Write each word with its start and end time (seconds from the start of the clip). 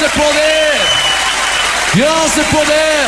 de 0.00 0.08
poder. 0.08 0.72
Dios 1.92 2.34
de 2.34 2.42
poder. 2.44 3.06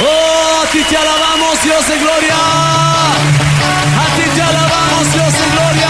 Oh, 0.00 0.62
a 0.62 0.66
ti 0.70 0.80
te 0.84 0.96
alabamos, 0.96 1.60
Dios 1.62 1.88
de 1.88 1.98
gloria. 1.98 2.34
A 4.02 4.16
ti 4.16 4.22
te 4.36 4.42
alabamos, 4.42 5.12
Dios 5.12 5.32
de 5.32 5.50
gloria. 5.50 5.89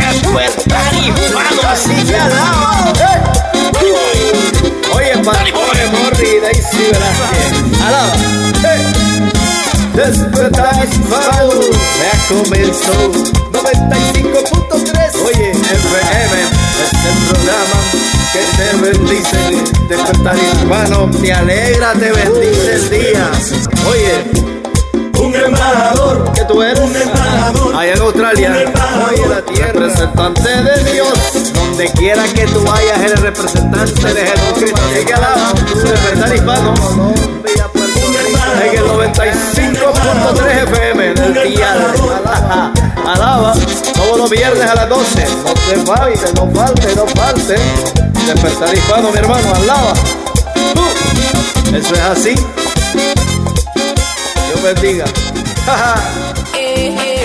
Despertar 0.00 0.94
hispano, 0.94 1.60
así 1.70 2.04
ya 2.04 2.28
la 2.28 2.92
Oye, 4.94 5.12
Pantone, 5.24 5.86
Morri, 5.92 6.40
Daisy 6.40 6.84
Velázquez. 6.92 7.80
Alaba. 7.86 8.12
Hey. 8.62 8.82
Despertar 9.94 10.88
hispano, 10.88 11.60
ya 12.00 12.12
comenzó 12.28 12.96
95.3. 13.52 15.22
Oye, 15.26 15.50
FM, 15.50 16.36
este 16.84 17.10
programa 17.28 17.78
que 18.32 18.42
te 18.56 18.68
bendice. 18.80 19.40
Despertar 19.88 20.36
hispano, 20.36 21.10
te 21.20 21.32
alegra, 21.32 21.92
te 21.94 22.12
bendice 22.12 22.72
el 22.74 22.90
día. 22.90 23.30
Oye, 23.88 24.14
Un 25.20 25.32
que 25.32 25.48
tú 26.50 26.62
eres. 26.62 26.80
Allá 27.76 27.92
en 27.92 28.00
Australia, 28.00 28.50
la 29.28 29.42
tierra, 29.42 29.72
representante 29.72 30.48
de 30.48 30.92
Dios, 30.92 31.12
donde 31.52 31.86
quiera 31.92 32.24
que 32.24 32.46
tú 32.46 32.62
vayas, 32.64 33.00
eres 33.00 33.20
representante 33.20 34.14
de 34.14 34.26
Jesucristo, 34.26 34.80
así 34.90 35.04
que 35.04 35.14
alaba, 35.14 35.52
despertar 35.52 36.34
hispano, 36.34 36.74
en 38.62 38.78
el 38.78 38.84
95.3 38.84 40.62
FM 40.64 41.14
del 41.14 41.54
día, 41.54 41.94
alaba, 43.06 43.54
todos 43.94 44.18
los 44.18 44.30
viernes 44.30 44.68
a 44.68 44.74
las 44.74 44.88
12, 44.88 45.26
no 45.44 45.54
te 45.54 45.76
falte, 45.86 46.32
no 46.34 46.50
falte, 46.52 46.96
no 46.96 47.06
falte, 47.06 47.56
despertar 48.26 48.74
hispano, 48.74 49.10
mi 49.10 49.18
hermano, 49.18 49.54
alaba, 49.54 49.92
eso 51.72 51.94
es 51.94 52.00
así, 52.00 52.34
Dios 54.48 54.62
bendiga. 54.62 55.04
hey, 56.80 56.92
hey. 56.92 57.19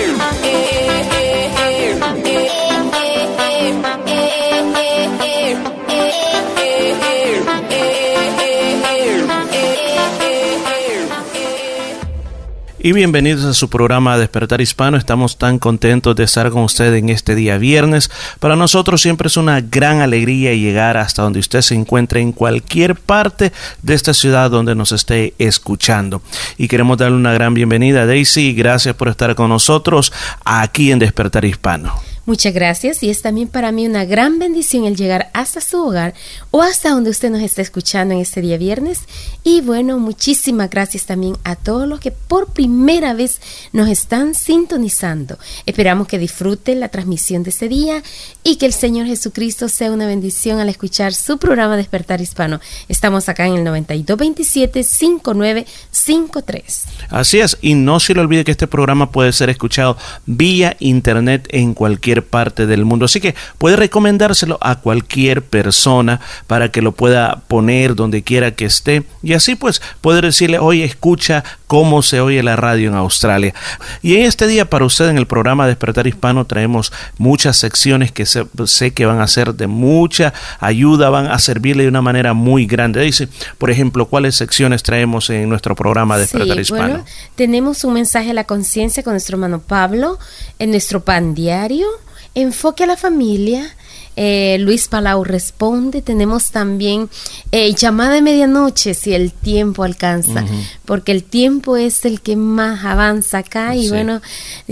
Y 12.86 12.92
bienvenidos 12.92 13.44
a 13.44 13.52
su 13.52 13.68
programa 13.68 14.16
Despertar 14.16 14.60
Hispano. 14.60 14.96
Estamos 14.96 15.38
tan 15.38 15.58
contentos 15.58 16.14
de 16.14 16.22
estar 16.22 16.50
con 16.50 16.62
usted 16.62 16.94
en 16.94 17.08
este 17.08 17.34
día 17.34 17.58
viernes. 17.58 18.12
Para 18.38 18.54
nosotros 18.54 19.02
siempre 19.02 19.26
es 19.26 19.36
una 19.36 19.60
gran 19.60 20.02
alegría 20.02 20.54
llegar 20.54 20.96
hasta 20.96 21.22
donde 21.22 21.40
usted 21.40 21.62
se 21.62 21.74
encuentre 21.74 22.20
en 22.20 22.30
cualquier 22.30 22.94
parte 22.94 23.52
de 23.82 23.94
esta 23.94 24.14
ciudad 24.14 24.52
donde 24.52 24.76
nos 24.76 24.92
esté 24.92 25.34
escuchando. 25.40 26.22
Y 26.58 26.68
queremos 26.68 26.96
darle 26.96 27.16
una 27.16 27.32
gran 27.32 27.54
bienvenida 27.54 28.02
a 28.02 28.06
Daisy. 28.06 28.52
Gracias 28.52 28.94
por 28.94 29.08
estar 29.08 29.34
con 29.34 29.48
nosotros 29.48 30.12
aquí 30.44 30.92
en 30.92 31.00
Despertar 31.00 31.44
Hispano. 31.44 32.15
Muchas 32.26 32.52
gracias 32.52 33.02
y 33.04 33.10
es 33.10 33.22
también 33.22 33.46
para 33.46 33.70
mí 33.70 33.86
una 33.86 34.04
gran 34.04 34.40
bendición 34.40 34.84
el 34.84 34.96
llegar 34.96 35.30
hasta 35.32 35.60
su 35.60 35.80
hogar 35.80 36.12
o 36.50 36.60
hasta 36.60 36.90
donde 36.90 37.10
usted 37.10 37.30
nos 37.30 37.40
está 37.40 37.62
escuchando 37.62 38.14
en 38.14 38.20
este 38.20 38.40
día 38.40 38.58
viernes. 38.58 39.02
Y 39.44 39.60
bueno, 39.60 40.00
muchísimas 40.00 40.68
gracias 40.68 41.06
también 41.06 41.36
a 41.44 41.54
todos 41.54 41.86
los 41.86 42.00
que 42.00 42.10
por 42.10 42.52
primera 42.52 43.14
vez 43.14 43.40
nos 43.72 43.88
están 43.88 44.34
sintonizando. 44.34 45.38
Esperamos 45.66 46.08
que 46.08 46.18
disfruten 46.18 46.80
la 46.80 46.88
transmisión 46.88 47.44
de 47.44 47.50
este 47.50 47.68
día 47.68 48.02
y 48.42 48.56
que 48.56 48.66
el 48.66 48.72
Señor 48.72 49.06
Jesucristo 49.06 49.68
sea 49.68 49.92
una 49.92 50.08
bendición 50.08 50.58
al 50.58 50.68
escuchar 50.68 51.14
su 51.14 51.38
programa 51.38 51.76
Despertar 51.76 52.20
Hispano. 52.20 52.58
Estamos 52.88 53.28
acá 53.28 53.46
en 53.46 53.54
el 53.54 53.64
9227-5953. 53.84 56.62
Así 57.08 57.38
es, 57.38 57.56
y 57.60 57.74
no 57.74 58.00
se 58.00 58.14
le 58.14 58.20
olvide 58.20 58.42
que 58.42 58.50
este 58.50 58.66
programa 58.66 59.12
puede 59.12 59.32
ser 59.32 59.48
escuchado 59.48 59.96
vía 60.26 60.76
internet 60.80 61.46
en 61.50 61.72
cualquier 61.72 62.15
parte 62.22 62.66
del 62.66 62.84
mundo. 62.84 63.04
Así 63.04 63.20
que 63.20 63.34
puede 63.58 63.76
recomendárselo 63.76 64.58
a 64.60 64.76
cualquier 64.80 65.42
persona 65.42 66.20
para 66.46 66.70
que 66.70 66.82
lo 66.82 66.92
pueda 66.92 67.42
poner 67.48 67.94
donde 67.94 68.22
quiera 68.22 68.52
que 68.52 68.64
esté. 68.64 69.04
Y 69.22 69.32
así 69.34 69.54
pues 69.54 69.82
poder 70.00 70.24
decirle, 70.24 70.58
oye, 70.58 70.84
escucha 70.84 71.44
cómo 71.66 72.02
se 72.02 72.20
oye 72.20 72.42
la 72.42 72.56
radio 72.56 72.88
en 72.90 72.96
Australia. 72.96 73.54
Y 74.02 74.16
en 74.16 74.22
este 74.22 74.46
día 74.46 74.70
para 74.70 74.84
usted 74.84 75.08
en 75.08 75.18
el 75.18 75.26
programa 75.26 75.66
Despertar 75.66 76.06
Hispano 76.06 76.44
traemos 76.46 76.92
muchas 77.18 77.56
secciones 77.56 78.12
que 78.12 78.26
sé, 78.26 78.46
sé 78.66 78.92
que 78.92 79.06
van 79.06 79.20
a 79.20 79.26
ser 79.26 79.54
de 79.54 79.66
mucha 79.66 80.32
ayuda, 80.60 81.10
van 81.10 81.26
a 81.26 81.38
servirle 81.38 81.82
de 81.84 81.88
una 81.88 82.02
manera 82.02 82.32
muy 82.34 82.66
grande. 82.66 83.00
Dice, 83.00 83.28
por 83.58 83.70
ejemplo, 83.70 84.06
¿cuáles 84.06 84.36
secciones 84.36 84.82
traemos 84.82 85.28
en 85.30 85.48
nuestro 85.48 85.74
programa 85.74 86.16
Despertar 86.18 86.56
Sí, 86.56 86.60
Hispano? 86.62 86.88
bueno, 86.88 87.04
tenemos 87.34 87.84
un 87.84 87.94
mensaje 87.94 88.30
a 88.30 88.34
la 88.34 88.44
conciencia 88.44 89.02
con 89.02 89.12
nuestro 89.14 89.36
hermano 89.36 89.60
Pablo, 89.60 90.18
en 90.58 90.70
nuestro 90.70 91.04
pan 91.04 91.34
diario, 91.34 91.86
enfoque 92.36 92.84
a 92.84 92.86
la 92.86 92.96
familia. 92.96 93.74
Eh, 94.16 94.56
Luis 94.60 94.88
Palau 94.88 95.22
responde. 95.24 96.02
Tenemos 96.02 96.50
también 96.50 97.08
eh, 97.52 97.74
llamada 97.74 98.14
de 98.14 98.22
medianoche 98.22 98.94
si 98.94 99.14
el 99.14 99.32
tiempo 99.32 99.84
alcanza, 99.84 100.44
porque 100.84 101.12
el 101.12 101.22
tiempo 101.22 101.76
es 101.76 102.04
el 102.04 102.20
que 102.20 102.36
más 102.36 102.84
avanza 102.84 103.38
acá. 103.38 103.74
Y 103.76 103.88
bueno, 103.90 104.20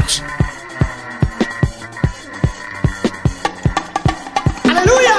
¡Aleluya! 4.63 5.15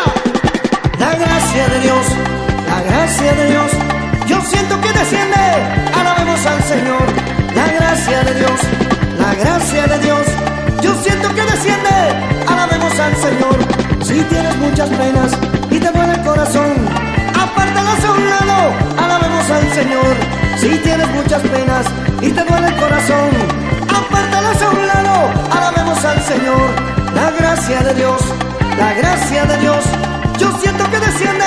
La 0.98 1.14
gracia 1.14 1.68
de 1.68 1.80
Dios, 1.80 2.06
la 2.68 2.82
gracia 2.82 3.32
de 3.32 3.50
Dios, 3.50 3.70
yo 4.26 4.40
siento 4.42 4.80
que 4.80 4.92
desciende, 4.92 5.36
alabemos 5.94 6.46
al 6.46 6.62
Señor. 6.64 7.06
La 7.54 7.66
gracia 7.66 8.22
de 8.22 8.34
Dios, 8.34 8.60
la 9.18 9.34
gracia 9.34 9.86
de 9.86 9.98
Dios, 9.98 10.26
yo 10.82 10.94
siento 11.02 11.34
que 11.34 11.42
desciende, 11.42 11.90
alabemos 12.46 12.98
al 12.98 13.16
Señor. 13.16 13.58
Si 14.02 14.22
tienes 14.24 14.56
muchas 14.56 14.88
penas 14.90 15.32
y 15.70 15.78
te 15.78 15.90
duele 15.90 16.12
el 16.12 16.22
corazón, 16.22 16.72
apártalas 17.34 18.04
a 18.04 18.12
un 18.12 18.30
lado, 18.30 18.72
alabemos 18.98 19.50
al 19.50 19.72
Señor. 19.72 20.16
Si 20.58 20.68
tienes 20.78 21.08
muchas 21.10 21.42
penas 21.42 21.86
y 22.20 22.30
te 22.30 22.44
duele 22.44 22.68
el 22.68 22.76
corazón, 22.76 23.30
alabemos 25.50 26.04
al 26.04 26.20
Señor. 26.22 26.68
La 27.14 27.30
gracia 27.30 27.80
de 27.80 27.94
Dios, 27.94 28.20
la 28.78 28.94
gracia 28.94 29.44
de 29.44 29.56
Dios, 29.58 29.84
yo 30.38 30.50
siento 30.60 30.90
que 30.90 30.98
desciende, 30.98 31.44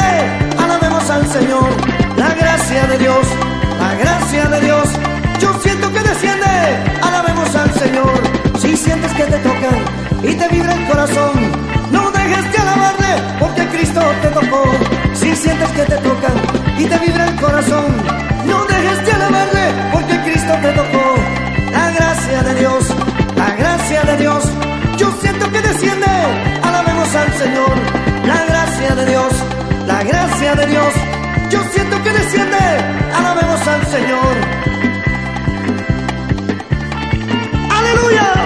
alabemos 0.58 1.10
al 1.10 1.28
Señor. 1.28 1.70
La 2.18 2.34
gracia 2.36 2.88
de 2.88 2.98
Dios, 2.98 3.28
la 3.80 3.96
gracia 3.96 4.46
de 4.46 4.62
Dios, 4.62 4.90
yo 5.40 5.54
siento 5.62 5.92
que 5.92 6.00
desciende, 6.00 6.54
alabemos 7.02 7.56
al 7.56 7.74
Señor. 7.74 8.14
Si 8.60 8.78
sientes 8.78 9.12
que 9.14 9.24
te 9.24 9.38
tocan 9.40 9.78
y 10.24 10.36
te 10.36 10.48
vibra 10.50 10.74
el 10.74 10.88
corazón, 10.88 11.52
no 11.92 12.12
dejes 12.12 12.52
de 12.52 12.58
alabarle, 12.60 13.14
porque 13.40 13.68
Cristo 13.68 14.02
te 14.22 14.28
tocó. 14.30 14.64
Si 15.14 15.36
sientes 15.36 15.70
que 15.72 15.84
te 15.84 15.98
tocan 15.98 16.34
y 16.78 16.86
te 16.86 16.98
vibra 17.00 17.26
el 17.28 17.36
corazón, 17.36 17.86
no 18.46 18.63
Señor. 27.44 27.76
La 28.26 28.46
gracia 28.46 28.96
de 28.96 29.06
Dios, 29.06 29.34
la 29.86 30.04
gracia 30.04 30.56
de 30.56 30.66
Dios, 30.66 30.94
yo 31.50 31.60
siento 31.74 32.02
que 32.02 32.14
desciende, 32.14 32.58
alabemos 33.14 33.68
al 33.68 33.86
Señor. 33.88 34.36
¡Aleluya! 37.70 38.43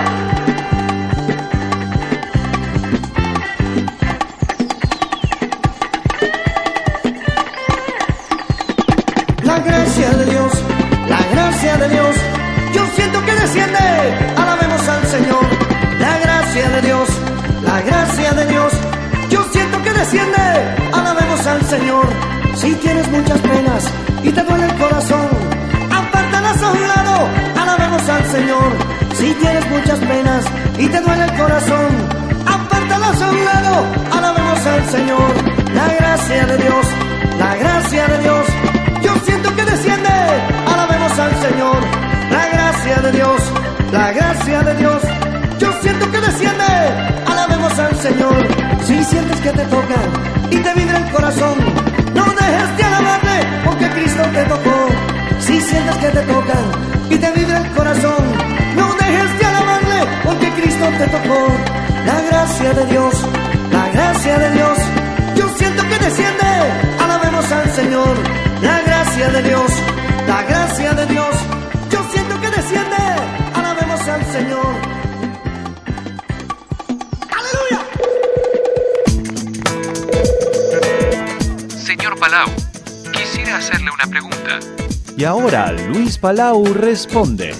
Y 30.79 30.87
te 30.87 31.01
duele 31.01 31.23
el 31.23 31.33
corazón, 31.37 31.87
apártalas 32.45 33.21
a 33.21 33.29
un 33.31 33.45
lado, 33.45 33.85
alabemos 34.11 34.65
al 34.65 34.85
Señor. 34.89 35.33
La 35.73 35.87
gracia 35.99 36.45
de 36.45 36.57
Dios, 36.57 36.85
la 37.39 37.55
gracia 37.55 38.07
de 38.07 38.17
Dios, 38.19 38.45
yo 39.01 39.13
siento 39.25 39.55
que 39.55 39.63
desciende, 39.65 40.09
alabemos 40.67 41.19
al 41.19 41.35
Señor. 41.41 41.77
La 42.29 42.47
gracia 42.49 42.95
de 42.97 43.11
Dios, 43.11 43.41
la 43.91 44.11
gracia 44.11 44.61
de 44.61 44.75
Dios, 44.75 45.01
yo 45.59 45.71
siento 45.81 46.11
que 46.11 46.19
desciende, 46.19 46.63
alabemos 47.25 47.79
al 47.79 47.95
Señor. 47.99 48.47
Si 48.85 49.03
sientes 49.03 49.39
que 49.41 49.51
te 49.51 49.65
tocan 49.65 50.07
y 50.51 50.57
te 50.57 50.73
vibra 50.73 50.97
el 50.97 51.11
corazón, 51.11 51.55
no 52.13 52.25
dejes 52.25 52.77
de 52.77 52.83
alabarle, 52.83 53.39
porque 53.65 53.89
Cristo 53.89 54.23
te 54.33 54.43
tocó. 54.43 54.87
Si 55.39 55.61
sientes 55.61 55.95
que 55.97 56.07
te 56.07 56.21
tocan 56.21 56.65
y 57.09 57.17
te 57.17 57.31
vibra 57.31 57.57
el 57.59 57.71
corazón, 57.71 58.23
no 58.75 58.93
dejes 58.95 59.39
de 59.39 59.45
alabarle, 59.45 59.66
Cristo 60.57 60.85
te 60.97 61.07
tocó. 61.07 61.47
La 62.05 62.21
gracia 62.21 62.73
de 62.73 62.85
Dios, 62.87 63.13
la 63.71 63.89
gracia 63.89 64.39
de 64.39 64.51
Dios, 64.51 64.77
yo 65.35 65.49
siento 65.57 65.83
que 65.83 65.99
desciende, 65.99 66.45
alabemos 66.99 67.51
al 67.51 67.69
Señor. 67.71 68.17
La 68.61 68.81
gracia 68.81 69.29
de 69.29 69.43
Dios, 69.43 69.71
la 70.27 70.43
gracia 70.43 70.93
de 70.93 71.05
Dios, 71.05 71.35
yo 71.91 71.99
siento 72.11 72.41
que 72.41 72.49
desciende, 72.49 72.95
alabemos 73.53 74.07
al 74.07 74.25
Señor. 74.25 74.75
¡Aleluya! 77.37 77.79
Señor 81.85 82.17
Palau, 82.19 82.49
quisiera 83.11 83.57
hacerle 83.57 83.91
una 83.91 84.07
pregunta. 84.07 84.59
Y 85.15 85.23
ahora 85.23 85.71
Luis 85.71 86.17
Palau 86.17 86.63
responde. 86.73 87.53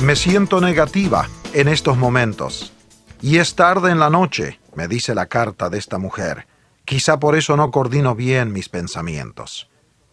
Me 0.00 0.14
siento 0.14 0.60
negativa 0.60 1.26
en 1.54 1.68
estos 1.68 1.96
momentos. 1.96 2.72
Y 3.20 3.38
es 3.38 3.54
tarde 3.54 3.90
en 3.90 3.98
la 3.98 4.10
noche, 4.10 4.60
me 4.74 4.88
dice 4.88 5.14
la 5.14 5.26
carta 5.26 5.70
de 5.70 5.78
esta 5.78 5.98
mujer. 5.98 6.46
Quizá 6.84 7.18
por 7.18 7.36
eso 7.36 7.56
no 7.56 7.70
coordino 7.70 8.14
bien 8.14 8.52
mis 8.52 8.68
pensamientos. 8.68 9.68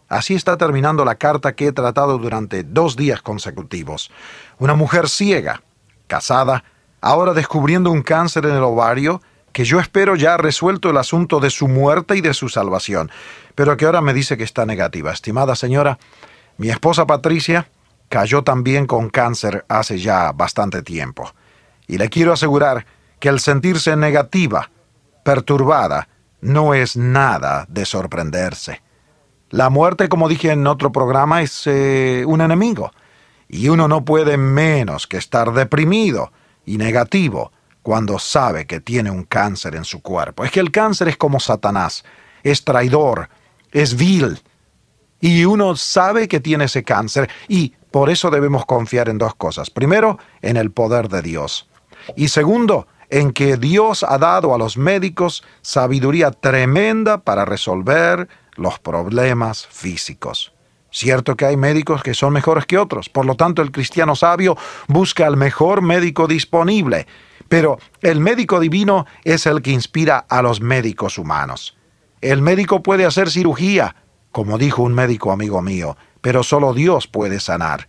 Así 0.08 0.34
está 0.34 0.56
terminando 0.56 1.04
la 1.04 1.16
carta 1.16 1.54
que 1.54 1.68
he 1.68 1.72
tratado 1.72 2.18
durante 2.18 2.62
dos 2.62 2.96
días 2.96 3.22
consecutivos. 3.22 4.10
Una 4.58 4.74
mujer 4.74 5.08
ciega, 5.08 5.62
casada, 6.06 6.64
ahora 7.00 7.32
descubriendo 7.32 7.90
un 7.90 8.02
cáncer 8.02 8.46
en 8.46 8.54
el 8.54 8.62
ovario, 8.62 9.20
que 9.52 9.64
yo 9.64 9.80
espero 9.80 10.16
ya 10.16 10.34
ha 10.34 10.38
resuelto 10.38 10.90
el 10.90 10.96
asunto 10.96 11.40
de 11.40 11.50
su 11.50 11.66
muerte 11.66 12.16
y 12.16 12.20
de 12.20 12.34
su 12.34 12.48
salvación, 12.48 13.10
pero 13.54 13.76
que 13.76 13.86
ahora 13.86 14.00
me 14.00 14.14
dice 14.14 14.36
que 14.36 14.44
está 14.44 14.66
negativa. 14.66 15.12
Estimada 15.12 15.56
señora, 15.56 15.98
mi 16.58 16.70
esposa 16.70 17.06
Patricia 17.06 17.68
cayó 18.08 18.42
también 18.42 18.86
con 18.86 19.10
cáncer 19.10 19.64
hace 19.68 19.98
ya 19.98 20.32
bastante 20.32 20.82
tiempo. 20.82 21.32
Y 21.86 21.98
le 21.98 22.08
quiero 22.08 22.32
asegurar 22.32 22.86
que 23.20 23.28
el 23.28 23.40
sentirse 23.40 23.96
negativa, 23.96 24.70
perturbada, 25.24 26.08
no 26.40 26.74
es 26.74 26.96
nada 26.96 27.66
de 27.68 27.84
sorprenderse. 27.84 28.82
La 29.50 29.70
muerte, 29.70 30.08
como 30.08 30.28
dije 30.28 30.50
en 30.50 30.66
otro 30.66 30.92
programa, 30.92 31.42
es 31.42 31.66
eh, 31.66 32.24
un 32.26 32.40
enemigo. 32.40 32.92
Y 33.48 33.68
uno 33.68 33.86
no 33.86 34.04
puede 34.04 34.36
menos 34.36 35.06
que 35.06 35.18
estar 35.18 35.52
deprimido 35.52 36.32
y 36.64 36.78
negativo 36.78 37.52
cuando 37.82 38.18
sabe 38.18 38.66
que 38.66 38.80
tiene 38.80 39.10
un 39.12 39.22
cáncer 39.22 39.76
en 39.76 39.84
su 39.84 40.02
cuerpo. 40.02 40.44
Es 40.44 40.50
que 40.50 40.58
el 40.58 40.72
cáncer 40.72 41.06
es 41.08 41.16
como 41.16 41.38
Satanás, 41.38 42.04
es 42.42 42.64
traidor, 42.64 43.28
es 43.70 43.96
vil. 43.96 44.40
Y 45.20 45.44
uno 45.44 45.76
sabe 45.76 46.26
que 46.26 46.40
tiene 46.40 46.64
ese 46.64 46.82
cáncer 46.82 47.30
y 47.46 47.74
por 47.96 48.10
eso 48.10 48.28
debemos 48.28 48.66
confiar 48.66 49.08
en 49.08 49.16
dos 49.16 49.34
cosas. 49.36 49.70
Primero, 49.70 50.18
en 50.42 50.58
el 50.58 50.70
poder 50.70 51.08
de 51.08 51.22
Dios. 51.22 51.66
Y 52.14 52.28
segundo, 52.28 52.86
en 53.08 53.32
que 53.32 53.56
Dios 53.56 54.02
ha 54.02 54.18
dado 54.18 54.54
a 54.54 54.58
los 54.58 54.76
médicos 54.76 55.42
sabiduría 55.62 56.30
tremenda 56.30 57.22
para 57.22 57.46
resolver 57.46 58.28
los 58.56 58.78
problemas 58.80 59.66
físicos. 59.68 60.52
Cierto 60.90 61.38
que 61.38 61.46
hay 61.46 61.56
médicos 61.56 62.02
que 62.02 62.12
son 62.12 62.34
mejores 62.34 62.66
que 62.66 62.76
otros, 62.76 63.08
por 63.08 63.24
lo 63.24 63.34
tanto 63.34 63.62
el 63.62 63.72
cristiano 63.72 64.14
sabio 64.14 64.58
busca 64.88 65.26
al 65.26 65.38
mejor 65.38 65.80
médico 65.80 66.26
disponible, 66.26 67.06
pero 67.48 67.78
el 68.02 68.20
médico 68.20 68.60
divino 68.60 69.06
es 69.24 69.46
el 69.46 69.62
que 69.62 69.70
inspira 69.70 70.18
a 70.28 70.42
los 70.42 70.60
médicos 70.60 71.16
humanos. 71.16 71.78
El 72.20 72.42
médico 72.42 72.82
puede 72.82 73.06
hacer 73.06 73.30
cirugía, 73.30 73.96
como 74.32 74.58
dijo 74.58 74.82
un 74.82 74.92
médico 74.92 75.32
amigo 75.32 75.62
mío, 75.62 75.96
pero 76.26 76.42
solo 76.42 76.74
Dios 76.74 77.06
puede 77.06 77.38
sanar. 77.38 77.86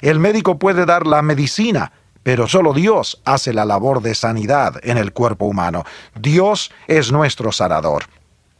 El 0.00 0.20
médico 0.20 0.60
puede 0.60 0.86
dar 0.86 1.08
la 1.08 1.22
medicina, 1.22 1.90
pero 2.22 2.46
solo 2.46 2.72
Dios 2.72 3.20
hace 3.24 3.52
la 3.52 3.64
labor 3.64 4.00
de 4.00 4.14
sanidad 4.14 4.76
en 4.84 4.96
el 4.96 5.12
cuerpo 5.12 5.46
humano. 5.46 5.82
Dios 6.14 6.70
es 6.86 7.10
nuestro 7.10 7.50
sanador. 7.50 8.04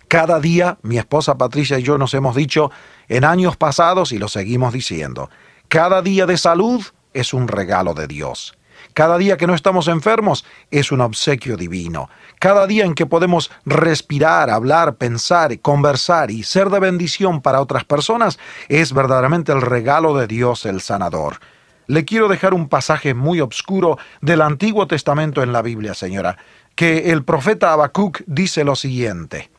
Cada 0.08 0.40
día 0.40 0.78
mi 0.82 0.98
esposa 0.98 1.38
Patricia 1.38 1.78
y 1.78 1.84
yo 1.84 1.96
nos 1.96 2.12
hemos 2.12 2.34
dicho 2.34 2.72
en 3.06 3.22
años 3.24 3.56
pasados 3.56 4.10
y 4.10 4.18
lo 4.18 4.26
seguimos 4.26 4.72
diciendo, 4.72 5.30
cada 5.68 6.02
día 6.02 6.26
de 6.26 6.36
salud 6.36 6.84
es 7.14 7.32
un 7.32 7.46
regalo 7.46 7.94
de 7.94 8.08
Dios. 8.08 8.58
Cada 9.00 9.16
día 9.16 9.38
que 9.38 9.46
no 9.46 9.54
estamos 9.54 9.88
enfermos 9.88 10.44
es 10.70 10.92
un 10.92 11.00
obsequio 11.00 11.56
divino. 11.56 12.10
Cada 12.38 12.66
día 12.66 12.84
en 12.84 12.94
que 12.94 13.06
podemos 13.06 13.50
respirar, 13.64 14.50
hablar, 14.50 14.96
pensar, 14.96 15.58
conversar 15.60 16.30
y 16.30 16.42
ser 16.42 16.68
de 16.68 16.80
bendición 16.80 17.40
para 17.40 17.62
otras 17.62 17.84
personas 17.84 18.38
es 18.68 18.92
verdaderamente 18.92 19.52
el 19.52 19.62
regalo 19.62 20.14
de 20.18 20.26
Dios 20.26 20.66
el 20.66 20.82
sanador. 20.82 21.38
Le 21.86 22.04
quiero 22.04 22.28
dejar 22.28 22.52
un 22.52 22.68
pasaje 22.68 23.14
muy 23.14 23.40
obscuro 23.40 23.96
del 24.20 24.42
Antiguo 24.42 24.86
Testamento 24.86 25.42
en 25.42 25.54
la 25.54 25.62
Biblia, 25.62 25.94
señora, 25.94 26.36
que 26.74 27.10
el 27.10 27.24
profeta 27.24 27.72
Habacuc 27.72 28.20
dice 28.26 28.64
lo 28.64 28.76
siguiente: 28.76 29.50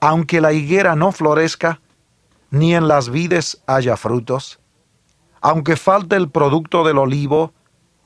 Aunque 0.00 0.40
la 0.40 0.52
higuera 0.52 0.96
no 0.96 1.12
florezca, 1.12 1.80
ni 2.50 2.74
en 2.74 2.88
las 2.88 3.08
vides 3.08 3.62
haya 3.68 3.96
frutos, 3.96 4.58
aunque 5.40 5.76
falte 5.76 6.16
el 6.16 6.28
producto 6.28 6.82
del 6.82 6.98
olivo, 6.98 7.52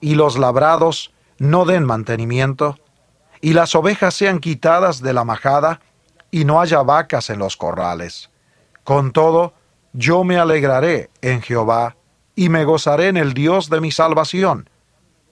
y 0.00 0.14
los 0.14 0.38
labrados 0.38 1.12
no 1.38 1.64
den 1.64 1.84
mantenimiento, 1.84 2.78
y 3.40 3.52
las 3.52 3.74
ovejas 3.74 4.14
sean 4.14 4.40
quitadas 4.40 5.00
de 5.00 5.12
la 5.12 5.24
majada, 5.24 5.80
y 6.30 6.44
no 6.44 6.60
haya 6.60 6.82
vacas 6.82 7.30
en 7.30 7.38
los 7.38 7.56
corrales. 7.56 8.30
Con 8.84 9.12
todo, 9.12 9.54
yo 9.92 10.24
me 10.24 10.38
alegraré 10.38 11.10
en 11.22 11.40
Jehová, 11.42 11.96
y 12.34 12.48
me 12.48 12.64
gozaré 12.64 13.08
en 13.08 13.16
el 13.16 13.34
Dios 13.34 13.70
de 13.70 13.80
mi 13.80 13.90
salvación. 13.90 14.68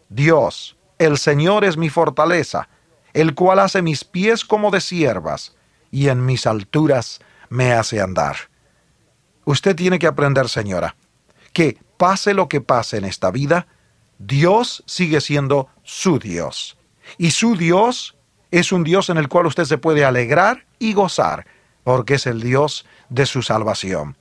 Dios, 0.08 0.76
el 0.98 1.18
Señor 1.18 1.64
es 1.64 1.76
mi 1.76 1.88
fortaleza, 1.88 2.68
el 3.12 3.34
cual 3.34 3.60
hace 3.60 3.82
mis 3.82 4.04
pies 4.04 4.44
como 4.44 4.70
de 4.70 4.80
siervas, 4.80 5.56
y 5.90 6.08
en 6.08 6.24
mis 6.24 6.46
alturas 6.46 7.20
me 7.48 7.72
hace 7.72 8.00
andar. 8.00 8.36
Usted 9.44 9.76
tiene 9.76 9.98
que 9.98 10.06
aprender, 10.06 10.48
señora, 10.48 10.96
que 11.52 11.78
pase 11.96 12.34
lo 12.34 12.48
que 12.48 12.60
pase 12.60 12.98
en 12.98 13.04
esta 13.04 13.30
vida, 13.30 13.66
Dios 14.18 14.82
sigue 14.86 15.20
siendo 15.20 15.68
su 15.82 16.18
Dios. 16.18 16.76
Y 17.18 17.30
su 17.30 17.56
Dios 17.56 18.16
es 18.50 18.72
un 18.72 18.84
Dios 18.84 19.10
en 19.10 19.18
el 19.18 19.28
cual 19.28 19.46
usted 19.46 19.64
se 19.64 19.78
puede 19.78 20.04
alegrar 20.04 20.66
y 20.78 20.94
gozar, 20.94 21.46
porque 21.84 22.14
es 22.14 22.26
el 22.26 22.40
Dios 22.40 22.86
de 23.08 23.26
su 23.26 23.42
salvación. 23.42 24.16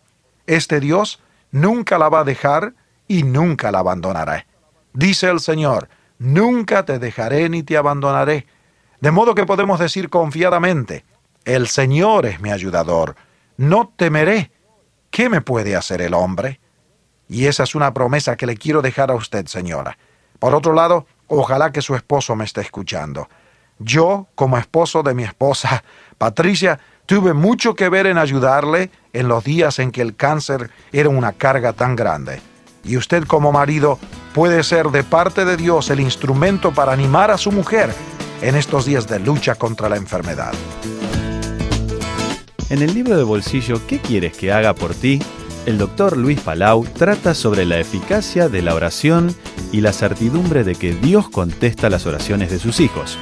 Este 0.48 0.80
Dios 0.80 1.22
nunca 1.52 1.98
la 1.98 2.10
va 2.10 2.22
a 2.22 2.25
dejar 2.25 2.74
y 3.08 3.24
nunca 3.24 3.72
la 3.72 3.80
abandonará. 3.80 4.46
Dice 4.94 5.30
el 5.30 5.40
Señor, 5.40 5.90
nunca 6.20 6.86
te 6.86 7.00
dejaré 7.00 7.50
ni 7.50 7.64
te 7.64 7.78
abandonaré. 7.78 8.48
De 9.02 9.12
modo 9.12 9.36
que 9.36 9.46
podemos 9.46 9.80
decir 9.80 10.10
confiadamente, 10.10 11.06
el 11.44 11.68
Señor 11.68 12.25
es 12.25 12.40
mi 12.40 12.52
ayudador, 12.52 13.16
no 13.58 13.94
temeré. 13.96 14.52
¿Qué 15.12 15.30
me 15.30 15.42
puede 15.42 15.75
hacer 15.75 16.02
el 16.02 16.14
hombre? 16.14 16.60
Y 17.27 17.48
esa 17.48 17.63
es 17.63 17.75
una 17.75 17.94
promesa 17.94 18.36
que 18.36 18.46
le 18.46 18.58
quiero 18.58 18.82
dejar 18.82 19.12
a 19.12 19.15
usted, 19.15 19.48
señora. 19.48 19.98
Por 20.39 20.53
otro 20.53 20.74
lado, 20.74 21.08
ojalá 21.27 21.72
que 21.72 21.82
su 21.82 21.96
esposo 21.96 22.36
me 22.36 22.46
esté 22.46 22.62
escuchando. 22.62 23.27
Yo, 23.79 24.27
como 24.36 24.58
esposo 24.58 25.03
de 25.03 25.13
mi 25.13 25.24
esposa, 25.24 25.84
Patricia, 26.17 26.79
tuve 27.05 27.34
mucho 27.34 27.75
que 27.75 27.89
ver 27.89 28.08
en 28.08 28.17
ayudarle 28.17 28.89
en 29.13 29.27
los 29.27 29.44
días 29.44 29.79
en 29.79 29.91
que 29.91 30.01
el 30.01 30.15
cáncer 30.15 30.72
era 30.91 31.10
una 31.10 31.34
carga 31.34 31.74
tan 31.74 31.96
grande. 31.96 32.41
Y 32.84 32.98
usted 32.98 33.24
como 33.25 33.51
marido 33.51 33.98
puede 34.34 34.63
ser 34.63 34.88
de 34.88 35.03
parte 35.03 35.44
de 35.44 35.58
Dios 35.58 35.89
el 35.89 36.00
instrumento 36.00 36.72
para 36.74 36.94
animar 36.94 37.32
a 37.32 37.38
su 37.38 37.51
mujer 37.51 37.94
en 38.41 38.55
estos 38.55 38.86
días 38.86 39.08
de 39.08 39.20
lucha 39.20 39.55
contra 39.55 39.89
la 39.89 39.98
enfermedad. 39.98 40.53
En 42.70 42.82
el 42.82 42.94
libro 42.94 43.17
de 43.17 43.24
bolsillo 43.24 43.79
¿Qué 43.88 44.00
quieres 44.00 44.36
que 44.38 44.51
haga 44.51 44.74
por 44.74 44.94
ti? 44.94 45.20
El 45.66 45.78
doctor 45.80 46.16
Luis 46.16 46.40
Palau 46.42 46.86
trata 46.86 47.34
sobre 47.34 47.66
la 47.66 47.80
eficacia 47.80 48.48
de 48.50 48.62
la 48.62 48.76
oración 48.76 49.36
y 49.72 49.82
la 49.82 49.94
certidumbre 49.94 50.64
de 50.64 50.76
que 50.76 50.94
Dios 50.94 51.28
contesta 51.30 51.90
las 51.90 52.06
oraciones 52.06 52.52
de 52.52 52.60
sus 52.60 52.80
hijos. 52.80 53.18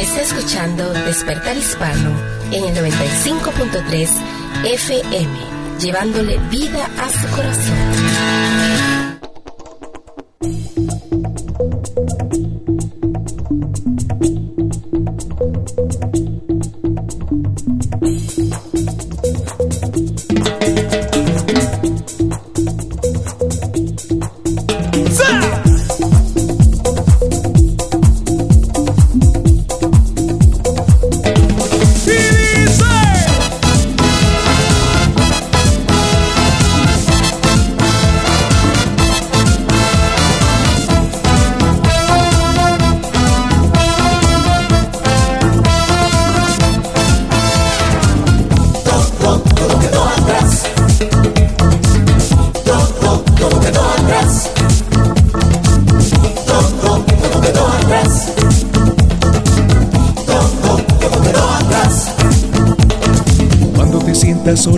Está 0.00 0.22
escuchando 0.22 0.92
Despertar 0.92 1.56
Hispano 1.56 2.10
en 2.50 2.64
el 2.64 2.74
95.3 2.74 4.08
FM, 4.64 5.38
llevándole 5.78 6.36
vida 6.50 6.90
a 6.98 7.08
su 7.08 7.28
corazón. 7.36 7.94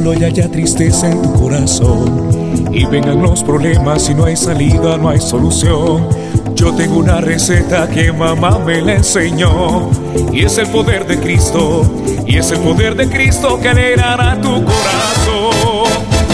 Solo 0.06 0.20
y 0.20 0.25
haya 0.25 0.48
tristeza 0.48 1.10
en 1.10 1.22
tu 1.22 1.32
corazón. 1.32 2.68
Y 2.72 2.84
vengan 2.86 3.22
los 3.22 3.42
problemas 3.42 4.08
y 4.08 4.14
no 4.14 4.25
hay 4.25 4.36
salida, 4.36 4.96
no 4.98 5.08
hay 5.08 5.20
solución. 5.20 6.08
Yo 6.54 6.75
tengo 6.75 6.98
una 6.98 7.20
receta 7.20 7.88
que 7.88 8.12
mamá 8.12 8.58
me 8.58 8.80
la 8.82 8.94
enseñó. 8.94 9.90
Y 10.32 10.44
es 10.44 10.58
el 10.58 10.68
poder 10.68 11.06
de 11.06 11.18
Cristo 11.18 11.82
y 12.26 12.36
es 12.36 12.50
el 12.50 12.58
poder 12.60 12.94
de 12.94 13.08
Cristo 13.08 13.58
que 13.60 13.68
alegrará 13.68 14.40
tu 14.40 14.64
corazón. 14.64 15.88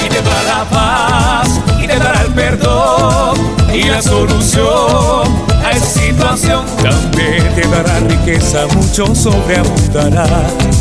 Y 0.05 0.09
te 0.09 0.23
dará 0.23 0.64
paz 0.71 1.61
y 1.83 1.87
te 1.87 1.99
dará 1.99 2.23
el 2.23 2.33
perdón 2.33 3.37
y 3.73 3.85
la 3.85 4.02
solución 4.02 5.52
a 5.73 5.76
esa 5.76 6.00
situación. 6.00 6.67
También 6.83 7.55
te 7.55 7.67
dará 7.69 7.99
riqueza, 8.00 8.67
mucho 8.75 9.14
sobreabundará. 9.14 10.26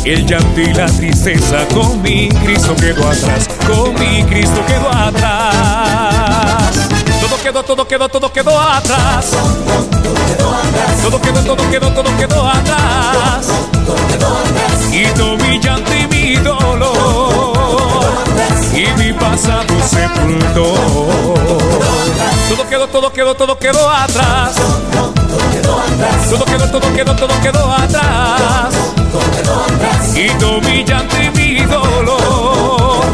El 0.04 0.26
llanto 0.26 0.60
y 0.60 0.72
la 0.74 0.86
tristeza 0.86 1.66
con 1.74 2.02
mi 2.02 2.28
Cristo 2.28 2.74
quedó 2.76 3.08
atrás, 3.08 3.48
con 3.66 3.94
mi 3.94 4.22
Cristo 4.24 4.64
quedó 4.66 4.90
atrás. 4.90 6.72
Todo 7.20 7.42
quedó, 7.42 7.62
todo 7.62 7.88
quedó, 7.88 8.08
todo 8.08 8.32
quedó 8.32 8.60
atrás. 8.60 9.30
Todo 11.02 11.20
quedó, 11.20 11.40
todo 11.42 11.70
quedó, 11.70 11.92
todo 11.92 12.16
quedó 12.16 12.48
atrás. 12.48 13.46
Y 14.92 15.06
todo 15.16 15.36
mi 15.38 15.58
llanto 15.58 15.90
y 15.94 16.06
mi 16.08 16.36
dolor. 16.36 17.51
Y 18.74 18.86
mi 18.98 19.12
pasado 19.12 19.74
sepultó. 19.86 20.74
Todo 22.48 22.68
quedó, 22.68 22.86
todo 22.88 23.12
quedó, 23.12 23.34
todo 23.34 23.58
quedó 23.58 23.90
atrás. 23.90 24.54
Todo 26.30 26.44
quedó, 26.46 26.70
todo 26.70 26.94
quedó, 26.94 27.16
todo 27.16 27.40
quedó 27.42 27.72
atrás. 27.72 28.74
Y 30.14 30.28
todo 30.38 30.60
mi 30.62 30.84
llanto 30.84 31.16
y 31.20 31.30
mi 31.30 31.60
dolor. 31.64 33.04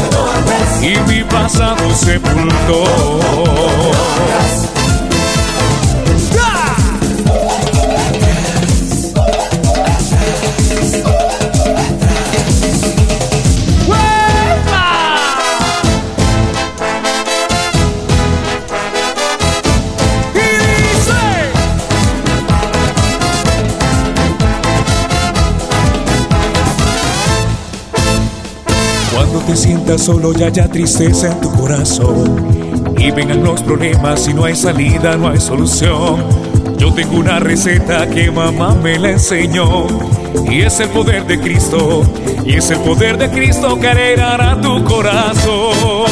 Y 0.81 0.97
mi 1.11 1.25
pasado 1.25 1.95
sepultó. 1.95 2.85
Solo 29.97 30.33
y 30.39 30.43
haya 30.43 30.69
tristeza 30.69 31.33
en 31.33 31.41
tu 31.41 31.51
corazón 31.53 32.95
y 32.99 33.11
vengan 33.11 33.43
los 33.43 33.63
problemas 33.63 34.29
y 34.29 34.35
no 34.35 34.45
hay 34.45 34.55
salida, 34.55 35.17
no 35.17 35.29
hay 35.29 35.41
solución. 35.41 36.25
Yo 36.77 36.93
tengo 36.93 37.17
una 37.17 37.39
receta 37.39 38.07
que 38.09 38.31
mamá 38.31 38.75
me 38.75 38.99
la 38.99 39.13
enseñó 39.13 39.87
y 40.51 40.63
es 40.63 40.79
el 40.81 40.89
poder 40.91 41.27
de 41.27 41.41
Cristo 41.41 42.03
y 42.45 42.57
es 42.57 42.71
el 42.71 42.79
poder 42.81 43.17
de 43.17 43.31
Cristo 43.31 43.79
que 43.79 43.89
alegrará 43.89 44.61
tu 44.61 44.85
corazón 44.85 46.07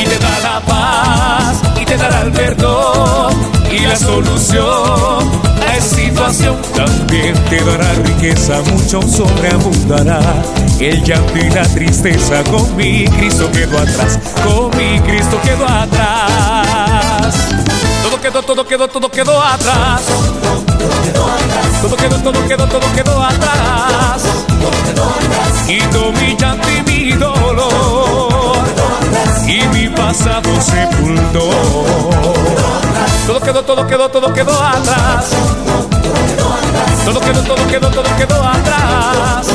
y 0.00 0.04
te 0.04 0.18
da 0.18 0.40
la 0.40 0.60
paz 0.66 1.62
y 1.80 1.84
te 1.84 1.96
dará 1.96 2.22
el 2.22 2.32
perdón 2.32 3.59
y 3.70 3.78
la 3.80 3.96
solución 3.96 5.30
a 5.66 5.76
esa 5.76 5.96
situación. 5.96 6.56
También 6.74 7.34
te 7.48 7.62
dará 7.64 7.92
riqueza, 8.04 8.60
mucho 8.62 9.02
sobreabundará. 9.02 10.20
El 10.78 11.02
llanto 11.04 11.38
y 11.38 11.50
la 11.50 11.62
tristeza 11.62 12.42
con 12.44 12.74
mi 12.76 13.04
Cristo 13.06 13.50
quedó 13.52 13.78
atrás, 13.78 14.18
con 14.44 14.76
mi 14.76 14.98
Cristo 15.00 15.40
quedó 15.42 15.66
atrás. 15.66 17.34
Todo 18.02 18.20
quedó, 18.20 18.42
todo 18.42 18.66
quedó, 18.66 18.88
todo 18.88 19.10
quedó 19.10 19.42
atrás. 19.42 20.02
Todo 21.82 21.96
quedó, 21.96 22.16
todo 22.16 22.48
quedó, 22.48 22.66
todo 22.66 22.92
quedó 22.94 23.22
atrás. 23.22 24.22
Quito 25.66 26.12
mi 26.12 26.36
llanto 26.36 26.68
mi 26.86 27.12
dolor. 27.12 28.58
Y 29.46 29.62
mi 29.74 29.88
pasado 29.88 30.60
sepultó. 30.60 31.50
Todo 33.30 33.40
quedó, 33.42 33.62
todo 33.62 33.86
quedó, 33.86 34.08
todo 34.08 34.32
quedó 34.32 34.60
atrás. 34.60 35.30
Todo 37.04 37.20
quedó, 37.20 37.42
todo 37.44 37.64
quedó, 37.68 37.88
todo 37.88 38.16
quedó 38.16 38.44
atrás. 38.44 39.46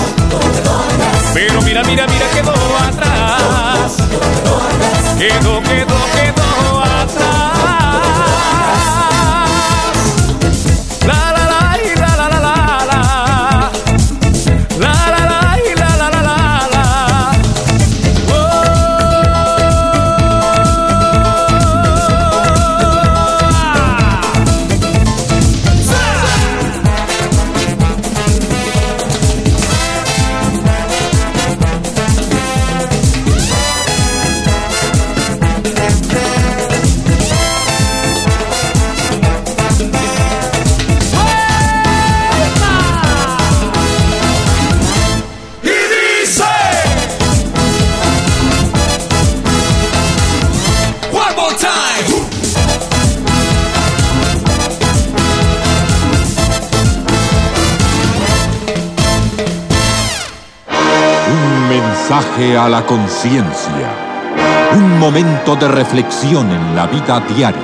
Pero 1.33 1.61
mira, 1.61 1.83
mira, 1.83 2.07
mira, 2.07 2.25
quedó 2.29 2.53
atrás. 2.53 3.97
Quedó, 5.19 5.61
quedó, 5.61 5.84
mensaje 62.15 62.57
a 62.57 62.69
la 62.69 62.85
conciencia. 62.85 64.71
Un 64.73 64.99
momento 64.99 65.55
de 65.57 65.67
reflexión 65.67 66.49
en 66.49 66.73
la 66.75 66.87
vida 66.87 67.19
diaria. 67.19 67.61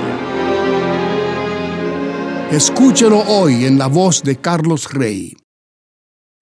Escúchelo 2.52 3.20
hoy 3.20 3.66
en 3.66 3.78
la 3.78 3.88
voz 3.88 4.24
de 4.24 4.36
Carlos 4.38 4.92
Rey. 4.92 5.38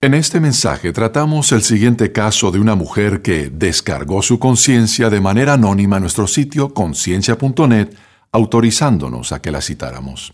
En 0.02 0.16
este 0.16 0.40
mensaje 0.40 0.92
tratamos 0.92 1.52
el 1.52 1.62
siguiente 1.62 2.12
caso 2.12 2.50
de 2.50 2.60
una 2.60 2.74
mujer 2.74 3.22
que 3.22 3.52
descargó 3.52 4.24
su 4.24 4.40
conciencia 4.40 5.12
de 5.12 5.22
manera 5.22 5.54
anónima 5.54 5.98
en 5.98 6.04
nuestro 6.04 6.26
sitio 6.26 6.74
conciencia.net, 6.74 7.90
autorizándonos 8.32 9.32
a 9.34 9.40
que 9.40 9.52
la 9.52 9.62
citáramos. 9.62 10.34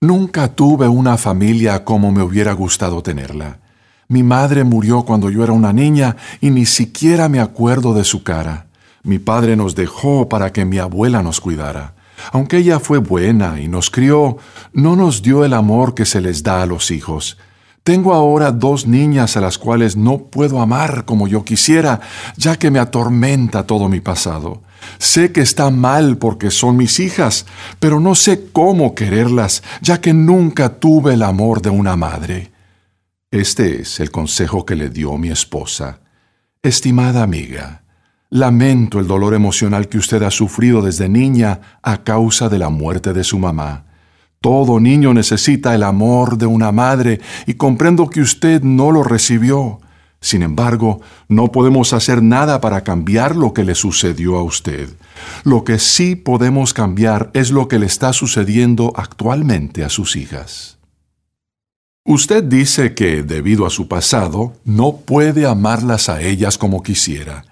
Nunca 0.00 0.48
tuve 0.48 0.88
una 0.88 1.16
familia 1.18 1.84
como 1.84 2.10
me 2.10 2.22
hubiera 2.22 2.52
gustado 2.52 3.00
tenerla. 3.00 3.60
Mi 4.08 4.22
madre 4.22 4.62
murió 4.62 5.02
cuando 5.02 5.30
yo 5.30 5.42
era 5.42 5.52
una 5.52 5.72
niña 5.72 6.16
y 6.40 6.50
ni 6.50 6.64
siquiera 6.64 7.28
me 7.28 7.40
acuerdo 7.40 7.92
de 7.92 8.04
su 8.04 8.22
cara. 8.22 8.66
Mi 9.02 9.18
padre 9.18 9.56
nos 9.56 9.74
dejó 9.74 10.28
para 10.28 10.52
que 10.52 10.64
mi 10.64 10.78
abuela 10.78 11.22
nos 11.22 11.40
cuidara. 11.40 11.94
Aunque 12.32 12.58
ella 12.58 12.78
fue 12.78 12.98
buena 12.98 13.60
y 13.60 13.66
nos 13.66 13.90
crió, 13.90 14.38
no 14.72 14.94
nos 14.94 15.22
dio 15.22 15.44
el 15.44 15.52
amor 15.52 15.94
que 15.94 16.04
se 16.04 16.20
les 16.20 16.44
da 16.44 16.62
a 16.62 16.66
los 16.66 16.90
hijos. 16.92 17.36
Tengo 17.82 18.14
ahora 18.14 18.52
dos 18.52 18.86
niñas 18.86 19.36
a 19.36 19.40
las 19.40 19.58
cuales 19.58 19.96
no 19.96 20.18
puedo 20.18 20.60
amar 20.60 21.04
como 21.04 21.28
yo 21.28 21.44
quisiera, 21.44 22.00
ya 22.36 22.56
que 22.56 22.70
me 22.70 22.78
atormenta 22.78 23.64
todo 23.66 23.88
mi 23.88 24.00
pasado. 24.00 24.62
Sé 24.98 25.32
que 25.32 25.40
está 25.40 25.70
mal 25.70 26.16
porque 26.16 26.50
son 26.50 26.76
mis 26.76 27.00
hijas, 27.00 27.46
pero 27.80 27.98
no 28.00 28.14
sé 28.14 28.50
cómo 28.52 28.94
quererlas, 28.94 29.62
ya 29.80 30.00
que 30.00 30.12
nunca 30.12 30.80
tuve 30.80 31.14
el 31.14 31.22
amor 31.22 31.60
de 31.60 31.70
una 31.70 31.96
madre. 31.96 32.55
Este 33.32 33.80
es 33.80 33.98
el 33.98 34.12
consejo 34.12 34.64
que 34.64 34.76
le 34.76 34.88
dio 34.88 35.18
mi 35.18 35.30
esposa. 35.30 35.98
Estimada 36.62 37.24
amiga, 37.24 37.82
lamento 38.30 39.00
el 39.00 39.08
dolor 39.08 39.34
emocional 39.34 39.88
que 39.88 39.98
usted 39.98 40.22
ha 40.22 40.30
sufrido 40.30 40.80
desde 40.80 41.08
niña 41.08 41.60
a 41.82 42.04
causa 42.04 42.48
de 42.48 42.60
la 42.60 42.68
muerte 42.68 43.12
de 43.12 43.24
su 43.24 43.40
mamá. 43.40 43.86
Todo 44.40 44.78
niño 44.78 45.12
necesita 45.12 45.74
el 45.74 45.82
amor 45.82 46.38
de 46.38 46.46
una 46.46 46.70
madre 46.70 47.20
y 47.46 47.54
comprendo 47.54 48.08
que 48.08 48.20
usted 48.20 48.62
no 48.62 48.92
lo 48.92 49.02
recibió. 49.02 49.80
Sin 50.20 50.42
embargo, 50.42 51.00
no 51.26 51.50
podemos 51.50 51.92
hacer 51.94 52.22
nada 52.22 52.60
para 52.60 52.84
cambiar 52.84 53.34
lo 53.34 53.52
que 53.52 53.64
le 53.64 53.74
sucedió 53.74 54.36
a 54.36 54.44
usted. 54.44 54.88
Lo 55.42 55.64
que 55.64 55.80
sí 55.80 56.14
podemos 56.14 56.72
cambiar 56.72 57.32
es 57.34 57.50
lo 57.50 57.66
que 57.66 57.80
le 57.80 57.86
está 57.86 58.12
sucediendo 58.12 58.92
actualmente 58.94 59.82
a 59.82 59.88
sus 59.88 60.14
hijas. 60.14 60.75
Usted 62.08 62.44
dice 62.44 62.94
que, 62.94 63.24
debido 63.24 63.66
a 63.66 63.70
su 63.70 63.88
pasado, 63.88 64.52
no 64.64 64.98
puede 64.98 65.44
amarlas 65.44 66.08
a 66.08 66.22
ellas 66.22 66.56
como 66.56 66.84
quisiera. 66.84 67.44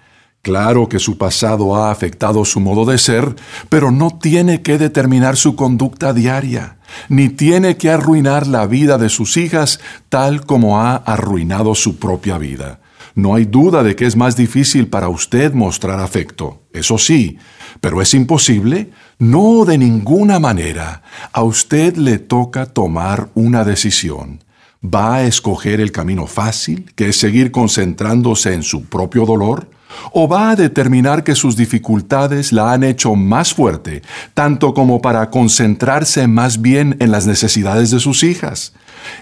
Claro 0.42 0.88
que 0.88 1.00
su 1.00 1.18
pasado 1.18 1.74
ha 1.74 1.90
afectado 1.90 2.44
su 2.44 2.60
modo 2.60 2.84
de 2.84 2.98
ser, 2.98 3.34
pero 3.68 3.90
no 3.90 4.16
tiene 4.16 4.62
que 4.62 4.78
determinar 4.78 5.36
su 5.36 5.56
conducta 5.56 6.12
diaria, 6.12 6.76
ni 7.08 7.30
tiene 7.30 7.76
que 7.76 7.90
arruinar 7.90 8.46
la 8.46 8.66
vida 8.68 8.96
de 8.96 9.08
sus 9.08 9.36
hijas 9.36 9.80
tal 10.08 10.46
como 10.46 10.80
ha 10.80 10.94
arruinado 10.94 11.74
su 11.74 11.96
propia 11.96 12.38
vida. 12.38 12.78
No 13.16 13.34
hay 13.34 13.46
duda 13.46 13.82
de 13.82 13.96
que 13.96 14.06
es 14.06 14.14
más 14.14 14.36
difícil 14.36 14.86
para 14.86 15.08
usted 15.08 15.52
mostrar 15.52 15.98
afecto, 15.98 16.62
eso 16.72 16.96
sí, 16.96 17.38
pero 17.80 18.00
es 18.00 18.14
imposible. 18.14 18.92
No 19.18 19.64
de 19.64 19.78
ninguna 19.78 20.38
manera. 20.40 21.02
A 21.32 21.42
usted 21.42 21.96
le 21.96 22.18
toca 22.18 22.66
tomar 22.66 23.30
una 23.34 23.64
decisión. 23.64 24.42
¿Va 24.84 25.16
a 25.16 25.22
escoger 25.22 25.80
el 25.80 25.92
camino 25.92 26.26
fácil, 26.26 26.92
que 26.94 27.08
es 27.08 27.18
seguir 27.18 27.50
concentrándose 27.50 28.52
en 28.52 28.62
su 28.62 28.84
propio 28.84 29.24
dolor? 29.24 29.70
¿O 30.12 30.28
va 30.28 30.50
a 30.50 30.56
determinar 30.56 31.22
que 31.24 31.34
sus 31.34 31.56
dificultades 31.56 32.52
la 32.52 32.72
han 32.72 32.82
hecho 32.82 33.14
más 33.14 33.54
fuerte, 33.54 34.02
tanto 34.34 34.74
como 34.74 35.00
para 35.00 35.30
concentrarse 35.30 36.26
más 36.26 36.60
bien 36.60 36.96
en 36.98 37.12
las 37.12 37.26
necesidades 37.26 37.90
de 37.90 38.00
sus 38.00 38.24
hijas? 38.24 38.74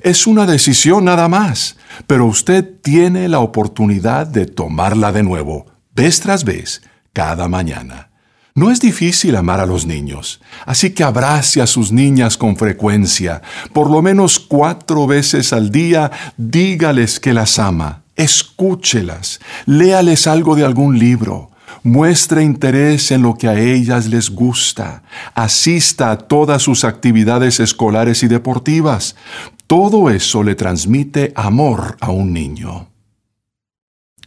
Es 0.03 0.27
una 0.27 0.47
decisión 0.47 1.05
nada 1.05 1.29
más, 1.29 1.77
pero 2.07 2.27
usted 2.27 2.81
tiene 2.83 3.29
la 3.29 3.41
oportunidad 3.41 4.27
de 4.27 4.47
tomarla 4.47 5.13
de 5.13 5.23
nuevo, 5.23 5.67
vez 5.95 6.21
tras 6.21 6.45
vez, 6.45 6.83
cada 7.13 7.49
mañana. 7.49 8.12
No 8.55 8.71
es 8.71 8.81
difícil 8.81 9.35
amar 9.37 9.61
a 9.61 9.67
los 9.67 9.87
niños, 9.87 10.41
así 10.67 10.91
que 10.91 11.05
abrace 11.05 11.63
a 11.63 11.67
sus 11.67 11.91
niñas 11.91 12.37
con 12.37 12.57
frecuencia. 12.57 13.41
Por 13.73 13.91
lo 13.91 14.03
menos 14.03 14.39
cuatro 14.39 15.07
veces 15.07 15.55
al 15.55 15.71
día 15.71 16.11
dígales 16.37 17.19
que 17.19 17.33
las 17.33 17.59
ama, 17.59 18.03
escúchelas, 18.15 19.41
léales 19.65 20.27
algo 20.27 20.55
de 20.55 20.67
algún 20.67 20.99
libro, 20.99 21.51
muestre 21.83 22.43
interés 22.43 23.11
en 23.11 23.23
lo 23.23 23.37
que 23.37 23.49
a 23.49 23.59
ellas 23.59 24.07
les 24.09 24.29
gusta, 24.29 25.03
asista 25.35 26.11
a 26.11 26.19
todas 26.19 26.61
sus 26.61 26.85
actividades 26.85 27.59
escolares 27.59 28.23
y 28.23 28.29
deportivas. 28.29 29.17
Todo 29.67 30.11
eso 30.11 30.43
le 30.43 30.55
transmite 30.55 31.33
amor 31.35 31.97
a 32.01 32.11
un 32.11 32.35
niño. 32.35 32.89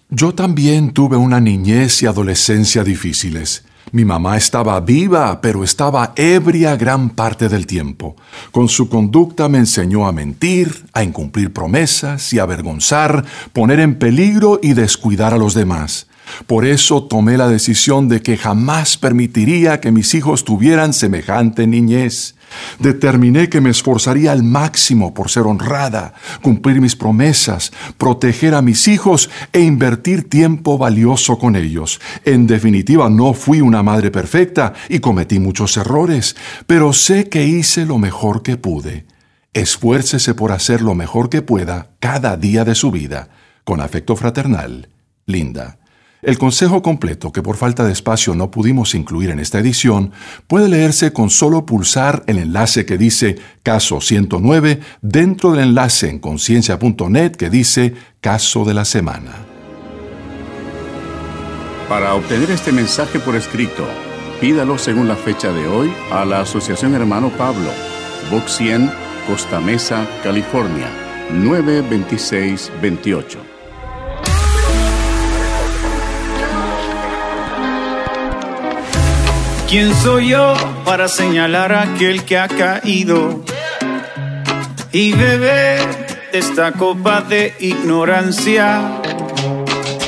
Yo 0.09 0.33
también 0.33 0.93
tuve 0.93 1.15
una 1.15 1.39
niñez 1.39 2.01
y 2.01 2.07
adolescencia 2.07 2.83
difíciles. 2.83 3.65
Mi 3.91 4.03
mamá 4.03 4.35
estaba 4.35 4.79
viva, 4.79 5.39
pero 5.41 5.63
estaba 5.63 6.13
ebria 6.15 6.75
gran 6.75 7.09
parte 7.09 7.49
del 7.49 7.67
tiempo. 7.67 8.15
Con 8.51 8.67
su 8.67 8.89
conducta 8.89 9.47
me 9.47 9.59
enseñó 9.59 10.07
a 10.07 10.11
mentir, 10.11 10.85
a 10.93 11.03
incumplir 11.03 11.53
promesas 11.53 12.33
y 12.33 12.39
avergonzar, 12.39 13.23
poner 13.53 13.79
en 13.79 13.95
peligro 13.95 14.59
y 14.61 14.73
descuidar 14.73 15.33
a 15.33 15.37
los 15.37 15.53
demás. 15.53 16.07
Por 16.47 16.65
eso 16.65 17.03
tomé 17.03 17.37
la 17.37 17.47
decisión 17.47 18.09
de 18.09 18.21
que 18.21 18.37
jamás 18.37 18.97
permitiría 18.97 19.79
que 19.79 19.91
mis 19.91 20.13
hijos 20.13 20.43
tuvieran 20.43 20.93
semejante 20.93 21.67
niñez. 21.67 22.35
Determiné 22.79 23.49
que 23.49 23.61
me 23.61 23.69
esforzaría 23.69 24.31
al 24.31 24.43
máximo 24.43 25.13
por 25.13 25.29
ser 25.29 25.43
honrada, 25.43 26.13
cumplir 26.41 26.81
mis 26.81 26.95
promesas, 26.95 27.71
proteger 27.97 28.53
a 28.53 28.61
mis 28.61 28.87
hijos 28.87 29.29
e 29.51 29.61
invertir 29.61 30.29
tiempo 30.29 30.77
valioso 30.77 31.37
con 31.37 31.55
ellos. 31.55 31.99
En 32.23 32.47
definitiva, 32.47 33.09
no 33.09 33.33
fui 33.33 33.61
una 33.61 33.83
madre 33.83 34.11
perfecta 34.11 34.73
y 34.89 34.99
cometí 34.99 35.39
muchos 35.39 35.77
errores, 35.77 36.35
pero 36.67 36.93
sé 36.93 37.29
que 37.29 37.45
hice 37.45 37.85
lo 37.85 37.97
mejor 37.97 38.43
que 38.43 38.57
pude. 38.57 39.05
Esfuércese 39.53 40.33
por 40.33 40.51
hacer 40.51 40.81
lo 40.81 40.95
mejor 40.95 41.29
que 41.29 41.41
pueda 41.41 41.91
cada 41.99 42.35
día 42.35 42.65
de 42.65 42.75
su 42.75 42.91
vida. 42.91 43.29
Con 43.63 43.79
afecto 43.79 44.15
fraternal, 44.15 44.89
Linda. 45.25 45.79
El 46.25 46.37
consejo 46.39 46.81
completo, 46.81 47.31
que 47.31 47.43
por 47.43 47.55
falta 47.55 47.85
de 47.85 47.91
espacio 47.91 48.33
no 48.33 48.49
pudimos 48.49 48.95
incluir 48.95 49.29
en 49.29 49.39
esta 49.39 49.59
edición, 49.59 50.11
puede 50.47 50.67
leerse 50.67 51.13
con 51.13 51.29
solo 51.29 51.67
pulsar 51.67 52.23
el 52.25 52.39
enlace 52.39 52.83
que 52.83 52.97
dice 52.97 53.35
Caso 53.61 54.01
109 54.01 54.79
dentro 55.03 55.51
del 55.51 55.65
enlace 55.65 56.09
en 56.09 56.17
conciencia.net 56.17 57.33
que 57.33 57.51
dice 57.51 57.93
Caso 58.21 58.65
de 58.65 58.73
la 58.73 58.85
Semana. 58.85 59.33
Para 61.87 62.15
obtener 62.15 62.49
este 62.49 62.71
mensaje 62.71 63.19
por 63.19 63.35
escrito, 63.35 63.85
pídalo 64.41 64.79
según 64.79 65.07
la 65.07 65.15
fecha 65.15 65.51
de 65.51 65.67
hoy 65.67 65.93
a 66.11 66.25
la 66.25 66.41
Asociación 66.41 66.95
Hermano 66.95 67.29
Pablo, 67.37 67.69
Box 68.31 68.53
100, 68.53 68.91
Costa 69.27 69.59
Mesa, 69.59 70.07
California, 70.23 70.89
92628. 71.33 73.44
¿Quién 79.67 79.95
soy 79.95 80.29
yo 80.29 80.53
para 80.85 81.07
señalar 81.07 81.73
a 81.73 81.81
aquel 81.81 82.23
que 82.23 82.37
ha 82.37 82.47
caído 82.47 83.43
y 84.91 85.11
beber 85.11 85.81
de 86.31 86.39
esta 86.39 86.71
copa 86.71 87.21
de 87.21 87.55
ignorancia? 87.59 89.01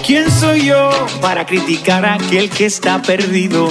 ¿Quién 0.06 0.30
soy 0.30 0.66
yo 0.68 0.90
para 1.22 1.46
criticar 1.48 2.06
a 2.06 2.14
aquel 2.14 2.52
que 2.52 2.68
está 2.68 3.02
perdido? 3.02 3.68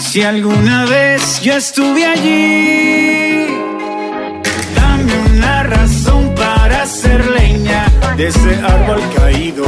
Si 0.00 0.22
alguna 0.22 0.84
vez 0.84 1.42
yo 1.42 1.54
estuve 1.54 2.06
allí, 2.06 3.46
dame 4.76 5.12
una 5.34 5.64
razón 5.64 6.34
para 6.36 6.82
hacer 6.82 7.26
leña 7.30 7.86
de 8.16 8.28
ese 8.28 8.54
árbol 8.62 9.02
caído, 9.16 9.64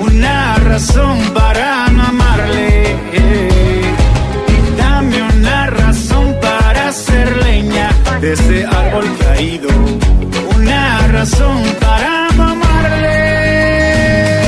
una 0.00 0.56
razón 0.56 1.18
para 1.34 1.88
no 1.88 2.04
amarle. 2.04 3.51
De 8.22 8.32
ese 8.34 8.64
árbol 8.64 9.04
caído, 9.18 9.68
una 10.54 11.08
razón 11.08 11.60
para 11.80 12.28
no 12.36 12.42
amarle. 12.50 14.44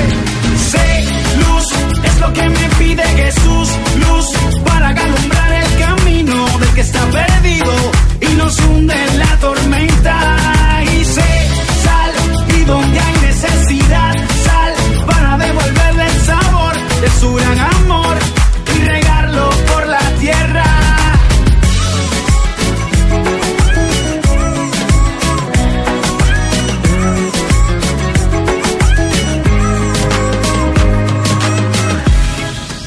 Sé, 0.70 1.04
luz, 1.40 1.66
es 2.04 2.20
lo 2.20 2.32
que 2.32 2.48
me 2.50 2.68
pide 2.78 3.02
Jesús, 3.02 3.68
luz 4.06 4.26
para 4.64 4.90
alumbrar 4.90 5.52
el 5.52 5.78
camino 5.84 6.58
del 6.60 6.74
que 6.74 6.80
está 6.82 7.04
perdido 7.06 7.83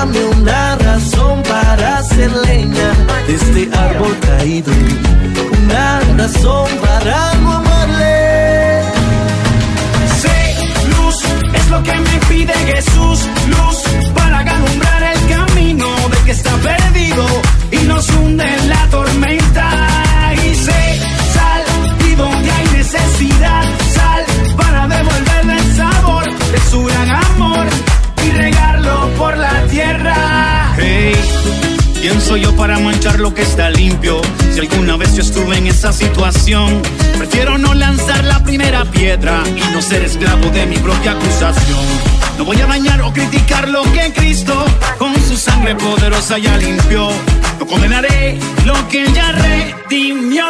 Dame 0.00 0.24
una 0.24 0.76
razón 0.76 1.42
para 1.42 1.98
hacer 1.98 2.32
leña 2.32 2.90
de 3.26 3.34
este 3.34 3.70
árbol 3.76 4.16
caído. 4.20 4.72
Una 5.62 6.00
razón 6.16 6.68
para 6.80 7.34
no 7.34 7.52
amarle. 7.52 8.82
Sé, 10.22 10.38
luz, 10.96 11.16
es 11.52 11.68
lo 11.68 11.82
que 11.82 11.96
me 12.06 12.18
pide 12.30 12.54
Jesús, 12.72 13.28
luz 13.48 13.78
para 14.14 14.38
alumbrar 14.38 15.02
el 15.02 15.36
camino 15.36 15.86
del 16.08 16.24
que 16.24 16.32
está 16.32 16.54
perdido 16.56 17.26
y 17.70 17.76
nos 17.86 18.08
hunde 18.08 18.44
en 18.54 18.68
la 18.70 18.86
tormenta. 18.86 19.68
Y 20.46 20.54
sé, 20.54 21.00
sal, 21.34 21.62
y 22.10 22.14
donde 22.14 22.50
hay 22.50 22.66
necesidad, 22.78 23.64
manchar 33.00 33.20
lo 33.20 33.32
que 33.32 33.40
está 33.40 33.70
limpio? 33.70 34.20
Si 34.52 34.60
alguna 34.60 34.98
vez 34.98 35.14
yo 35.14 35.22
estuve 35.22 35.56
en 35.56 35.66
esa 35.68 35.90
situación, 35.90 36.82
prefiero 37.16 37.56
no 37.56 37.72
lanzar 37.72 38.22
la 38.24 38.44
primera 38.44 38.84
piedra 38.84 39.42
y 39.46 39.72
no 39.72 39.80
ser 39.80 40.02
esclavo 40.02 40.50
de 40.50 40.66
mi 40.66 40.76
propia 40.76 41.12
acusación. 41.12 41.80
No 42.36 42.44
voy 42.44 42.60
a 42.60 42.66
dañar 42.66 43.00
o 43.00 43.10
criticar 43.10 43.70
lo 43.70 43.84
que 43.84 44.12
Cristo 44.12 44.66
con 44.98 45.14
su 45.14 45.34
sangre 45.38 45.76
poderosa 45.76 46.36
ya 46.36 46.58
limpió. 46.58 47.08
No 47.58 47.66
condenaré 47.66 48.38
lo 48.66 48.86
que 48.88 49.10
ya 49.14 49.32
redimió. 49.32 50.44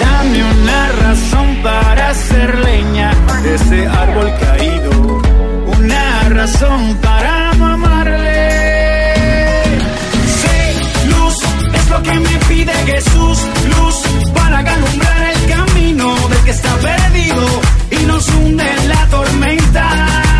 Dame 0.00 0.52
una 0.52 0.92
razón 0.92 1.62
para 1.64 2.10
hacer 2.10 2.58
leña 2.60 3.12
de 3.42 3.54
ese 3.56 3.88
árbol 3.88 4.32
caído. 4.38 5.20
Una 5.66 6.28
razón 6.28 6.96
para 7.02 7.52
no 7.54 7.81
que 12.02 12.12
me 12.12 12.38
pide 12.48 12.72
Jesús. 12.86 13.38
Luz 13.76 13.96
para 14.34 14.58
alumbrar 14.58 15.22
el 15.34 15.46
camino 15.48 16.28
del 16.28 16.44
que 16.44 16.50
está 16.50 16.76
perdido 16.76 17.46
y 17.90 18.06
nos 18.06 18.28
hunde 18.28 18.64
en 18.64 18.88
la 18.88 19.06
tormenta. 19.08 20.31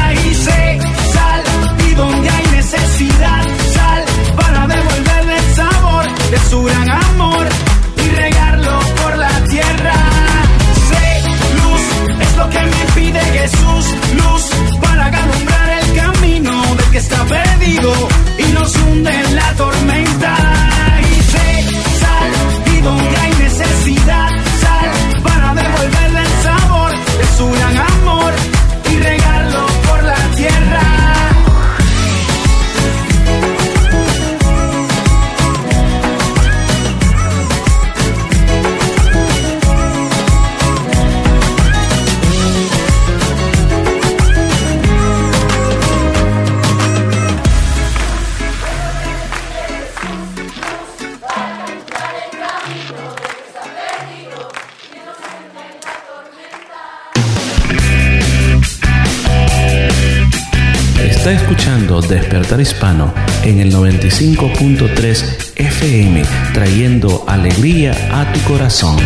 Despertar 62.01 62.61
Hispano 62.61 63.13
en 63.45 63.61
el 63.61 63.73
95.3 63.73 65.53
FM, 65.57 66.23
trayendo 66.55 67.25
alegría 67.29 67.93
a 68.11 68.33
tu 68.33 68.41
corazón. 68.41 68.97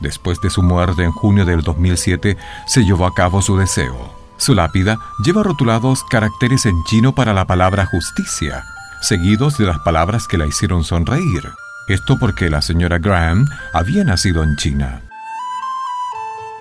Después 0.00 0.40
de 0.40 0.50
su 0.50 0.64
muerte 0.64 1.04
en 1.04 1.12
junio 1.12 1.44
del 1.44 1.62
2007, 1.62 2.36
se 2.66 2.84
llevó 2.84 3.06
a 3.06 3.14
cabo 3.14 3.40
su 3.40 3.56
deseo. 3.56 4.12
Su 4.36 4.54
lápida 4.54 4.98
lleva 5.24 5.44
rotulados 5.44 6.02
caracteres 6.10 6.66
en 6.66 6.82
chino 6.84 7.14
para 7.14 7.32
la 7.32 7.46
palabra 7.46 7.86
justicia, 7.86 8.64
seguidos 9.00 9.58
de 9.58 9.66
las 9.66 9.78
palabras 9.78 10.26
que 10.26 10.38
la 10.38 10.46
hicieron 10.46 10.82
sonreír. 10.82 11.52
Esto 11.88 12.18
porque 12.18 12.50
la 12.50 12.60
señora 12.60 12.98
Graham 12.98 13.46
había 13.72 14.04
nacido 14.04 14.42
en 14.42 14.56
China. 14.56 15.00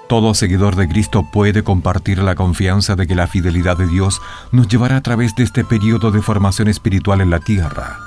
Todo 0.08 0.34
seguidor 0.34 0.78
de 0.78 0.88
Cristo 0.88 1.30
puede 1.34 1.64
compartir 1.64 2.20
la 2.20 2.36
confianza 2.36 2.96
de 2.96 3.08
que 3.08 3.16
la 3.16 3.28
fidelidad 3.28 3.78
de 3.78 3.88
Dios 3.88 4.22
nos 4.54 4.70
llevará 4.70 4.96
a 4.96 5.02
través 5.02 5.36
de 5.36 5.44
este 5.44 5.66
periodo 5.66 6.12
de 6.12 6.22
formación 6.22 6.70
espiritual 6.70 7.20
en 7.20 7.30
la 7.30 7.40
tierra. 7.40 8.00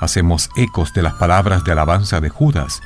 Hacemos 0.00 0.50
ecos 0.54 0.92
de 0.92 1.02
las 1.02 1.14
palabras 1.14 1.64
de 1.64 1.72
alabanza 1.72 2.20
de 2.20 2.28
Judas, 2.28 2.80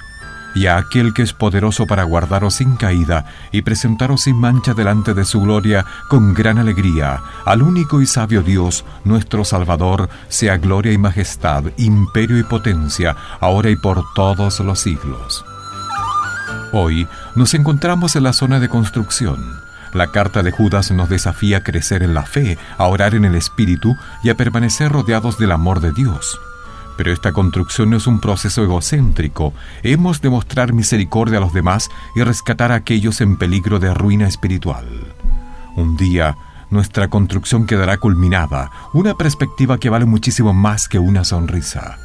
y 0.56 0.68
a 0.68 0.78
aquel 0.78 1.12
que 1.12 1.20
es 1.20 1.34
poderoso 1.34 1.86
para 1.86 2.04
guardaros 2.04 2.54
sin 2.54 2.76
caída 2.76 3.26
y 3.52 3.60
presentaros 3.60 4.22
sin 4.22 4.40
mancha 4.40 4.72
delante 4.72 5.12
de 5.12 5.26
su 5.26 5.42
gloria 5.42 5.84
con 6.08 6.32
gran 6.32 6.58
alegría, 6.58 7.20
al 7.44 7.60
único 7.60 8.00
y 8.00 8.06
sabio 8.06 8.42
Dios, 8.42 8.86
nuestro 9.04 9.44
Salvador, 9.44 10.08
sea 10.28 10.56
gloria 10.56 10.92
y 10.92 10.98
majestad, 10.98 11.64
imperio 11.76 12.38
y 12.38 12.42
potencia, 12.42 13.14
ahora 13.38 13.68
y 13.68 13.76
por 13.76 14.02
todos 14.14 14.58
los 14.60 14.80
siglos. 14.80 15.44
Hoy 16.72 17.06
nos 17.34 17.52
encontramos 17.52 18.16
en 18.16 18.22
la 18.22 18.32
zona 18.32 18.58
de 18.58 18.70
construcción. 18.70 19.60
La 19.92 20.06
carta 20.06 20.42
de 20.42 20.52
Judas 20.52 20.90
nos 20.90 21.10
desafía 21.10 21.58
a 21.58 21.62
crecer 21.62 22.02
en 22.02 22.14
la 22.14 22.22
fe, 22.22 22.56
a 22.78 22.86
orar 22.86 23.14
en 23.14 23.26
el 23.26 23.34
Espíritu 23.34 23.94
y 24.22 24.30
a 24.30 24.36
permanecer 24.36 24.90
rodeados 24.90 25.36
del 25.38 25.52
amor 25.52 25.80
de 25.80 25.92
Dios. 25.92 26.40
Pero 26.96 27.12
esta 27.12 27.32
construcción 27.32 27.90
no 27.90 27.96
es 27.96 28.06
un 28.06 28.20
proceso 28.20 28.62
egocéntrico. 28.62 29.52
Hemos 29.82 30.20
de 30.20 30.30
mostrar 30.30 30.72
misericordia 30.72 31.38
a 31.38 31.40
los 31.40 31.52
demás 31.52 31.90
y 32.14 32.22
rescatar 32.22 32.72
a 32.72 32.76
aquellos 32.76 33.20
en 33.20 33.36
peligro 33.36 33.78
de 33.78 33.92
ruina 33.92 34.26
espiritual. 34.26 34.86
Un 35.76 35.96
día, 35.96 36.36
nuestra 36.70 37.08
construcción 37.08 37.66
quedará 37.66 37.98
culminada, 37.98 38.70
una 38.92 39.14
perspectiva 39.14 39.78
que 39.78 39.90
vale 39.90 40.04
muchísimo 40.04 40.52
más 40.54 40.88
que 40.88 40.98
una 40.98 41.24
sonrisa. 41.24 41.98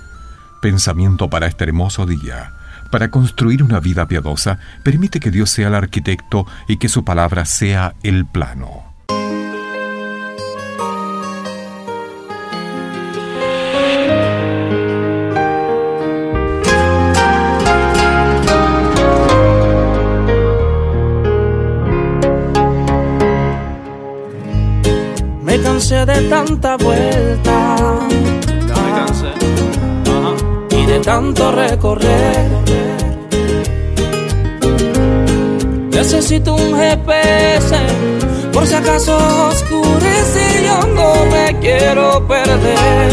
Pensamiento 0.62 1.30
para 1.30 1.48
este 1.48 1.64
hermoso 1.64 2.06
día. 2.06 2.54
Para 2.92 3.10
construir 3.10 3.64
una 3.64 3.80
vida 3.80 4.06
piadosa, 4.08 4.60
permite 4.84 5.20
que 5.20 5.32
Dios 5.32 5.50
sea 5.50 5.70
el 5.70 5.76
arquitecto 5.76 6.46
y 6.68 6.78
que 6.78 6.90
su 6.90 7.06
palabra 7.06 7.46
sea 7.46 7.96
el 8.04 8.26
plano. 8.26 8.91
Cansé 25.92 26.06
de 26.06 26.30
tanta 26.30 26.78
vuelta. 26.78 27.76
Y 30.70 30.86
de 30.86 31.00
tanto 31.00 31.52
recorrer. 31.52 32.50
Necesito 35.92 36.56
un 36.56 36.74
GPS. 36.78 37.76
Por 38.54 38.66
si 38.68 38.74
acaso 38.76 39.18
oscurece, 39.50 40.64
yo 40.66 40.88
no 40.88 41.26
me 41.26 41.60
quiero 41.60 42.26
perder. 42.28 43.12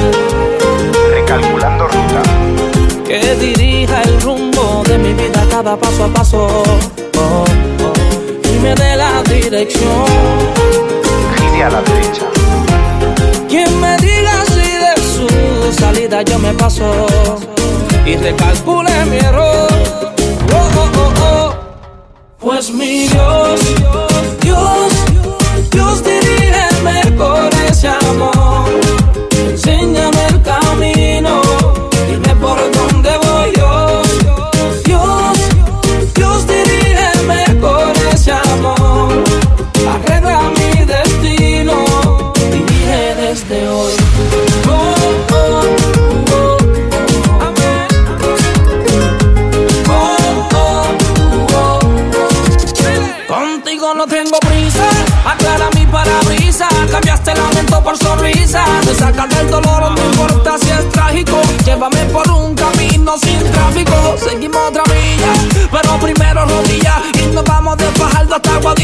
Recalculando 1.10 1.84
ruta. 1.86 2.22
Que 3.06 3.34
dirija 3.36 4.02
el 4.02 4.20
rumbo 4.20 4.82
de 4.86 4.98
mi 4.98 5.12
vida 5.14 5.44
cada 5.50 5.76
paso 5.76 6.04
a 6.04 6.08
paso. 6.08 6.46
Oh, 7.16 7.44
oh, 7.84 8.48
y 8.48 8.58
me 8.60 8.74
dé 8.74 8.96
la 8.96 9.22
dirección. 9.22 11.07
A 11.60 11.68
la 11.70 11.82
derecha. 11.82 12.22
Quien 13.48 13.80
me 13.80 13.96
diga 13.96 14.44
si 14.46 14.70
de 14.84 14.94
su 15.02 15.72
salida 15.72 16.22
yo 16.22 16.38
me 16.38 16.54
paso 16.54 17.06
y 18.06 18.14
recalcule 18.16 18.90
mi 19.06 19.16
error. 19.16 19.68
Oh, 20.52 20.68
oh, 20.78 20.90
oh, 21.04 21.12
oh. 21.20 21.54
Pues 22.38 22.70
mi 22.70 23.08
Dios, 23.08 23.60
Dios, 24.40 24.92
Dios 25.72 26.04
dirígeme 26.04 27.16
con 27.16 27.48
ese 27.68 27.88
amor. 27.88 28.68
Enséñame 29.50 30.26
el 30.28 30.42
camino, 30.42 31.42
hasta 68.56 68.74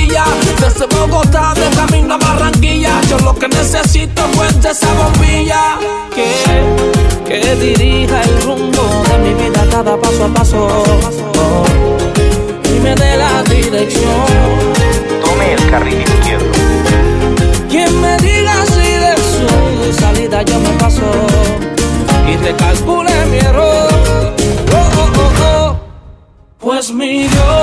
desde 0.60 0.86
Bogotá 0.86 1.54
de 1.54 1.68
camino 1.76 2.14
a 2.14 2.18
Barranquilla, 2.18 3.00
yo 3.08 3.18
lo 3.18 3.34
que 3.34 3.48
necesito 3.48 4.22
es 4.48 4.62
de 4.62 4.70
esa 4.70 4.92
bombilla, 4.94 5.78
que, 6.14 7.30
que 7.40 7.56
dirija 7.56 8.22
el 8.22 8.42
rumbo 8.42 9.04
de 9.08 9.18
mi 9.18 9.34
vida 9.34 9.66
cada 9.70 9.96
paso 9.96 10.24
a 10.24 10.28
paso. 10.28 10.66
Oh 11.38 12.14
y 12.74 12.80
me 12.80 12.94
dé 12.94 13.16
la 13.16 13.42
dirección. 13.44 14.26
Tome 15.24 15.54
el 15.54 15.70
carril 15.70 16.00
izquierdo. 16.00 16.46
Quien 17.70 18.00
me 18.00 18.16
diga 18.18 18.54
si 18.66 18.90
de 19.04 19.14
su 19.16 20.00
salida 20.00 20.42
yo 20.42 20.58
me 20.60 20.70
paso 20.78 21.02
y 22.30 22.36
recalcule 22.36 23.26
mi 23.26 23.38
error. 23.38 23.88
Oh, 24.72 24.90
oh, 24.98 25.10
oh, 25.16 25.44
oh. 25.44 25.76
Pues 26.58 26.92
mi 26.92 27.28
Dios, 27.28 27.53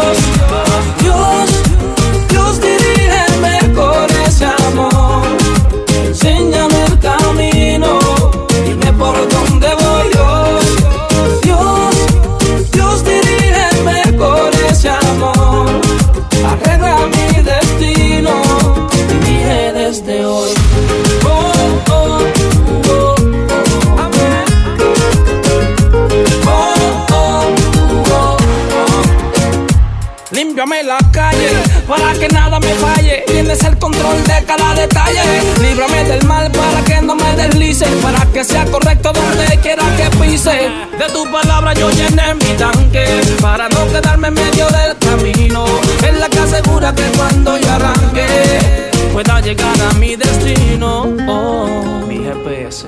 para 38.02 38.26
que 38.32 38.44
sea 38.44 38.66
correcto 38.66 39.12
donde 39.14 39.58
quiera 39.62 39.84
que 39.98 40.10
pise. 40.18 40.70
De 40.98 41.08
tu 41.14 41.30
palabra 41.32 41.74
yo 41.74 41.90
llené 41.92 42.34
mi 42.36 42.54
tanque, 42.58 43.06
para 43.42 43.68
no 43.70 43.88
quedarme 43.92 44.30
en 44.30 44.34
medio 44.36 44.68
del 44.68 44.98
camino. 44.98 45.66
Es 46.08 46.20
la 46.20 46.30
que 46.30 46.40
asegura 46.40 46.94
que 46.94 47.04
cuando 47.18 47.58
yo 47.58 47.72
arranque, 47.72 48.92
pueda 49.14 49.40
llegar 49.42 49.76
a 49.90 49.94
mi 49.96 50.16
destino. 50.16 51.08
Oh, 51.28 52.06
mi 52.08 52.20
GPS. 52.20 52.88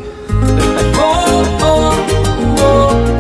Oh, 0.99 1.43
oh, 1.61 1.93
oh. 2.61 3.13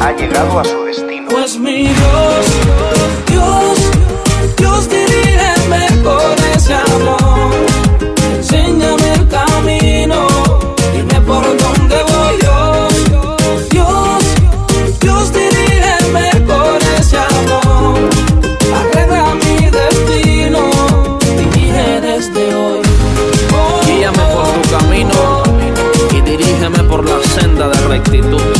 Ha 0.00 0.12
llegado 0.12 0.60
a 0.60 0.64
su 0.64 0.84
destino. 0.84 1.28
Pues 1.30 1.58
mi 1.58 1.82
Dios, 1.82 1.94
Dios, 1.94 2.47
senda 27.88 28.10
de 28.10 28.57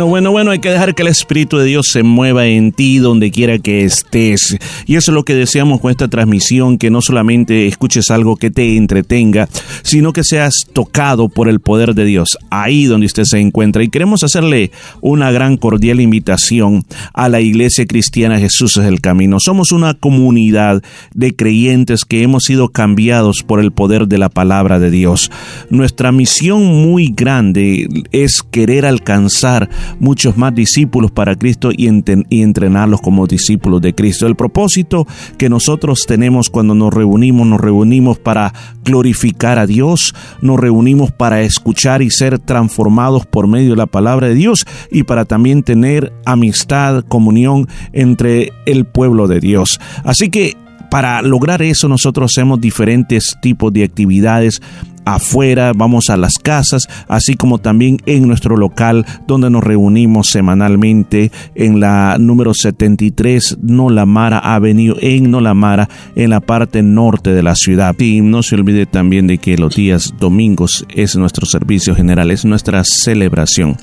Bueno, 0.00 0.12
bueno, 0.12 0.30
bueno, 0.30 0.50
hay 0.52 0.60
que 0.60 0.70
dejar 0.70 0.94
que 0.94 1.02
el 1.02 1.08
Espíritu 1.08 1.58
de 1.58 1.66
Dios 1.66 1.88
se 1.92 2.02
mueva 2.02 2.46
en 2.46 2.72
ti 2.72 3.00
donde 3.00 3.30
quiera 3.30 3.58
que 3.58 3.84
estés. 3.84 4.56
Y 4.86 4.96
eso 4.96 5.10
es 5.10 5.14
lo 5.14 5.24
que 5.24 5.34
deseamos 5.34 5.78
con 5.78 5.90
esta 5.90 6.08
transmisión, 6.08 6.78
que 6.78 6.88
no 6.88 7.02
solamente 7.02 7.66
escuches 7.66 8.10
algo 8.10 8.36
que 8.36 8.50
te 8.50 8.78
entretenga, 8.78 9.46
sino 9.82 10.14
que 10.14 10.24
seas 10.24 10.54
tocado 10.72 11.28
por 11.28 11.50
el 11.50 11.60
poder 11.60 11.94
de 11.94 12.06
Dios, 12.06 12.38
ahí 12.48 12.86
donde 12.86 13.04
usted 13.04 13.24
se 13.24 13.40
encuentra. 13.40 13.82
Y 13.82 13.90
queremos 13.90 14.24
hacerle 14.24 14.70
una 15.02 15.32
gran 15.32 15.58
cordial 15.58 16.00
invitación 16.00 16.82
a 17.12 17.28
la 17.28 17.42
Iglesia 17.42 17.84
Cristiana 17.84 18.38
Jesús 18.38 18.78
es 18.78 18.86
el 18.86 19.02
Camino. 19.02 19.36
Somos 19.38 19.70
una 19.70 19.92
comunidad 19.92 20.82
de 21.12 21.36
creyentes 21.36 22.06
que 22.06 22.22
hemos 22.22 22.44
sido 22.44 22.70
cambiados 22.70 23.42
por 23.46 23.60
el 23.60 23.70
poder 23.70 24.08
de 24.08 24.16
la 24.16 24.30
palabra 24.30 24.78
de 24.78 24.90
Dios. 24.90 25.30
Nuestra 25.68 26.10
misión 26.10 26.64
muy 26.64 27.12
grande 27.14 27.86
es 28.12 28.42
querer 28.42 28.86
alcanzar 28.86 29.68
muchos 29.98 30.36
más 30.36 30.54
discípulos 30.54 31.10
para 31.10 31.36
Cristo 31.36 31.70
y, 31.76 31.88
entrenarlos 31.88 33.00
como 33.00 33.26
discípulos 33.26 33.80
de 33.80 33.94
Cristo. 33.94 34.26
El 34.26 34.36
propósito 34.36 35.06
que 35.38 35.48
nosotros 35.48 36.04
tenemos 36.06 36.50
cuando 36.50 36.74
nos 36.74 36.92
reunimos, 36.92 37.46
nos 37.46 37.60
reunimos 37.60 38.18
para 38.18 38.52
glorificar 38.84 39.58
a 39.58 39.66
Dios, 39.66 40.14
nos 40.40 40.58
reunimos 40.58 41.12
para 41.12 41.42
escuchar 41.42 42.02
y 42.02 42.10
ser 42.10 42.38
transformados 42.38 43.26
por 43.26 43.46
medio 43.46 43.70
de 43.70 43.76
la 43.76 43.86
palabra 43.86 44.28
de 44.28 44.34
Dios 44.34 44.66
y 44.90 45.02
para 45.02 45.24
también 45.24 45.62
tener 45.62 46.12
amistad, 46.24 47.04
comunión 47.04 47.68
entre 47.92 48.52
el 48.66 48.84
pueblo 48.84 49.26
de 49.26 49.40
Dios. 49.40 49.80
Así 50.04 50.30
que 50.30 50.56
para 50.90 51.22
lograr 51.22 51.62
eso 51.62 51.88
nosotros 51.88 52.32
hacemos 52.32 52.60
diferentes 52.60 53.36
tipos 53.40 53.72
de 53.72 53.84
actividades 53.84 54.60
afuera, 55.04 55.72
vamos 55.74 56.10
a 56.10 56.16
las 56.16 56.34
casas, 56.38 56.88
así 57.08 57.34
como 57.34 57.58
también 57.58 57.98
en 58.06 58.26
nuestro 58.26 58.56
local 58.56 59.06
donde 59.26 59.50
nos 59.50 59.64
reunimos 59.64 60.28
semanalmente 60.28 61.30
en 61.54 61.80
la 61.80 62.16
número 62.18 62.54
73 62.54 63.58
Nolamara 63.62 64.38
Avenue 64.38 64.96
en 65.00 65.30
Nolamara 65.30 65.88
en 66.14 66.30
la 66.30 66.40
parte 66.40 66.82
norte 66.82 67.32
de 67.32 67.42
la 67.42 67.54
ciudad. 67.54 67.98
Y 67.98 68.20
no 68.20 68.42
se 68.42 68.54
olvide 68.54 68.86
también 68.86 69.26
de 69.26 69.38
que 69.38 69.56
los 69.56 69.74
días 69.74 70.14
domingos 70.18 70.86
es 70.94 71.16
nuestro 71.16 71.46
servicio 71.46 71.94
general, 71.94 72.30
es 72.30 72.44
nuestra 72.44 72.82
celebración. 72.84 73.76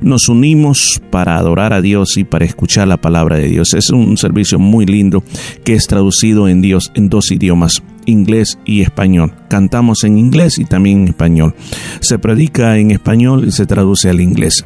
Nos 0.00 0.28
unimos 0.28 1.00
para 1.10 1.36
adorar 1.36 1.72
a 1.72 1.80
Dios 1.80 2.16
y 2.16 2.24
para 2.24 2.44
escuchar 2.44 2.88
la 2.88 2.96
palabra 2.96 3.36
de 3.36 3.48
Dios. 3.48 3.74
Es 3.74 3.90
un 3.90 4.16
servicio 4.16 4.58
muy 4.58 4.86
lindo 4.86 5.22
que 5.64 5.74
es 5.74 5.86
traducido 5.86 6.48
en 6.48 6.60
Dios 6.60 6.92
en 6.94 7.08
dos 7.08 7.30
idiomas 7.30 7.82
inglés 8.08 8.58
y 8.64 8.82
español. 8.82 9.32
Cantamos 9.48 10.04
en 10.04 10.18
inglés 10.18 10.58
y 10.58 10.64
también 10.64 11.02
en 11.02 11.08
español. 11.08 11.54
Se 12.00 12.18
predica 12.18 12.78
en 12.78 12.90
español 12.90 13.44
y 13.46 13.52
se 13.52 13.66
traduce 13.66 14.08
al 14.08 14.20
inglés. 14.20 14.64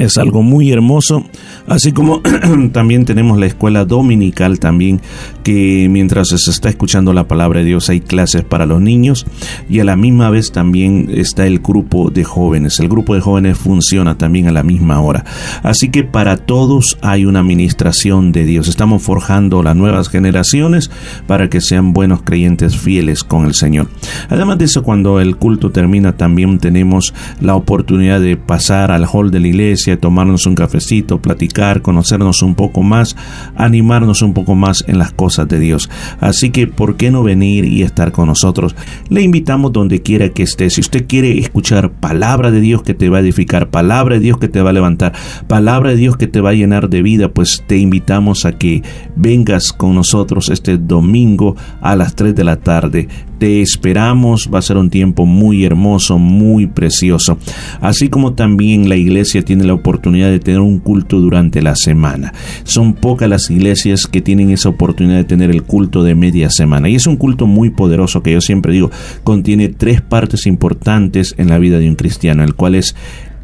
Es 0.00 0.18
algo 0.18 0.42
muy 0.42 0.70
hermoso, 0.70 1.24
así 1.66 1.92
como 1.92 2.20
también 2.72 3.04
tenemos 3.04 3.38
la 3.38 3.46
escuela 3.46 3.84
dominical 3.84 4.58
también, 4.60 5.00
que 5.42 5.88
mientras 5.90 6.28
se 6.28 6.50
está 6.50 6.68
escuchando 6.68 7.12
la 7.12 7.26
palabra 7.26 7.60
de 7.60 7.66
Dios 7.66 7.88
hay 7.90 8.00
clases 8.00 8.44
para 8.44 8.66
los 8.66 8.80
niños 8.80 9.26
y 9.68 9.80
a 9.80 9.84
la 9.84 9.96
misma 9.96 10.30
vez 10.30 10.52
también 10.52 11.10
está 11.12 11.46
el 11.46 11.58
grupo 11.58 12.10
de 12.10 12.24
jóvenes. 12.24 12.78
El 12.80 12.88
grupo 12.88 13.14
de 13.14 13.20
jóvenes 13.20 13.58
funciona 13.58 14.16
también 14.16 14.48
a 14.48 14.52
la 14.52 14.62
misma 14.62 15.00
hora. 15.00 15.24
Así 15.62 15.88
que 15.88 16.04
para 16.04 16.36
todos 16.36 16.98
hay 17.02 17.24
una 17.24 17.40
administración 17.40 18.32
de 18.32 18.44
Dios. 18.44 18.68
Estamos 18.68 19.02
forjando 19.02 19.62
las 19.62 19.76
nuevas 19.76 20.08
generaciones 20.08 20.90
para 21.26 21.48
que 21.48 21.60
sean 21.60 21.92
buenos 21.92 22.22
creyentes 22.22 22.76
fieles 22.76 23.24
con 23.24 23.46
el 23.46 23.54
Señor. 23.54 23.88
Además 24.28 24.58
de 24.58 24.66
eso, 24.66 24.82
cuando 24.82 25.20
el 25.20 25.36
culto 25.36 25.70
termina 25.70 26.16
también 26.16 26.58
tenemos 26.58 27.14
la 27.40 27.54
oportunidad 27.54 28.20
de 28.20 28.36
pasar 28.36 28.90
al 28.90 29.06
hall 29.06 29.30
de 29.30 29.40
la 29.40 29.48
iglesia, 29.48 29.87
tomarnos 29.96 30.46
un 30.46 30.54
cafecito, 30.54 31.20
platicar, 31.20 31.82
conocernos 31.82 32.42
un 32.42 32.54
poco 32.54 32.82
más, 32.82 33.16
animarnos 33.56 34.22
un 34.22 34.34
poco 34.34 34.54
más 34.54 34.84
en 34.86 34.98
las 34.98 35.12
cosas 35.12 35.48
de 35.48 35.58
Dios. 35.58 35.88
Así 36.20 36.50
que, 36.50 36.66
¿por 36.66 36.96
qué 36.96 37.10
no 37.10 37.22
venir 37.22 37.64
y 37.64 37.82
estar 37.82 38.12
con 38.12 38.26
nosotros? 38.26 38.76
Le 39.08 39.22
invitamos 39.22 39.72
donde 39.72 40.02
quiera 40.02 40.28
que 40.30 40.42
esté. 40.42 40.70
Si 40.70 40.80
usted 40.80 41.06
quiere 41.06 41.38
escuchar 41.38 41.90
palabra 41.92 42.50
de 42.50 42.60
Dios 42.60 42.82
que 42.82 42.94
te 42.94 43.08
va 43.08 43.18
a 43.18 43.20
edificar, 43.20 43.70
palabra 43.70 44.16
de 44.16 44.20
Dios 44.20 44.38
que 44.38 44.48
te 44.48 44.60
va 44.60 44.70
a 44.70 44.74
levantar, 44.74 45.12
palabra 45.46 45.90
de 45.90 45.96
Dios 45.96 46.16
que 46.16 46.26
te 46.26 46.40
va 46.40 46.50
a 46.50 46.54
llenar 46.54 46.88
de 46.88 47.02
vida, 47.02 47.28
pues 47.28 47.64
te 47.66 47.78
invitamos 47.78 48.44
a 48.44 48.52
que 48.52 48.82
vengas 49.16 49.72
con 49.72 49.94
nosotros 49.94 50.48
este 50.50 50.78
domingo 50.78 51.56
a 51.80 51.96
las 51.96 52.14
3 52.14 52.34
de 52.34 52.44
la 52.44 52.56
tarde. 52.56 53.08
Te 53.38 53.62
esperamos, 53.62 54.50
va 54.52 54.58
a 54.58 54.62
ser 54.62 54.76
un 54.76 54.90
tiempo 54.90 55.24
muy 55.24 55.64
hermoso, 55.64 56.18
muy 56.18 56.66
precioso. 56.66 57.38
Así 57.80 58.08
como 58.08 58.34
también 58.34 58.88
la 58.88 58.96
iglesia 58.96 59.42
tiene 59.42 59.64
la 59.64 59.74
oportunidad 59.74 60.30
de 60.30 60.40
tener 60.40 60.60
un 60.60 60.78
culto 60.78 61.20
durante 61.20 61.62
la 61.62 61.76
semana. 61.76 62.32
Son 62.64 62.94
pocas 62.94 63.28
las 63.28 63.50
iglesias 63.50 64.06
que 64.06 64.20
tienen 64.20 64.50
esa 64.50 64.68
oportunidad 64.68 65.16
de 65.16 65.24
tener 65.24 65.50
el 65.50 65.62
culto 65.62 66.02
de 66.02 66.14
media 66.14 66.50
semana. 66.50 66.88
Y 66.88 66.96
es 66.96 67.06
un 67.06 67.16
culto 67.16 67.46
muy 67.46 67.70
poderoso 67.70 68.22
que 68.22 68.32
yo 68.32 68.40
siempre 68.40 68.72
digo, 68.72 68.90
contiene 69.22 69.68
tres 69.68 70.02
partes 70.02 70.46
importantes 70.46 71.34
en 71.38 71.48
la 71.48 71.58
vida 71.58 71.78
de 71.78 71.88
un 71.88 71.94
cristiano, 71.94 72.42
el 72.42 72.54
cual 72.54 72.74
es 72.74 72.96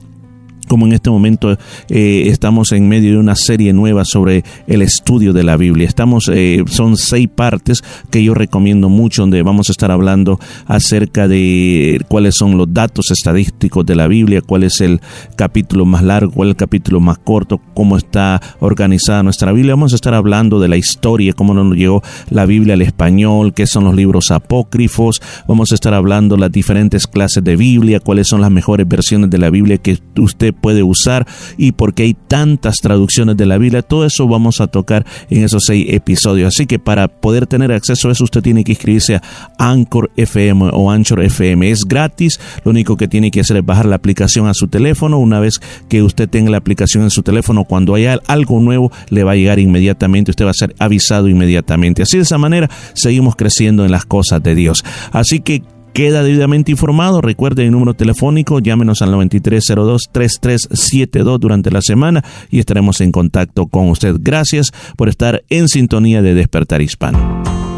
como 0.69 0.87
en 0.87 0.93
este 0.93 1.11
momento 1.11 1.59
eh, 1.89 2.25
estamos 2.27 2.73
en 2.73 2.89
medio 2.89 3.13
de 3.13 3.19
una 3.19 3.35
serie 3.35 3.73
nueva 3.73 4.05
sobre 4.05 4.45
el 4.67 4.83
estudio 4.83 5.33
de 5.33 5.43
la 5.43 5.57
Biblia. 5.57 5.89
Estamos, 5.89 6.31
eh, 6.33 6.63
son 6.69 6.97
seis 6.97 7.29
partes 7.29 7.83
que 8.11 8.23
yo 8.23 8.35
recomiendo 8.35 8.89
mucho, 8.89 9.23
donde 9.23 9.43
vamos 9.43 9.69
a 9.69 9.73
estar 9.73 9.91
hablando 9.91 10.39
acerca 10.67 11.27
de 11.27 12.01
cuáles 12.09 12.37
son 12.37 12.57
los 12.57 12.73
datos 12.73 13.11
estadísticos 13.11 13.85
de 13.85 13.97
la 13.97 14.07
Biblia, 14.07 14.41
cuál 14.41 14.63
es 14.63 14.81
el 14.81 15.01
capítulo 15.37 15.85
más 15.85 16.03
largo, 16.03 16.33
cuál 16.33 16.49
es 16.49 16.53
el 16.53 16.57
capítulo 16.57 17.01
más 17.01 17.19
corto, 17.19 17.61
cómo 17.75 17.97
está 17.97 18.41
organizada 18.61 19.23
nuestra 19.23 19.53
Biblia. 19.53 19.75
Vamos 19.75 19.93
a 19.93 19.97
estar 19.97 20.15
hablando 20.15 20.61
de 20.61 20.69
la 20.69 20.77
historia, 20.77 21.33
cómo 21.33 21.55
nos 21.55 21.77
llegó 21.77 22.03
la 22.31 22.47
Biblia 22.47 22.75
al 22.75 22.83
español, 22.83 23.55
qué 23.55 23.67
son 23.67 23.85
los 23.85 23.95
libros 23.95 24.31
apócrifos. 24.31 25.21
Vamos 25.47 25.73
a 25.73 25.75
estar 25.75 25.95
hablando 25.95 26.37
las 26.37 26.53
diferentes 26.53 27.07
clases 27.07 27.43
de 27.43 27.57
Biblia, 27.57 28.01
cuáles 28.01 28.29
son 28.29 28.41
las 28.41 28.51
mejores 28.51 28.87
versiones 28.87 29.31
de 29.31 29.39
la 29.39 29.51
Biblia 29.51 29.79
que 29.79 29.99
usted 30.19 30.55
puede 30.61 30.83
usar 30.83 31.27
y 31.57 31.73
por 31.73 31.95
qué 31.95 32.05
hay 32.05 32.15
tantas 32.15 32.77
traducciones 32.77 33.37
de 33.37 33.47
la 33.47 33.59
Biblia. 33.59 33.83
Todo 33.83 34.05
eso 34.05 34.27
vamos 34.29 34.61
a 34.61 34.67
tocar 34.67 35.07
en 35.31 35.45
esos 35.45 35.65
seis 35.67 35.87
episodios. 35.89 36.49
Así 36.49 36.67
que 36.67 36.79
para 36.79 37.09
poder 37.09 37.47
tener 37.47 37.73
acceso 37.73 38.09
a 38.09 38.13
eso, 38.13 38.25
usted 38.25 38.43
tiene 38.43 38.65
que 38.65 38.73
inscribirse 38.73 39.17
a 39.17 39.23
Anchor 39.59 40.11
FM 40.17 40.71
o 40.73 40.91
Anchor 40.91 41.23
FM. 41.23 41.71
Es 41.71 41.81
gratis. 41.87 42.39
Lo 42.65 42.71
único 42.71 42.97
que 42.97 43.09
tiene 43.09 43.31
que 43.31 43.41
hacer 43.41 43.57
es 43.59 43.65
bajar 43.65 43.87
la 43.87 43.97
aplicación 43.97 44.47
a 44.47 44.55
su 44.55 44.69
teléfono. 44.69 45.19
Una 45.19 45.41
vez 45.41 45.61
que 45.89 46.03
usted 46.03 46.29
tenga 46.29 46.51
la 46.51 46.59
aplicación 46.59 47.05
en 47.05 47.11
su 47.11 47.23
teléfono, 47.23 47.65
cuando 47.65 47.95
haya 47.95 48.19
algo 48.27 48.61
nuevo, 48.61 48.93
le 49.11 49.25
va 49.25 49.33
a 49.33 49.37
llegar 49.37 49.59
inmediatamente. 49.59 50.31
Usted 50.31 50.45
va 50.45 50.51
a 50.51 50.55
ser 50.55 50.75
avisado 50.79 51.29
inmediatamente. 51.29 52.03
Así 52.03 52.17
de 52.17 52.23
esa 52.25 52.39
manera 52.39 52.69
seguimos 52.95 53.37
creciendo 53.37 53.85
en 53.85 53.91
las 53.91 54.05
cosas 54.05 54.43
de 54.43 54.55
Dios. 54.55 54.85
Así 55.13 55.41
que 55.41 55.63
queda 55.93 56.23
debidamente 56.23 56.71
informado. 56.71 57.21
Recuerde 57.21 57.65
el 57.65 57.73
número 57.73 57.95
telefónico, 57.95 58.61
llámenos 58.61 59.03
al 59.03 59.13
9302-3372 59.15 61.39
durante 61.39 61.71
la 61.71 61.83
semana 61.83 62.25
y 62.51 62.59
estaremos 62.59 63.01
en 63.01 63.13
contacto 63.13 63.67
con 63.67 63.89
usted. 63.89 64.17
Gracias 64.21 64.73
por 64.97 65.09
estar 65.09 65.45
en 65.49 65.69
sintonía 65.69 66.21
de 66.23 66.35
Despertar 66.35 66.83
Hispano. 66.83 67.78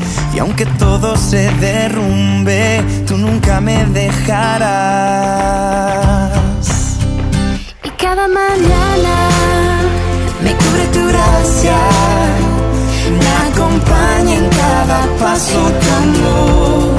y 0.33 0.39
aunque 0.39 0.65
todo 0.65 1.17
se 1.17 1.51
derrumbe, 1.59 2.81
tú 3.07 3.17
nunca 3.17 3.59
me 3.59 3.85
dejarás. 3.85 5.11
Y 7.83 7.89
cada 7.91 8.27
mañana 8.27 9.29
me 10.43 10.55
cubre 10.55 10.85
tu 10.93 11.05
gracia, 11.07 11.77
me 13.19 13.27
acompaña 13.51 14.35
en 14.35 14.47
cada 14.49 15.05
paso 15.19 15.59
tu 15.81 15.89
amor. 16.03 16.93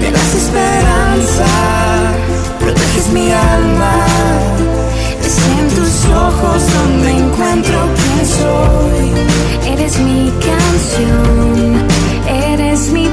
Me 0.00 0.10
das 0.10 0.34
esperanza, 0.34 1.46
proteges 2.60 3.08
mi 3.12 3.32
alma. 3.32 3.94
Es 5.24 5.38
en 5.38 5.68
tus 5.76 6.04
ojos 6.06 6.62
donde 6.74 7.10
encuentro 7.10 7.78
quién 7.96 8.26
soy. 8.26 9.72
Eres 9.72 9.98
mi 10.00 10.30
canción, 10.30 11.86
eres 12.28 12.90
mi 12.92 13.08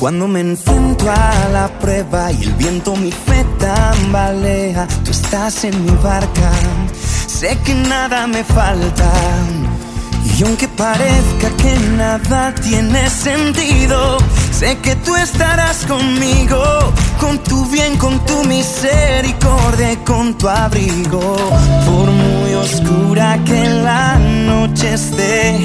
Cuando 0.00 0.26
me 0.26 0.40
enfrento 0.40 1.10
a 1.10 1.50
la 1.52 1.68
prueba 1.78 2.32
y 2.32 2.44
el 2.44 2.54
viento 2.54 2.96
mi 2.96 3.12
fe 3.12 3.44
tambalea, 3.58 4.88
tú 5.04 5.10
estás 5.10 5.62
en 5.64 5.84
mi 5.84 5.90
barca, 6.02 6.50
sé 7.26 7.58
que 7.66 7.74
nada 7.74 8.26
me 8.26 8.42
falta. 8.42 9.12
Y 10.38 10.42
aunque 10.42 10.68
parezca 10.68 11.50
que 11.58 11.78
nada 11.98 12.54
tiene 12.54 13.10
sentido, 13.10 14.16
sé 14.50 14.78
que 14.78 14.96
tú 14.96 15.14
estarás 15.16 15.84
conmigo, 15.84 16.62
con 17.20 17.38
tu 17.40 17.66
bien, 17.66 17.98
con 17.98 18.18
tu 18.24 18.42
misericordia 18.44 19.70
con 20.06 20.32
tu 20.38 20.48
abrigo. 20.48 21.36
Por 21.84 22.10
muy 22.10 22.54
oscura 22.54 23.38
que 23.44 23.68
la 23.68 24.16
noche 24.18 24.94
esté, 24.94 25.58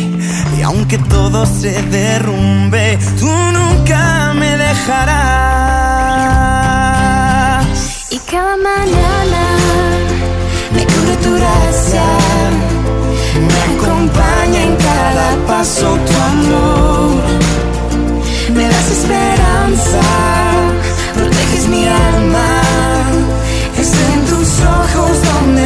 y 0.57 0.61
aunque 0.61 0.97
todo 0.97 1.45
se 1.45 1.81
derrumbe, 1.83 2.99
tú 3.17 3.27
nunca 3.27 4.24
Y 8.09 8.19
cada 8.19 8.55
mañana 8.57 9.43
me 10.73 10.85
cubre 10.85 11.15
tu 11.23 11.31
gracia, 11.35 12.03
me 13.47 13.59
acompaña 13.73 14.61
en 14.63 14.75
cada 14.75 15.27
paso 15.47 15.97
tu 16.07 16.13
amor. 16.31 17.23
Me 18.53 18.67
das 18.67 18.91
esperanza, 18.91 20.01
proteges 21.15 21.67
mi 21.67 21.87
alma. 21.87 22.47
Es 23.79 23.91
en 24.13 24.25
tus 24.25 24.49
ojos 24.61 25.13
donde 25.29 25.63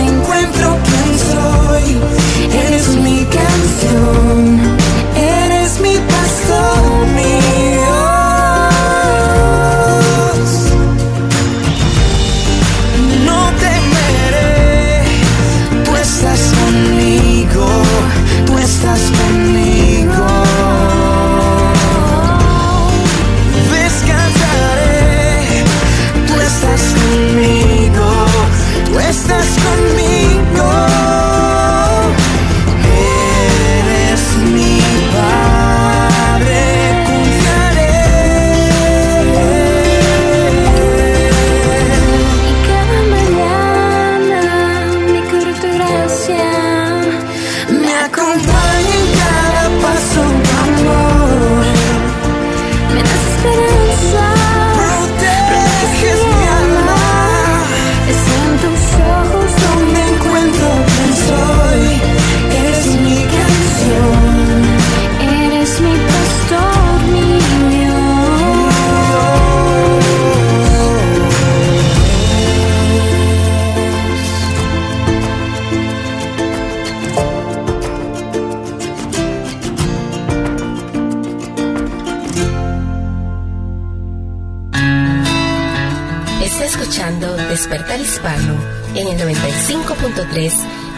Despertar 87.50 88.00
Hispano 88.00 88.56
en 88.94 89.08
el 89.08 89.20
95.3 89.20 90.54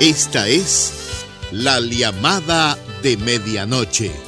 Esta 0.00 0.48
es 0.48 0.92
la 1.50 1.80
llamada 1.80 2.76
de 3.02 3.16
medianoche. 3.16 4.27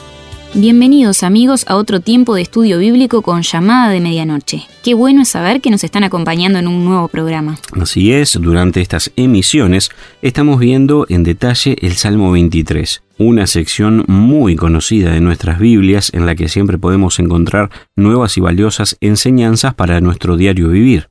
Bienvenidos 0.55 1.23
amigos 1.23 1.65
a 1.69 1.77
otro 1.77 2.01
tiempo 2.01 2.35
de 2.35 2.43
estudio 2.43 2.81
bíblico 2.81 3.23
con 3.23 3.43
llamada 3.43 3.93
de 3.93 4.01
medianoche. 4.01 4.63
Qué 4.83 4.95
bueno 4.95 5.23
es 5.23 5.29
saber 5.29 5.61
que 5.61 5.71
nos 5.71 5.85
están 5.85 6.03
acompañando 6.03 6.59
en 6.59 6.67
un 6.67 6.85
nuevo 6.85 7.07
programa. 7.07 7.57
Así 7.81 8.13
es, 8.13 8.37
durante 8.41 8.81
estas 8.81 9.13
emisiones 9.15 9.91
estamos 10.23 10.59
viendo 10.59 11.07
en 11.09 11.23
detalle 11.23 11.77
el 11.81 11.93
Salmo 11.93 12.33
23, 12.33 13.01
una 13.19 13.47
sección 13.47 14.05
muy 14.09 14.57
conocida 14.57 15.13
de 15.13 15.21
nuestras 15.21 15.61
Biblias 15.61 16.13
en 16.15 16.27
la 16.27 16.35
que 16.35 16.49
siempre 16.49 16.79
podemos 16.79 17.21
encontrar 17.21 17.71
nuevas 17.95 18.37
y 18.37 18.41
valiosas 18.41 18.97
enseñanzas 19.01 19.75
para 19.75 20.01
nuestro 20.01 20.37
diario 20.37 20.71
vivir. 20.71 21.11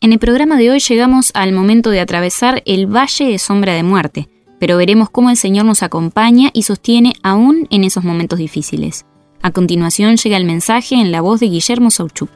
En 0.00 0.12
el 0.12 0.18
programa 0.18 0.56
de 0.56 0.68
hoy 0.68 0.80
llegamos 0.80 1.30
al 1.34 1.52
momento 1.52 1.90
de 1.90 2.00
atravesar 2.00 2.60
el 2.66 2.88
Valle 2.88 3.26
de 3.26 3.38
Sombra 3.38 3.72
de 3.72 3.84
Muerte, 3.84 4.28
pero 4.60 4.76
veremos 4.76 5.10
cómo 5.10 5.30
el 5.30 5.36
Señor 5.36 5.64
nos 5.64 5.82
acompaña 5.82 6.50
y 6.52 6.62
sostiene 6.62 7.14
aún 7.22 7.66
en 7.70 7.82
esos 7.82 8.04
momentos 8.04 8.38
difíciles. 8.38 9.06
A 9.42 9.50
continuación 9.50 10.16
llega 10.16 10.36
el 10.36 10.44
mensaje 10.44 10.96
en 10.96 11.10
la 11.10 11.22
voz 11.22 11.40
de 11.40 11.46
Guillermo 11.46 11.90
Sauchuk. 11.90 12.28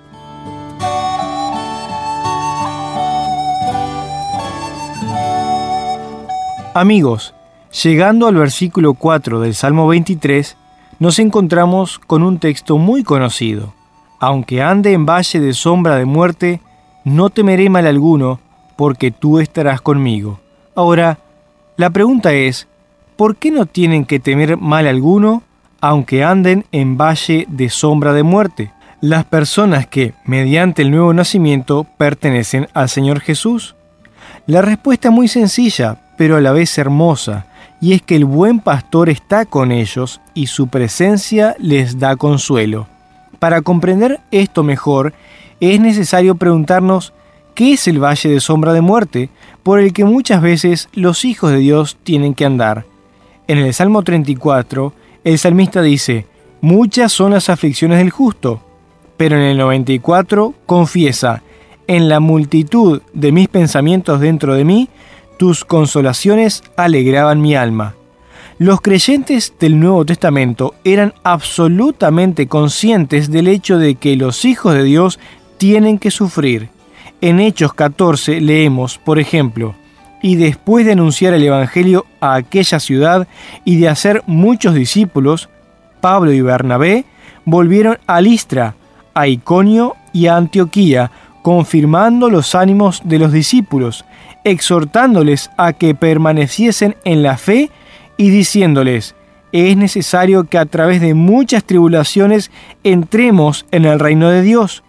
Amigos, 6.72 7.34
llegando 7.84 8.26
al 8.26 8.34
versículo 8.36 8.94
4 8.94 9.40
del 9.40 9.54
Salmo 9.54 9.86
23, 9.86 10.56
nos 10.98 11.18
encontramos 11.18 11.98
con 11.98 12.22
un 12.22 12.38
texto 12.38 12.78
muy 12.78 13.04
conocido. 13.04 13.74
Aunque 14.18 14.62
ande 14.62 14.92
en 14.92 15.04
valle 15.04 15.40
de 15.40 15.52
sombra 15.52 15.96
de 15.96 16.06
muerte, 16.06 16.62
no 17.04 17.28
temeré 17.28 17.68
mal 17.68 17.86
alguno, 17.86 18.40
porque 18.76 19.10
tú 19.10 19.38
estarás 19.38 19.82
conmigo. 19.82 20.40
Ahora, 20.74 21.18
la 21.76 21.90
pregunta 21.90 22.32
es, 22.32 22.68
¿por 23.16 23.36
qué 23.36 23.50
no 23.50 23.66
tienen 23.66 24.04
que 24.04 24.20
temer 24.20 24.56
mal 24.56 24.86
alguno, 24.86 25.42
aunque 25.80 26.22
anden 26.22 26.64
en 26.70 26.96
valle 26.96 27.46
de 27.48 27.68
sombra 27.68 28.12
de 28.12 28.22
muerte? 28.22 28.70
Las 29.00 29.24
personas 29.24 29.86
que, 29.88 30.14
mediante 30.24 30.82
el 30.82 30.92
nuevo 30.92 31.12
nacimiento, 31.12 31.84
pertenecen 31.96 32.68
al 32.74 32.88
Señor 32.88 33.20
Jesús. 33.20 33.74
La 34.46 34.62
respuesta 34.62 35.08
es 35.08 35.14
muy 35.14 35.26
sencilla, 35.26 35.98
pero 36.16 36.36
a 36.36 36.40
la 36.40 36.52
vez 36.52 36.78
hermosa, 36.78 37.46
y 37.80 37.92
es 37.92 38.02
que 38.02 38.14
el 38.14 38.24
buen 38.24 38.60
pastor 38.60 39.10
está 39.10 39.44
con 39.44 39.72
ellos 39.72 40.20
y 40.32 40.46
su 40.46 40.68
presencia 40.68 41.56
les 41.58 41.98
da 41.98 42.14
consuelo. 42.14 42.86
Para 43.40 43.62
comprender 43.62 44.20
esto 44.30 44.62
mejor, 44.62 45.12
es 45.58 45.80
necesario 45.80 46.36
preguntarnos 46.36 47.12
qué 47.54 47.72
es 47.74 47.88
el 47.88 48.02
valle 48.02 48.30
de 48.30 48.40
sombra 48.40 48.72
de 48.72 48.80
muerte 48.80 49.28
por 49.64 49.80
el 49.80 49.92
que 49.92 50.04
muchas 50.04 50.40
veces 50.40 50.88
los 50.92 51.24
hijos 51.24 51.50
de 51.50 51.58
Dios 51.58 51.96
tienen 52.04 52.34
que 52.34 52.44
andar. 52.44 52.84
En 53.48 53.58
el 53.58 53.74
Salmo 53.74 54.02
34, 54.02 54.92
el 55.24 55.38
salmista 55.38 55.82
dice, 55.82 56.26
muchas 56.60 57.10
son 57.10 57.32
las 57.32 57.48
aflicciones 57.48 57.98
del 57.98 58.10
justo, 58.10 58.60
pero 59.16 59.36
en 59.36 59.42
el 59.42 59.56
94 59.56 60.54
confiesa, 60.66 61.42
en 61.86 62.08
la 62.08 62.20
multitud 62.20 63.02
de 63.12 63.32
mis 63.32 63.48
pensamientos 63.48 64.20
dentro 64.20 64.54
de 64.54 64.64
mí, 64.64 64.88
tus 65.38 65.64
consolaciones 65.64 66.62
alegraban 66.76 67.40
mi 67.40 67.56
alma. 67.56 67.94
Los 68.58 68.80
creyentes 68.80 69.52
del 69.58 69.80
Nuevo 69.80 70.04
Testamento 70.04 70.74
eran 70.84 71.14
absolutamente 71.24 72.46
conscientes 72.46 73.30
del 73.30 73.48
hecho 73.48 73.78
de 73.78 73.96
que 73.96 74.14
los 74.14 74.44
hijos 74.44 74.74
de 74.74 74.84
Dios 74.84 75.18
tienen 75.58 75.98
que 75.98 76.10
sufrir. 76.10 76.68
En 77.24 77.40
Hechos 77.40 77.72
14 77.72 78.42
leemos, 78.42 78.98
por 78.98 79.18
ejemplo, 79.18 79.74
y 80.20 80.36
después 80.36 80.84
de 80.84 80.92
anunciar 80.92 81.32
el 81.32 81.42
Evangelio 81.42 82.04
a 82.20 82.34
aquella 82.34 82.78
ciudad 82.78 83.26
y 83.64 83.78
de 83.78 83.88
hacer 83.88 84.22
muchos 84.26 84.74
discípulos, 84.74 85.48
Pablo 86.02 86.32
y 86.32 86.42
Bernabé 86.42 87.06
volvieron 87.46 87.96
a 88.06 88.20
Listra, 88.20 88.74
a 89.14 89.26
Iconio 89.26 89.96
y 90.12 90.26
a 90.26 90.36
Antioquía, 90.36 91.10
confirmando 91.40 92.28
los 92.28 92.54
ánimos 92.54 93.00
de 93.04 93.18
los 93.18 93.32
discípulos, 93.32 94.04
exhortándoles 94.44 95.50
a 95.56 95.72
que 95.72 95.94
permaneciesen 95.94 96.94
en 97.04 97.22
la 97.22 97.38
fe 97.38 97.70
y 98.18 98.28
diciéndoles, 98.28 99.14
es 99.50 99.78
necesario 99.78 100.44
que 100.44 100.58
a 100.58 100.66
través 100.66 101.00
de 101.00 101.14
muchas 101.14 101.64
tribulaciones 101.64 102.50
entremos 102.82 103.64
en 103.70 103.86
el 103.86 103.98
reino 103.98 104.28
de 104.28 104.42
Dios 104.42 104.84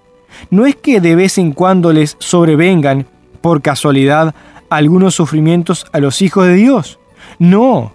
no 0.50 0.66
es 0.66 0.76
que 0.76 1.02
de 1.02 1.16
vez 1.16 1.38
en 1.38 1.52
cuando 1.52 1.94
les 1.94 2.16
sobrevengan, 2.20 3.06
por 3.42 3.62
casualidad, 3.62 4.34
algunos 4.70 5.16
sufrimientos 5.16 5.86
a 5.92 6.00
los 6.00 6.22
hijos 6.22 6.48
de 6.48 6.56
Dios. 6.56 7.00
No, 7.40 7.94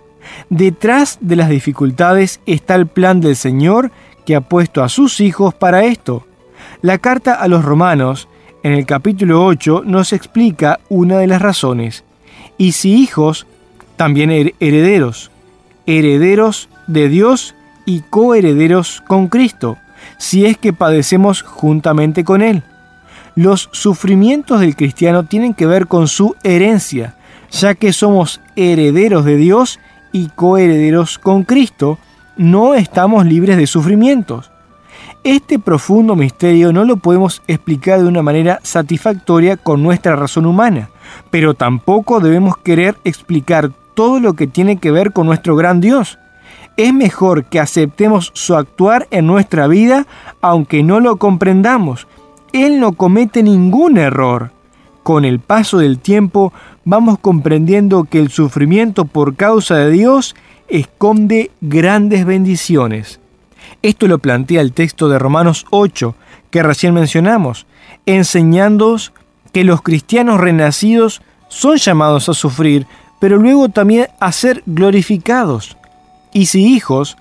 detrás 0.49 1.19
de 1.21 1.37
las 1.37 1.49
dificultades 1.49 2.41
está 2.47 2.75
el 2.75 2.87
plan 2.87 3.21
del 3.21 3.37
Señor 3.37 3.91
que 4.25 4.37
ha 4.37 4.41
puesto 4.41 4.83
a 4.83 4.89
sus 4.89 5.21
hijos 5.21 5.55
para 5.55 5.85
esto. 5.85 6.27
La 6.83 6.99
carta 6.99 7.35
a 7.35 7.49
los 7.49 7.65
romanos, 7.65 8.29
en 8.63 8.73
el 8.73 8.87
capítulo 8.87 9.45
8, 9.45 9.83
nos 9.85 10.13
explica 10.13 10.81
una 10.89 11.19
de 11.19 11.27
las 11.27 11.43
razones. 11.43 12.05
Y 12.59 12.73
si 12.73 12.95
hijos, 12.95 13.47
también 13.97 14.31
herederos, 14.31 15.31
herederos 15.87 16.69
de 16.87 17.09
Dios 17.09 17.55
y 17.87 18.01
coherederos 18.03 19.03
con 19.07 19.29
Cristo 19.29 19.79
si 20.21 20.45
es 20.45 20.59
que 20.59 20.75
padecemos 20.75 21.41
juntamente 21.41 22.25
con 22.25 22.43
Él. 22.43 22.63
Los 23.35 23.71
sufrimientos 23.73 24.61
del 24.61 24.77
cristiano 24.77 25.25
tienen 25.25 25.55
que 25.55 25.65
ver 25.65 25.87
con 25.87 26.09
su 26.09 26.37
herencia, 26.43 27.15
ya 27.51 27.75
que 27.75 27.95
somos 27.95 28.43
herederos 28.55 29.25
de 29.25 29.37
Dios 29.37 29.81
y 30.13 30.29
coherederos 30.29 31.19
con 31.19 31.45
Cristo, 31.45 31.99
no 32.37 32.75
estamos 32.75 33.25
libres 33.25 33.57
de 33.57 33.67
sufrimientos. 33.67 34.51
Este 35.25 35.59
profundo 35.59 36.17
misterio 36.17 36.71
no 36.71 36.85
lo 36.85 36.99
podemos 36.99 37.43
explicar 37.47 38.01
de 38.01 38.09
una 38.09 38.23
manera 38.23 38.61
satisfactoria 38.63 39.57
con 39.57 39.83
nuestra 39.83 40.17
razón 40.17 40.45
humana, 40.45 40.91
pero 41.31 41.55
tampoco 41.55 42.21
debemos 42.21 42.59
querer 42.59 42.95
explicar 43.05 43.71
todo 43.95 44.21
lo 44.21 44.35
que 44.35 44.47
tiene 44.47 44.77
que 44.77 44.91
ver 44.91 45.15
con 45.15 45.27
nuestro 45.27 45.57
gran 45.57 45.81
Dios 45.81 46.19
es 46.85 46.95
mejor 46.95 47.45
que 47.45 47.61
aceptemos 47.61 48.31
su 48.35 48.57
actuar 48.57 49.07
en 49.11 49.27
nuestra 49.27 49.67
vida 49.67 50.07
aunque 50.41 50.83
no 50.83 51.01
lo 51.01 51.17
comprendamos. 51.17 52.07
Él 52.53 52.81
no 52.81 52.93
comete 52.93 53.43
ningún 53.43 53.99
error. 53.99 54.53
Con 55.03 55.25
el 55.25 55.41
paso 55.41 55.79
del 55.79 55.99
tiempo 55.99 56.53
vamos 56.85 57.19
comprendiendo 57.19 58.05
que 58.05 58.19
el 58.19 58.31
sufrimiento 58.31 59.05
por 59.05 59.37
causa 59.37 59.77
de 59.77 59.91
Dios 59.91 60.35
esconde 60.69 61.51
grandes 61.61 62.25
bendiciones. 62.25 63.21
Esto 63.83 64.07
lo 64.07 64.19
plantea 64.19 64.61
el 64.61 64.73
texto 64.73 65.09
de 65.09 65.19
Romanos 65.19 65.67
8 65.71 66.15
que 66.51 66.63
recién 66.63 66.95
mencionamos, 66.95 67.67
enseñándoos 68.07 69.13
que 69.53 69.65
los 69.65 69.83
cristianos 69.83 70.41
renacidos 70.41 71.23
son 71.49 71.77
llamados 71.77 72.29
a 72.29 72.35
sufrir, 72.35 72.87
pero 73.21 73.37
luego 73.37 73.69
también 73.69 74.09
a 74.19 74.33
ser 74.33 74.63
glorificados 74.67 75.77
y 76.33 76.47
si 76.47 76.67
hijos, 76.67 77.17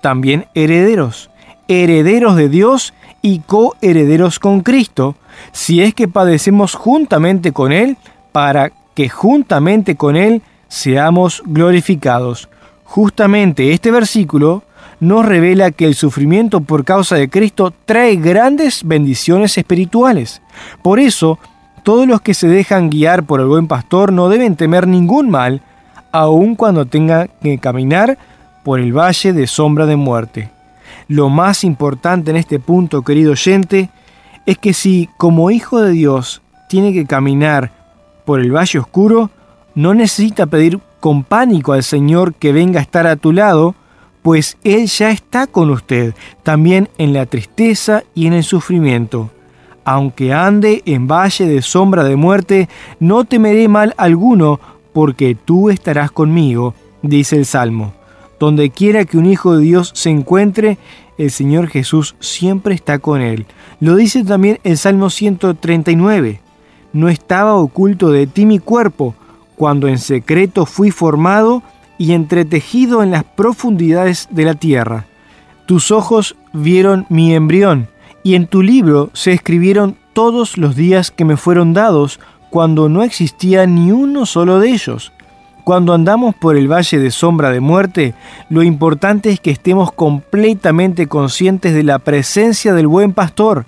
también 0.00 0.46
herederos, 0.54 1.30
herederos 1.68 2.36
de 2.36 2.48
Dios 2.48 2.94
y 3.22 3.40
coherederos 3.40 4.38
con 4.38 4.60
Cristo, 4.60 5.16
si 5.52 5.82
es 5.82 5.94
que 5.94 6.08
padecemos 6.08 6.74
juntamente 6.74 7.52
con 7.52 7.72
Él, 7.72 7.96
para 8.32 8.72
que 8.94 9.08
juntamente 9.08 9.96
con 9.96 10.16
Él 10.16 10.42
seamos 10.68 11.42
glorificados. 11.46 12.48
Justamente 12.84 13.72
este 13.72 13.90
versículo 13.90 14.62
nos 15.00 15.24
revela 15.24 15.70
que 15.70 15.86
el 15.86 15.94
sufrimiento 15.94 16.60
por 16.60 16.84
causa 16.84 17.16
de 17.16 17.28
Cristo 17.28 17.72
trae 17.84 18.16
grandes 18.16 18.82
bendiciones 18.84 19.56
espirituales. 19.56 20.42
Por 20.82 20.98
eso, 20.98 21.38
todos 21.84 22.06
los 22.06 22.20
que 22.20 22.34
se 22.34 22.48
dejan 22.48 22.90
guiar 22.90 23.24
por 23.24 23.40
el 23.40 23.46
buen 23.46 23.68
pastor 23.68 24.12
no 24.12 24.28
deben 24.28 24.56
temer 24.56 24.88
ningún 24.88 25.30
mal, 25.30 25.62
aun 26.10 26.56
cuando 26.56 26.86
tengan 26.86 27.30
que 27.42 27.58
caminar 27.58 28.18
por 28.64 28.80
el 28.80 28.96
valle 28.96 29.32
de 29.32 29.46
sombra 29.46 29.86
de 29.86 29.96
muerte. 29.96 30.50
Lo 31.08 31.28
más 31.28 31.64
importante 31.64 32.30
en 32.30 32.36
este 32.36 32.58
punto, 32.58 33.02
querido 33.02 33.32
oyente, 33.32 33.90
es 34.46 34.58
que 34.58 34.72
si 34.72 35.08
como 35.16 35.50
hijo 35.50 35.80
de 35.80 35.92
Dios 35.92 36.42
tiene 36.68 36.92
que 36.92 37.06
caminar 37.06 37.72
por 38.24 38.40
el 38.40 38.54
valle 38.54 38.78
oscuro, 38.78 39.30
no 39.74 39.94
necesita 39.94 40.46
pedir 40.46 40.80
con 41.00 41.24
pánico 41.24 41.72
al 41.72 41.82
Señor 41.82 42.34
que 42.34 42.52
venga 42.52 42.80
a 42.80 42.82
estar 42.82 43.06
a 43.06 43.16
tu 43.16 43.32
lado, 43.32 43.74
pues 44.22 44.58
Él 44.64 44.86
ya 44.86 45.10
está 45.10 45.46
con 45.46 45.70
usted, 45.70 46.14
también 46.42 46.88
en 46.98 47.12
la 47.12 47.26
tristeza 47.26 48.02
y 48.14 48.26
en 48.26 48.32
el 48.34 48.44
sufrimiento. 48.44 49.30
Aunque 49.84 50.34
ande 50.34 50.82
en 50.84 51.06
valle 51.06 51.46
de 51.46 51.62
sombra 51.62 52.04
de 52.04 52.16
muerte, 52.16 52.68
no 53.00 53.24
temeré 53.24 53.68
mal 53.68 53.94
alguno, 53.96 54.60
porque 54.92 55.34
tú 55.34 55.70
estarás 55.70 56.10
conmigo, 56.10 56.74
dice 57.00 57.36
el 57.36 57.46
Salmo. 57.46 57.97
Donde 58.38 58.70
quiera 58.70 59.04
que 59.04 59.18
un 59.18 59.26
hijo 59.26 59.56
de 59.56 59.64
Dios 59.64 59.90
se 59.94 60.10
encuentre, 60.10 60.78
el 61.18 61.30
Señor 61.30 61.68
Jesús 61.68 62.14
siempre 62.20 62.74
está 62.74 63.00
con 63.00 63.20
él. 63.20 63.46
Lo 63.80 63.96
dice 63.96 64.24
también 64.24 64.60
el 64.62 64.78
Salmo 64.78 65.10
139. 65.10 66.40
No 66.92 67.08
estaba 67.08 67.54
oculto 67.54 68.10
de 68.10 68.26
ti 68.26 68.46
mi 68.46 68.60
cuerpo, 68.60 69.14
cuando 69.56 69.88
en 69.88 69.98
secreto 69.98 70.64
fui 70.64 70.90
formado 70.90 71.62
y 71.98 72.12
entretejido 72.12 73.02
en 73.02 73.10
las 73.10 73.24
profundidades 73.24 74.28
de 74.30 74.44
la 74.44 74.54
tierra. 74.54 75.06
Tus 75.66 75.90
ojos 75.90 76.36
vieron 76.52 77.06
mi 77.08 77.34
embrión, 77.34 77.88
y 78.22 78.36
en 78.36 78.46
tu 78.46 78.62
libro 78.62 79.10
se 79.12 79.32
escribieron 79.32 79.96
todos 80.12 80.56
los 80.56 80.76
días 80.76 81.10
que 81.10 81.24
me 81.24 81.36
fueron 81.36 81.74
dados, 81.74 82.20
cuando 82.50 82.88
no 82.88 83.02
existía 83.02 83.66
ni 83.66 83.92
uno 83.92 84.24
solo 84.24 84.60
de 84.60 84.70
ellos. 84.70 85.12
Cuando 85.68 85.92
andamos 85.92 86.34
por 86.34 86.56
el 86.56 86.66
valle 86.66 86.98
de 86.98 87.10
sombra 87.10 87.50
de 87.50 87.60
muerte, 87.60 88.14
lo 88.48 88.62
importante 88.62 89.28
es 89.28 89.38
que 89.38 89.50
estemos 89.50 89.92
completamente 89.92 91.08
conscientes 91.08 91.74
de 91.74 91.82
la 91.82 91.98
presencia 91.98 92.72
del 92.72 92.86
buen 92.86 93.12
pastor. 93.12 93.66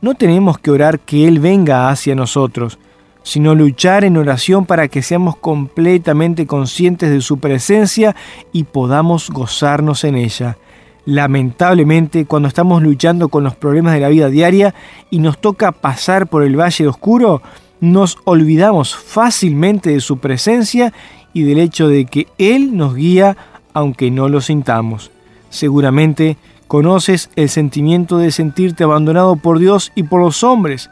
No 0.00 0.14
tenemos 0.14 0.56
que 0.56 0.70
orar 0.70 0.98
que 1.00 1.28
Él 1.28 1.40
venga 1.40 1.90
hacia 1.90 2.14
nosotros, 2.14 2.78
sino 3.22 3.54
luchar 3.54 4.02
en 4.02 4.16
oración 4.16 4.64
para 4.64 4.88
que 4.88 5.02
seamos 5.02 5.36
completamente 5.36 6.46
conscientes 6.46 7.10
de 7.10 7.20
su 7.20 7.38
presencia 7.38 8.16
y 8.50 8.64
podamos 8.64 9.28
gozarnos 9.28 10.04
en 10.04 10.14
ella. 10.14 10.56
Lamentablemente, 11.04 12.24
cuando 12.24 12.48
estamos 12.48 12.82
luchando 12.82 13.28
con 13.28 13.44
los 13.44 13.56
problemas 13.56 13.92
de 13.92 14.00
la 14.00 14.08
vida 14.08 14.30
diaria 14.30 14.74
y 15.10 15.18
nos 15.18 15.36
toca 15.36 15.70
pasar 15.70 16.28
por 16.28 16.44
el 16.44 16.58
valle 16.58 16.88
oscuro, 16.88 17.42
nos 17.82 18.16
olvidamos 18.24 18.96
fácilmente 18.96 19.90
de 19.90 20.00
su 20.00 20.18
presencia 20.18 20.94
y 21.32 21.42
del 21.42 21.58
hecho 21.58 21.88
de 21.88 22.04
que 22.04 22.28
Él 22.38 22.76
nos 22.76 22.94
guía 22.94 23.36
aunque 23.74 24.10
no 24.10 24.28
lo 24.28 24.40
sintamos. 24.40 25.10
Seguramente 25.50 26.36
conoces 26.68 27.30
el 27.36 27.48
sentimiento 27.48 28.18
de 28.18 28.30
sentirte 28.30 28.84
abandonado 28.84 29.36
por 29.36 29.58
Dios 29.58 29.92
y 29.94 30.04
por 30.04 30.20
los 30.20 30.42
hombres. 30.42 30.90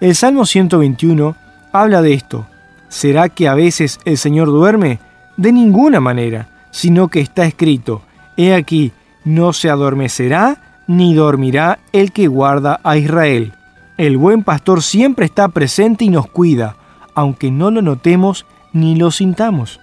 El 0.00 0.14
Salmo 0.14 0.46
121 0.46 1.36
habla 1.72 2.02
de 2.02 2.14
esto. 2.14 2.46
¿Será 2.88 3.28
que 3.28 3.48
a 3.48 3.54
veces 3.54 3.98
el 4.04 4.18
Señor 4.18 4.48
duerme? 4.48 4.98
De 5.36 5.52
ninguna 5.52 6.00
manera, 6.00 6.48
sino 6.70 7.08
que 7.08 7.20
está 7.20 7.46
escrito, 7.46 8.02
He 8.36 8.54
aquí, 8.54 8.92
no 9.24 9.52
se 9.52 9.70
adormecerá 9.70 10.82
ni 10.86 11.14
dormirá 11.14 11.78
el 11.92 12.12
que 12.12 12.26
guarda 12.26 12.80
a 12.82 12.96
Israel. 12.96 13.52
El 13.96 14.16
buen 14.16 14.42
pastor 14.42 14.82
siempre 14.82 15.26
está 15.26 15.48
presente 15.48 16.04
y 16.04 16.08
nos 16.08 16.26
cuida, 16.26 16.76
aunque 17.14 17.50
no 17.50 17.70
lo 17.70 17.82
notemos 17.82 18.46
ni 18.72 18.96
lo 18.96 19.10
sintamos. 19.10 19.80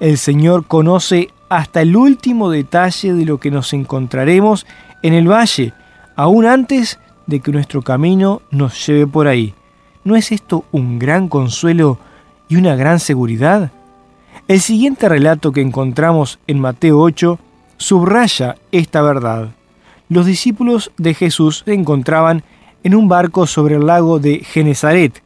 El 0.00 0.16
Señor 0.16 0.66
conoce 0.66 1.30
hasta 1.48 1.82
el 1.82 1.96
último 1.96 2.50
detalle 2.50 3.14
de 3.14 3.24
lo 3.24 3.38
que 3.38 3.50
nos 3.50 3.72
encontraremos 3.72 4.64
en 5.02 5.12
el 5.12 5.28
valle, 5.28 5.72
aún 6.14 6.46
antes 6.46 7.00
de 7.26 7.40
que 7.40 7.50
nuestro 7.50 7.82
camino 7.82 8.42
nos 8.52 8.86
lleve 8.86 9.08
por 9.08 9.26
ahí. 9.26 9.54
¿No 10.04 10.14
es 10.14 10.30
esto 10.30 10.64
un 10.70 11.00
gran 11.00 11.28
consuelo 11.28 11.98
y 12.48 12.56
una 12.56 12.76
gran 12.76 13.00
seguridad? 13.00 13.72
El 14.46 14.60
siguiente 14.60 15.08
relato 15.08 15.50
que 15.50 15.62
encontramos 15.62 16.38
en 16.46 16.60
Mateo 16.60 17.00
8 17.00 17.38
subraya 17.76 18.54
esta 18.70 19.02
verdad. 19.02 19.50
Los 20.08 20.26
discípulos 20.26 20.92
de 20.96 21.12
Jesús 21.14 21.64
se 21.64 21.74
encontraban 21.74 22.44
en 22.84 22.94
un 22.94 23.08
barco 23.08 23.48
sobre 23.48 23.74
el 23.74 23.86
lago 23.86 24.20
de 24.20 24.38
Genezaret, 24.38 25.22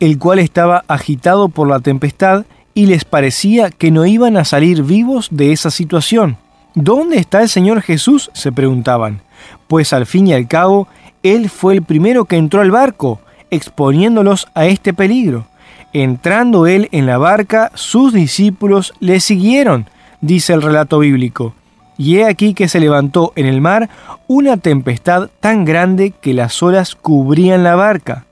el 0.00 0.18
cual 0.18 0.40
estaba 0.40 0.84
agitado 0.88 1.48
por 1.48 1.68
la 1.68 1.78
tempestad 1.78 2.44
y 2.80 2.86
les 2.86 3.04
parecía 3.04 3.68
que 3.68 3.90
no 3.90 4.06
iban 4.06 4.38
a 4.38 4.46
salir 4.46 4.82
vivos 4.82 5.28
de 5.30 5.52
esa 5.52 5.70
situación. 5.70 6.38
¿Dónde 6.74 7.18
está 7.18 7.42
el 7.42 7.50
Señor 7.50 7.82
Jesús? 7.82 8.30
se 8.32 8.52
preguntaban, 8.52 9.20
pues 9.68 9.92
al 9.92 10.06
fin 10.06 10.28
y 10.28 10.32
al 10.32 10.48
cabo, 10.48 10.88
Él 11.22 11.50
fue 11.50 11.74
el 11.74 11.82
primero 11.82 12.24
que 12.24 12.38
entró 12.38 12.62
al 12.62 12.70
barco, 12.70 13.20
exponiéndolos 13.50 14.48
a 14.54 14.64
este 14.64 14.94
peligro. 14.94 15.44
Entrando 15.92 16.66
Él 16.66 16.88
en 16.90 17.04
la 17.04 17.18
barca, 17.18 17.70
sus 17.74 18.14
discípulos 18.14 18.94
le 18.98 19.20
siguieron, 19.20 19.84
dice 20.22 20.54
el 20.54 20.62
relato 20.62 21.00
bíblico. 21.00 21.52
Y 21.98 22.16
he 22.16 22.24
aquí 22.24 22.54
que 22.54 22.66
se 22.66 22.80
levantó 22.80 23.34
en 23.36 23.44
el 23.44 23.60
mar 23.60 23.90
una 24.26 24.56
tempestad 24.56 25.28
tan 25.40 25.66
grande 25.66 26.14
que 26.18 26.32
las 26.32 26.62
olas 26.62 26.94
cubrían 26.94 27.62
la 27.62 27.74
barca. 27.74 28.24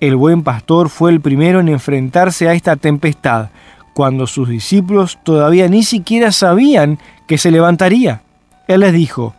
El 0.00 0.16
buen 0.16 0.42
pastor 0.44 0.88
fue 0.88 1.10
el 1.10 1.20
primero 1.20 1.60
en 1.60 1.68
enfrentarse 1.68 2.48
a 2.48 2.54
esta 2.54 2.76
tempestad, 2.76 3.50
cuando 3.94 4.26
sus 4.26 4.48
discípulos 4.48 5.18
todavía 5.22 5.68
ni 5.68 5.82
siquiera 5.82 6.32
sabían 6.32 6.98
que 7.26 7.38
se 7.38 7.50
levantaría. 7.50 8.22
Él 8.68 8.80
les 8.80 8.92
dijo, 8.92 9.34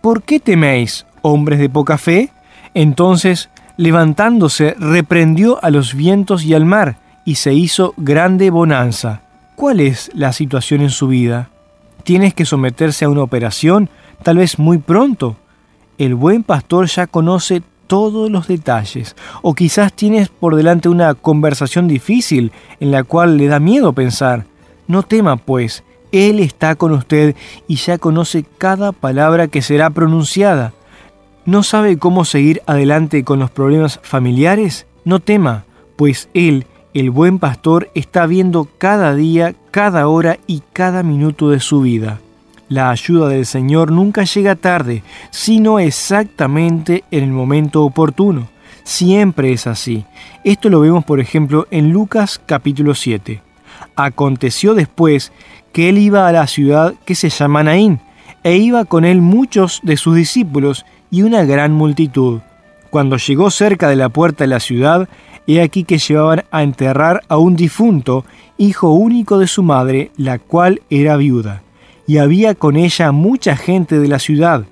¿Por 0.00 0.22
qué 0.22 0.40
teméis, 0.40 1.06
hombres 1.22 1.58
de 1.58 1.68
poca 1.68 1.98
fe? 1.98 2.30
Entonces, 2.74 3.50
levantándose, 3.76 4.74
reprendió 4.78 5.62
a 5.62 5.70
los 5.70 5.94
vientos 5.94 6.44
y 6.44 6.54
al 6.54 6.64
mar, 6.64 6.96
y 7.24 7.36
se 7.36 7.52
hizo 7.54 7.94
grande 7.96 8.50
bonanza. 8.50 9.22
¿Cuál 9.56 9.80
es 9.80 10.10
la 10.14 10.32
situación 10.32 10.82
en 10.82 10.90
su 10.90 11.08
vida? 11.08 11.50
tienes 12.08 12.32
que 12.32 12.46
someterse 12.46 13.04
a 13.04 13.10
una 13.10 13.22
operación, 13.22 13.90
tal 14.22 14.38
vez 14.38 14.58
muy 14.58 14.78
pronto. 14.78 15.36
El 15.98 16.14
buen 16.14 16.42
pastor 16.42 16.86
ya 16.86 17.06
conoce 17.06 17.60
todos 17.88 18.30
los 18.30 18.46
detalles, 18.46 19.16
o 19.42 19.54
quizás 19.54 19.92
tienes 19.92 20.28
por 20.28 20.54
delante 20.54 20.88
una 20.88 21.14
conversación 21.14 21.88
difícil 21.88 22.52
en 22.78 22.92
la 22.92 23.02
cual 23.02 23.36
le 23.36 23.48
da 23.48 23.58
miedo 23.58 23.92
pensar. 23.92 24.44
No 24.86 25.02
tema, 25.02 25.36
pues, 25.36 25.82
Él 26.12 26.38
está 26.38 26.76
con 26.76 26.92
usted 26.92 27.34
y 27.66 27.74
ya 27.74 27.98
conoce 27.98 28.44
cada 28.58 28.92
palabra 28.92 29.48
que 29.48 29.62
será 29.62 29.90
pronunciada. 29.90 30.72
¿No 31.44 31.64
sabe 31.64 31.98
cómo 31.98 32.24
seguir 32.24 32.62
adelante 32.66 33.24
con 33.24 33.40
los 33.40 33.50
problemas 33.50 33.98
familiares? 34.04 34.86
No 35.04 35.18
tema, 35.18 35.64
pues 35.96 36.28
Él 36.34 36.66
el 36.94 37.10
buen 37.10 37.38
pastor 37.38 37.90
está 37.94 38.26
viendo 38.26 38.66
cada 38.78 39.14
día, 39.14 39.54
cada 39.70 40.08
hora 40.08 40.38
y 40.46 40.62
cada 40.72 41.02
minuto 41.02 41.50
de 41.50 41.60
su 41.60 41.80
vida. 41.80 42.18
La 42.68 42.90
ayuda 42.90 43.28
del 43.28 43.46
Señor 43.46 43.90
nunca 43.92 44.24
llega 44.24 44.56
tarde, 44.56 45.02
sino 45.30 45.78
exactamente 45.78 47.04
en 47.10 47.24
el 47.24 47.30
momento 47.30 47.84
oportuno. 47.84 48.48
Siempre 48.84 49.52
es 49.52 49.66
así. 49.66 50.04
Esto 50.44 50.68
lo 50.68 50.80
vemos, 50.80 51.04
por 51.04 51.20
ejemplo, 51.20 51.66
en 51.70 51.92
Lucas 51.92 52.40
capítulo 52.44 52.94
7. 52.94 53.40
Aconteció 53.96 54.74
después 54.74 55.32
que 55.72 55.88
él 55.88 55.98
iba 55.98 56.28
a 56.28 56.32
la 56.32 56.46
ciudad 56.46 56.94
que 57.04 57.14
se 57.14 57.30
llama 57.30 57.62
Naín, 57.62 58.00
e 58.44 58.56
iba 58.56 58.84
con 58.84 59.04
él 59.04 59.20
muchos 59.20 59.80
de 59.82 59.96
sus 59.96 60.14
discípulos 60.14 60.86
y 61.10 61.22
una 61.22 61.44
gran 61.44 61.72
multitud. 61.72 62.40
Cuando 62.90 63.16
llegó 63.16 63.50
cerca 63.50 63.88
de 63.88 63.96
la 63.96 64.08
puerta 64.08 64.44
de 64.44 64.48
la 64.48 64.60
ciudad, 64.60 65.08
He 65.48 65.62
aquí 65.62 65.84
que 65.84 65.96
llevaban 65.96 66.44
a 66.50 66.62
enterrar 66.62 67.22
a 67.26 67.38
un 67.38 67.56
difunto, 67.56 68.26
hijo 68.58 68.90
único 68.90 69.38
de 69.38 69.46
su 69.46 69.62
madre, 69.62 70.10
la 70.18 70.38
cual 70.38 70.82
era 70.90 71.16
viuda. 71.16 71.62
Y 72.08 72.18
había 72.18 72.56
con 72.56 72.74
ella 72.76 73.12
mucha 73.12 73.54
gente 73.54 74.00
de 74.00 74.08
la 74.08 74.18
ciudad. 74.18 74.64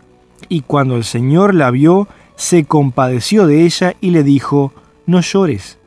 Y 0.48 0.62
cuando 0.62 0.96
el 0.96 1.04
Señor 1.04 1.54
la 1.54 1.70
vio, 1.70 2.08
se 2.34 2.64
compadeció 2.64 3.46
de 3.46 3.62
ella 3.64 3.94
y 4.00 4.10
le 4.10 4.24
dijo, 4.24 4.72
no 5.06 5.20
llores. 5.20 5.78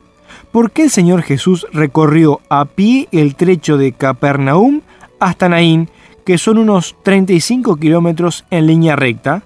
¿Por 0.52 0.70
qué 0.70 0.84
el 0.84 0.90
Señor 0.90 1.22
Jesús 1.22 1.66
recorrió 1.72 2.40
a 2.48 2.64
pie 2.64 3.08
el 3.12 3.34
trecho 3.34 3.76
de 3.76 3.92
Capernaum 3.92 4.80
hasta 5.18 5.48
Naín, 5.48 5.90
que 6.24 6.38
son 6.38 6.56
unos 6.56 6.96
35 7.02 7.76
kilómetros 7.76 8.46
en 8.50 8.66
línea 8.66 8.96
recta? 8.96 9.42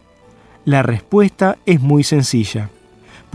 La 0.64 0.84
respuesta 0.84 1.58
es 1.66 1.80
muy 1.80 2.04
sencilla 2.04 2.70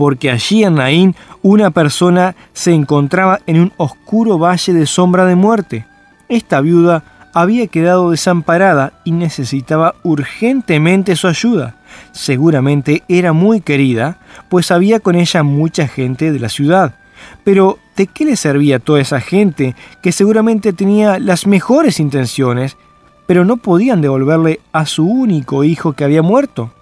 porque 0.00 0.30
allí 0.30 0.64
en 0.64 0.76
Naín 0.76 1.14
una 1.42 1.72
persona 1.72 2.34
se 2.54 2.72
encontraba 2.72 3.40
en 3.46 3.60
un 3.60 3.72
oscuro 3.76 4.38
valle 4.38 4.72
de 4.72 4.86
sombra 4.86 5.26
de 5.26 5.36
muerte. 5.36 5.84
Esta 6.26 6.62
viuda 6.62 7.19
había 7.32 7.66
quedado 7.66 8.10
desamparada 8.10 8.92
y 9.04 9.12
necesitaba 9.12 9.94
urgentemente 10.02 11.16
su 11.16 11.28
ayuda. 11.28 11.76
Seguramente 12.12 13.02
era 13.08 13.32
muy 13.32 13.60
querida, 13.60 14.18
pues 14.48 14.70
había 14.70 15.00
con 15.00 15.14
ella 15.16 15.42
mucha 15.42 15.88
gente 15.88 16.32
de 16.32 16.38
la 16.38 16.48
ciudad. 16.48 16.94
Pero, 17.44 17.78
¿de 17.96 18.06
qué 18.06 18.24
le 18.24 18.36
servía 18.36 18.78
toda 18.78 19.00
esa 19.00 19.20
gente 19.20 19.74
que 20.02 20.12
seguramente 20.12 20.72
tenía 20.72 21.18
las 21.18 21.46
mejores 21.46 22.00
intenciones, 22.00 22.76
pero 23.26 23.44
no 23.44 23.58
podían 23.58 24.00
devolverle 24.00 24.60
a 24.72 24.86
su 24.86 25.06
único 25.06 25.64
hijo 25.64 25.92
que 25.92 26.04
había 26.04 26.22
muerto? 26.22 26.72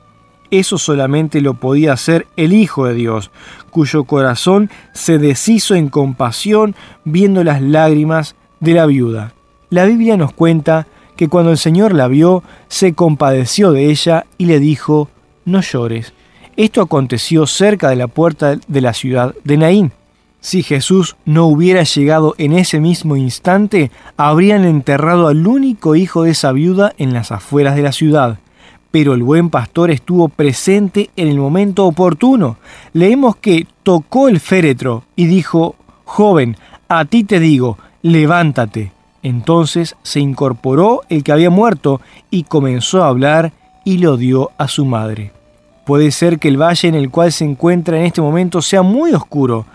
Eso 0.51 0.78
solamente 0.78 1.40
lo 1.42 1.55
podía 1.55 1.92
hacer 1.92 2.26
el 2.36 2.55
Hijo 2.55 2.86
de 2.86 2.94
Dios, 2.94 3.30
cuyo 3.70 4.05
corazón 4.05 4.70
se 4.92 5.18
deshizo 5.18 5.74
en 5.74 5.88
compasión 5.88 6.74
viendo 7.05 7.44
las 7.44 7.61
lágrimas 7.61 8.34
de 8.61 8.72
la 8.72 8.86
viuda. 8.86 9.34
La 9.71 9.85
Biblia 9.85 10.16
nos 10.16 10.33
cuenta 10.33 10.87
que 11.16 11.29
cuando 11.29 11.51
el 11.51 11.59
Señor 11.59 11.95
la 11.95 12.09
vio, 12.09 12.43
se 12.69 12.95
compadeció 12.95 13.73
de 13.73 13.91
ella 13.91 14.25
y 14.39 14.47
le 14.47 14.61
dijo, 14.61 15.09
no 15.45 15.61
llores. 15.61 16.12
Esto 16.57 16.81
aconteció 16.81 17.47
cerca 17.47 17.91
de 17.91 17.97
la 17.97 18.09
puerta 18.09 18.57
de 18.66 18.81
la 18.81 18.95
ciudad 18.95 19.35
de 19.45 19.57
Naín. 19.57 19.93
Si 20.41 20.62
Jesús 20.62 21.16
no 21.25 21.47
hubiera 21.47 21.83
llegado 21.83 22.35
en 22.39 22.53
ese 22.53 22.81
mismo 22.81 23.16
instante, 23.16 23.91
habrían 24.16 24.64
enterrado 24.64 25.29
al 25.29 25.47
único 25.47 25.97
hijo 25.97 26.23
de 26.23 26.31
esa 26.31 26.53
viuda 26.53 26.95
en 26.97 27.12
las 27.12 27.33
afueras 27.33 27.77
de 27.77 27.83
la 27.83 27.93
ciudad. 27.93 28.39
Pero 28.91 29.14
el 29.14 29.23
buen 29.23 29.51
pastor 29.51 29.91
estuvo 29.91 30.29
presente 30.29 31.11
en 31.16 31.29
el 31.29 31.39
momento 31.39 31.85
oportuno. 31.85 32.57
Leemos 32.93 33.37
que 33.37 33.66
tocó 33.83 34.29
el 34.29 34.41
féretro 34.41 35.05
y 35.14 35.27
dijo, 35.27 35.77
Joven, 36.05 36.57
a 36.89 37.05
ti 37.05 37.25
te 37.25 37.39
digo, 37.39 37.77
levántate. 38.03 38.93
Entonces 39.23 39.97
se 40.03 40.21
incorporó 40.21 41.03
el 41.09 41.25
que 41.25 41.33
había 41.33 41.51
muerto 41.51 42.01
y 42.31 42.45
comenzó 42.45 43.03
a 43.03 43.09
hablar 43.09 43.53
y 43.85 43.99
lo 43.99 44.16
dio 44.16 44.51
a 44.59 44.69
su 44.69 44.85
madre. 44.85 45.33
Puede 45.85 46.11
ser 46.11 46.39
que 46.39 46.49
el 46.49 46.61
valle 46.61 46.89
en 46.89 46.95
el 46.95 47.11
cual 47.11 47.33
se 47.33 47.45
encuentra 47.45 47.99
en 47.99 48.05
este 48.05 48.21
momento 48.21 48.61
sea 48.62 48.83
muy 48.83 49.12
oscuro, 49.12 49.66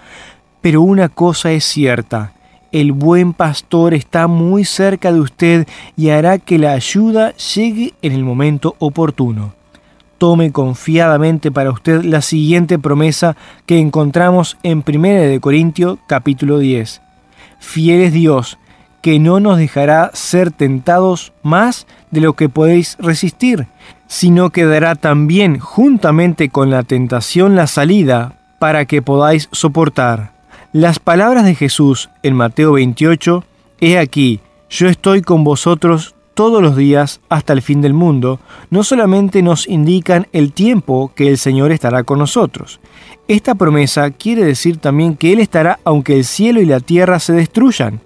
pero 0.61 0.81
una 0.81 1.09
cosa 1.09 1.51
es 1.51 1.65
cierta, 1.65 2.33
el 2.73 2.91
buen 2.91 3.33
pastor 3.33 3.93
está 3.93 4.27
muy 4.27 4.65
cerca 4.65 5.13
de 5.13 5.19
usted 5.19 5.67
y 5.95 6.09
hará 6.09 6.39
que 6.39 6.57
la 6.57 6.73
ayuda 6.73 7.33
llegue 7.35 7.93
en 8.01 8.13
el 8.13 8.23
momento 8.23 8.75
oportuno. 8.79 9.53
Tome 10.17 10.51
confiadamente 10.51 11.51
para 11.51 11.69
usted 11.69 12.03
la 12.03 12.21
siguiente 12.21 12.79
promesa 12.79 13.37
que 13.67 13.77
encontramos 13.77 14.57
en 14.63 14.83
1 14.87 15.01
de 15.07 15.39
Corintio 15.39 15.99
capítulo 16.07 16.57
10. 16.57 17.01
Fiel 17.59 18.01
es 18.01 18.13
Dios, 18.13 18.57
que 19.03 19.19
no 19.19 19.41
nos 19.41 19.57
dejará 19.57 20.11
ser 20.13 20.49
tentados 20.49 21.33
más 21.43 21.87
de 22.09 22.21
lo 22.21 22.33
que 22.33 22.47
podéis 22.47 22.95
resistir, 22.99 23.67
sino 24.07 24.49
que 24.49 24.63
dará 24.63 24.95
también 24.95 25.59
juntamente 25.59 26.47
con 26.47 26.69
la 26.69 26.83
tentación 26.83 27.53
la 27.53 27.67
salida 27.67 28.37
para 28.59 28.85
que 28.85 29.01
podáis 29.01 29.49
soportar. 29.51 30.31
Las 30.71 30.99
palabras 30.99 31.43
de 31.43 31.53
Jesús 31.53 32.09
en 32.23 32.35
Mateo 32.35 32.71
28, 32.71 33.43
He 33.81 33.99
aquí, 33.99 34.39
yo 34.69 34.87
estoy 34.87 35.21
con 35.21 35.43
vosotros 35.43 36.15
todos 36.33 36.61
los 36.61 36.77
días 36.77 37.19
hasta 37.27 37.51
el 37.51 37.61
fin 37.61 37.81
del 37.81 37.93
mundo, 37.93 38.39
no 38.69 38.85
solamente 38.85 39.41
nos 39.41 39.67
indican 39.67 40.27
el 40.31 40.53
tiempo 40.53 41.11
que 41.13 41.27
el 41.27 41.37
Señor 41.37 41.73
estará 41.73 42.05
con 42.05 42.19
nosotros. 42.19 42.79
Esta 43.27 43.53
promesa 43.55 44.11
quiere 44.11 44.45
decir 44.45 44.77
también 44.77 45.17
que 45.17 45.33
Él 45.33 45.41
estará 45.41 45.79
aunque 45.83 46.15
el 46.15 46.23
cielo 46.23 46.61
y 46.61 46.65
la 46.65 46.79
tierra 46.79 47.19
se 47.19 47.33
destruyan. 47.33 47.99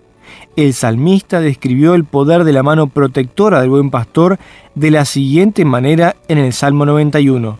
El 0.55 0.73
salmista 0.73 1.39
describió 1.39 1.93
el 1.93 2.03
poder 2.03 2.43
de 2.43 2.53
la 2.53 2.63
mano 2.63 2.87
protectora 2.87 3.61
del 3.61 3.69
buen 3.69 3.91
pastor 3.91 4.39
de 4.75 4.91
la 4.91 5.05
siguiente 5.05 5.65
manera 5.65 6.15
en 6.27 6.37
el 6.37 6.53
Salmo 6.53 6.85
91. 6.85 7.59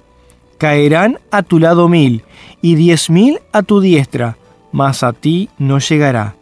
Caerán 0.58 1.20
a 1.30 1.44
tu 1.44 1.60
lado 1.60 1.88
mil 1.88 2.24
y 2.62 2.76
diez 2.76 3.10
mil 3.10 3.40
a 3.52 3.62
tu 3.62 3.80
diestra, 3.80 4.38
mas 4.72 5.04
a 5.04 5.14
ti 5.14 5.50
no 5.60 5.80
llegará. 5.80 6.36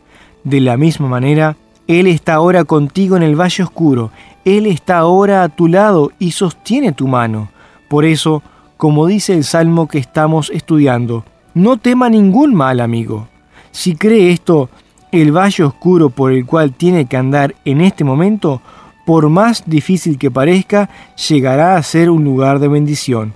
De 0.44 0.62
la 0.62 0.78
misma 0.78 1.08
manera, 1.08 1.58
Él 1.88 2.08
está 2.08 2.36
ahora 2.36 2.64
contigo 2.64 3.18
en 3.18 3.24
el 3.24 3.40
valle 3.40 3.64
oscuro, 3.64 4.12
Él 4.46 4.68
está 4.68 5.00
ahora 5.00 5.44
a 5.44 5.50
tu 5.50 5.68
lado 5.68 6.12
y 6.20 6.32
sostiene 6.32 6.94
tu 6.94 7.08
mano. 7.08 7.50
Por 7.90 8.06
eso, 8.06 8.42
como 8.78 9.08
dice 9.08 9.34
el 9.34 9.44
salmo 9.44 9.88
que 9.88 9.98
estamos 9.98 10.50
estudiando, 10.50 11.26
no 11.54 11.78
tema 11.78 12.10
ningún 12.10 12.54
mal, 12.54 12.80
amigo. 12.80 13.28
Si 13.72 13.96
cree 13.96 14.32
esto, 14.32 14.70
el 15.16 15.36
valle 15.36 15.63
oscuro 15.63 16.09
por 16.09 16.32
el 16.32 16.45
cual 16.45 16.74
tiene 16.74 17.05
que 17.05 17.18
andar 17.18 17.55
en 17.66 17.82
este 17.82 18.03
momento, 18.03 18.61
por 19.05 19.30
más 19.30 19.63
difícil 19.66 20.18
que 20.18 20.32
parezca, 20.32 20.89
llegará 21.30 21.78
a 21.78 21.84
ser 21.84 22.09
un 22.09 22.24
lugar 22.24 22.59
de 22.59 22.68
bendición. 22.68 23.34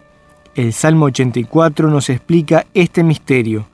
El 0.56 0.74
Salmo 0.74 1.06
84 1.06 1.90
nos 1.90 2.10
explica 2.10 2.66
este 2.74 3.04
misterio. 3.04 3.68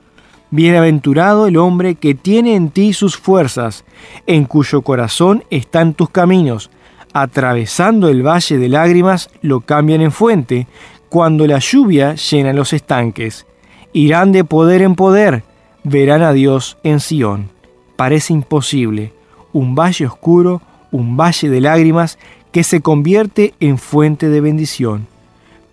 Bienaventurado 0.50 1.46
el 1.46 1.56
hombre 1.56 1.96
que 1.96 2.14
tiene 2.14 2.54
en 2.54 2.70
ti 2.70 2.92
sus 2.92 3.16
fuerzas, 3.16 3.84
en 4.26 4.44
cuyo 4.44 4.82
corazón 4.82 5.44
están 5.50 5.94
tus 5.94 6.10
caminos. 6.10 6.70
Atravesando 7.12 8.08
el 8.08 8.24
valle 8.24 8.58
de 8.58 8.68
lágrimas 8.68 9.30
lo 9.40 9.60
cambian 9.62 10.02
en 10.02 10.12
fuente, 10.12 10.66
cuando 11.08 11.46
la 11.46 11.58
lluvia 11.58 12.14
llena 12.14 12.52
los 12.52 12.72
estanques. 12.72 13.46
Irán 13.92 14.32
de 14.32 14.44
poder 14.44 14.82
en 14.82 14.94
poder, 14.94 15.42
verán 15.82 16.22
a 16.22 16.32
Dios 16.32 16.76
en 16.82 17.00
Sión. 17.00 17.55
Parece 17.96 18.32
imposible, 18.32 19.12
un 19.52 19.74
valle 19.74 20.06
oscuro, 20.06 20.62
un 20.92 21.16
valle 21.16 21.48
de 21.48 21.60
lágrimas 21.60 22.18
que 22.52 22.62
se 22.62 22.80
convierte 22.80 23.54
en 23.60 23.78
fuente 23.78 24.28
de 24.28 24.40
bendición 24.40 25.06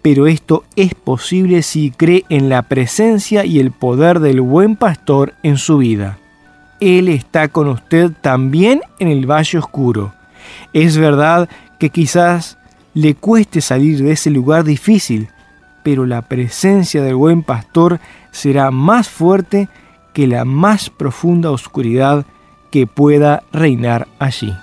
pero 0.03 0.27
esto 0.27 0.65
es 0.75 0.93
posible 0.93 1.63
si 1.63 1.89
cree 1.89 2.25
en 2.27 2.49
la 2.49 2.61
presencia 2.63 3.45
y 3.45 3.59
el 3.59 3.71
poder 3.71 4.19
del 4.19 4.41
buen 4.41 4.75
pastor 4.75 5.33
en 5.43 5.57
su 5.57 5.77
vida. 5.77 6.19
Él 6.81 7.07
está 7.07 7.47
con 7.47 7.69
usted 7.69 8.11
también 8.21 8.81
en 8.99 9.07
el 9.07 9.25
valle 9.25 9.57
oscuro. 9.57 10.13
Es 10.73 10.97
verdad 10.97 11.47
que 11.79 11.89
quizás 11.89 12.57
le 12.93 13.15
cueste 13.15 13.61
salir 13.61 14.03
de 14.03 14.11
ese 14.11 14.29
lugar 14.29 14.65
difícil, 14.65 15.29
pero 15.83 16.05
la 16.05 16.21
presencia 16.21 17.01
del 17.01 17.15
buen 17.15 17.41
pastor 17.41 18.01
será 18.31 18.71
más 18.71 19.07
fuerte 19.07 19.69
que 20.13 20.27
la 20.27 20.45
más 20.45 20.89
profunda 20.89 21.51
oscuridad 21.51 22.25
que 22.71 22.87
pueda 22.87 23.43
reinar 23.51 24.07
allí. 24.19 24.53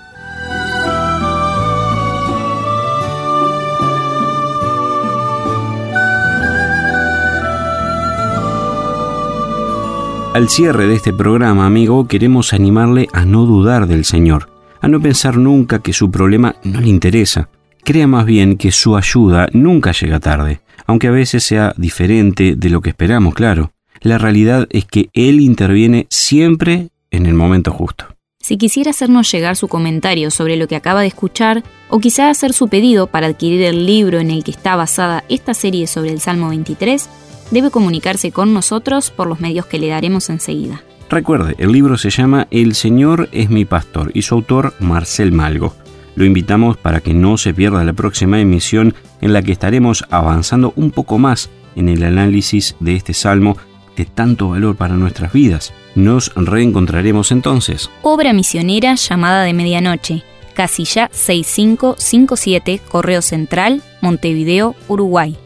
Al 10.33 10.47
cierre 10.47 10.87
de 10.87 10.95
este 10.95 11.11
programa, 11.11 11.65
amigo, 11.65 12.07
queremos 12.07 12.53
animarle 12.53 13.09
a 13.11 13.25
no 13.25 13.45
dudar 13.45 13.85
del 13.85 14.05
Señor, 14.05 14.49
a 14.79 14.87
no 14.87 15.01
pensar 15.01 15.35
nunca 15.35 15.79
que 15.79 15.91
su 15.91 16.09
problema 16.09 16.55
no 16.63 16.79
le 16.79 16.87
interesa. 16.87 17.49
Crea 17.83 18.07
más 18.07 18.25
bien 18.25 18.55
que 18.55 18.71
su 18.71 18.95
ayuda 18.95 19.49
nunca 19.51 19.91
llega 19.91 20.21
tarde, 20.21 20.61
aunque 20.87 21.07
a 21.07 21.11
veces 21.11 21.43
sea 21.43 21.73
diferente 21.75 22.55
de 22.55 22.69
lo 22.69 22.79
que 22.79 22.91
esperamos, 22.91 23.33
claro. 23.33 23.73
La 24.03 24.17
realidad 24.17 24.67
es 24.71 24.85
que 24.85 25.11
Él 25.13 25.39
interviene 25.39 26.07
siempre 26.09 26.89
en 27.11 27.27
el 27.27 27.35
momento 27.35 27.71
justo. 27.71 28.05
Si 28.39 28.57
quisiera 28.57 28.89
hacernos 28.89 29.31
llegar 29.31 29.55
su 29.55 29.67
comentario 29.67 30.31
sobre 30.31 30.55
lo 30.55 30.67
que 30.67 30.75
acaba 30.75 31.01
de 31.01 31.07
escuchar, 31.07 31.63
o 31.87 31.99
quizá 31.99 32.31
hacer 32.31 32.53
su 32.53 32.67
pedido 32.67 33.05
para 33.05 33.27
adquirir 33.27 33.61
el 33.61 33.85
libro 33.85 34.17
en 34.17 34.31
el 34.31 34.43
que 34.43 34.49
está 34.49 34.75
basada 34.75 35.23
esta 35.29 35.53
serie 35.53 35.85
sobre 35.85 36.09
el 36.09 36.19
Salmo 36.19 36.49
23, 36.49 37.07
debe 37.51 37.69
comunicarse 37.69 38.31
con 38.31 38.55
nosotros 38.55 39.11
por 39.11 39.27
los 39.27 39.39
medios 39.39 39.67
que 39.67 39.77
le 39.77 39.89
daremos 39.89 40.31
enseguida. 40.31 40.81
Recuerde, 41.07 41.53
el 41.59 41.71
libro 41.71 41.95
se 41.95 42.09
llama 42.09 42.47
El 42.49 42.73
Señor 42.73 43.29
es 43.31 43.51
mi 43.51 43.65
pastor 43.65 44.09
y 44.15 44.23
su 44.23 44.33
autor 44.33 44.73
Marcel 44.79 45.31
Malgo. 45.31 45.75
Lo 46.15 46.25
invitamos 46.25 46.75
para 46.75 47.01
que 47.01 47.13
no 47.13 47.37
se 47.37 47.53
pierda 47.53 47.83
la 47.83 47.93
próxima 47.93 48.39
emisión 48.39 48.95
en 49.21 49.31
la 49.31 49.43
que 49.43 49.51
estaremos 49.51 50.05
avanzando 50.09 50.73
un 50.75 50.89
poco 50.89 51.19
más 51.19 51.51
en 51.75 51.87
el 51.87 52.03
análisis 52.03 52.75
de 52.79 52.95
este 52.95 53.13
salmo 53.13 53.57
de 53.95 54.05
tanto 54.05 54.49
valor 54.49 54.75
para 54.75 54.95
nuestras 54.95 55.33
vidas. 55.33 55.73
Nos 55.95 56.31
reencontraremos 56.35 57.31
entonces. 57.31 57.89
Obra 58.01 58.33
misionera 58.33 58.95
llamada 58.95 59.43
de 59.43 59.53
medianoche. 59.53 60.23
Casilla 60.53 61.09
6557, 61.13 62.81
Correo 62.89 63.21
Central, 63.21 63.81
Montevideo, 64.01 64.75
Uruguay. 64.87 65.37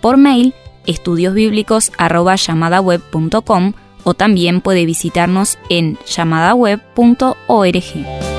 Por 0.00 0.16
mail 0.16 0.54
estudiosbíblicos.com 0.86 3.72
o 4.04 4.14
también 4.14 4.60
puede 4.60 4.84
visitarnos 4.84 5.58
en 5.70 5.98
llamadaweb.org. 6.06 8.33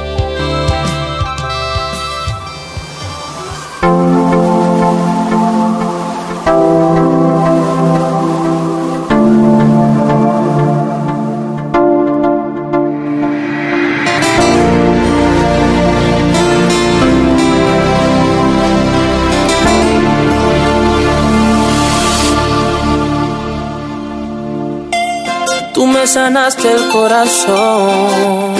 sanaste 26.07 26.71
el 26.71 26.87
corazón. 26.89 28.55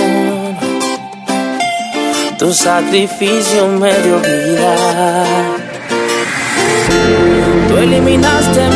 Tu 2.38 2.54
sacrificio 2.54 3.68
me 3.68 3.94
dio 4.02 4.20
vida. 4.20 5.16
Tú 7.68 7.78
eliminaste 7.78 8.70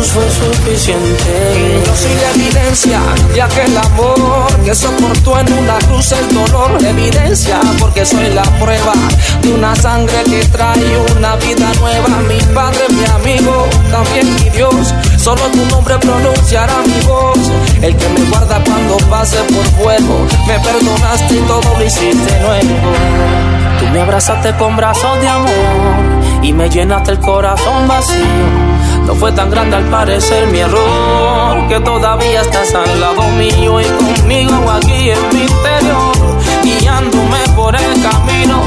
Fue 0.00 0.24
suficiente. 0.30 1.82
Yo 1.84 1.96
soy 1.96 2.14
la 2.14 2.30
evidencia 2.30 3.00
de 3.34 3.42
aquel 3.42 3.76
amor 3.76 4.46
que 4.64 4.72
soportó 4.72 5.40
en 5.40 5.52
una 5.52 5.76
cruz 5.78 6.12
el 6.12 6.34
dolor. 6.34 6.78
Evidencia 6.82 7.60
porque 7.80 8.06
soy 8.06 8.32
la 8.32 8.44
prueba 8.60 8.92
de 9.42 9.52
una 9.52 9.74
sangre 9.74 10.22
que 10.24 10.44
trae 10.46 10.96
una 11.16 11.34
vida 11.36 11.72
nueva. 11.80 12.08
Mi 12.28 12.38
padre, 12.54 12.84
mi 12.90 13.04
amigo, 13.06 13.66
también 13.90 14.32
mi 14.36 14.48
Dios. 14.50 14.94
Solo 15.16 15.42
tu 15.50 15.64
nombre 15.66 15.98
pronunciará 15.98 16.78
mi 16.86 17.00
voz. 17.04 17.38
El 17.82 17.96
que 17.96 18.08
me 18.08 18.20
guarda 18.30 18.62
cuando 18.64 18.96
pase 19.10 19.38
por 19.38 19.64
fuego. 19.82 20.26
Me 20.46 20.60
perdonaste 20.60 21.34
y 21.34 21.40
todo 21.40 21.76
lo 21.76 21.84
hiciste 21.84 22.40
nuevo. 22.40 23.57
Me 23.92 24.00
abrazaste 24.00 24.54
con 24.56 24.76
brazos 24.76 25.20
de 25.20 25.28
amor 25.28 26.42
y 26.42 26.52
me 26.52 26.68
llenaste 26.68 27.12
el 27.12 27.20
corazón 27.20 27.88
vacío. 27.88 28.68
No 29.06 29.14
fue 29.14 29.32
tan 29.32 29.50
grande 29.50 29.76
al 29.76 29.84
parecer 29.84 30.46
mi 30.48 30.58
error 30.58 31.66
que 31.68 31.80
todavía 31.80 32.42
estás 32.42 32.74
al 32.74 33.00
lado 33.00 33.22
mío 33.38 33.80
y 33.80 33.84
conmigo 33.84 34.70
aquí 34.70 35.10
en 35.10 35.28
mi 35.32 35.40
interior, 35.40 36.12
guiándome 36.62 37.38
por 37.56 37.74
el 37.74 38.02
camino. 38.02 38.62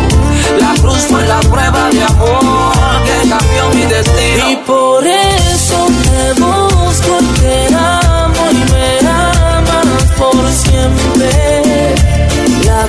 La 0.60 0.74
cruz 0.82 1.06
fue 1.10 1.26
la 1.28 1.40
prueba 1.42 1.90
de 1.92 2.04
amor 2.04 2.74
que 3.06 3.30
cambió 3.30 3.70
mi 3.76 3.86
destino. 3.86 4.50
Y 4.50 4.56
por 4.66 5.06
eso 5.06 5.88
te 6.04 6.42
busco, 6.42 7.20
te 7.40 7.76
amo 7.76 8.52
y 8.52 8.72
me 8.72 9.08
amas 9.08 10.04
por 10.18 10.52
siempre. 10.52 11.61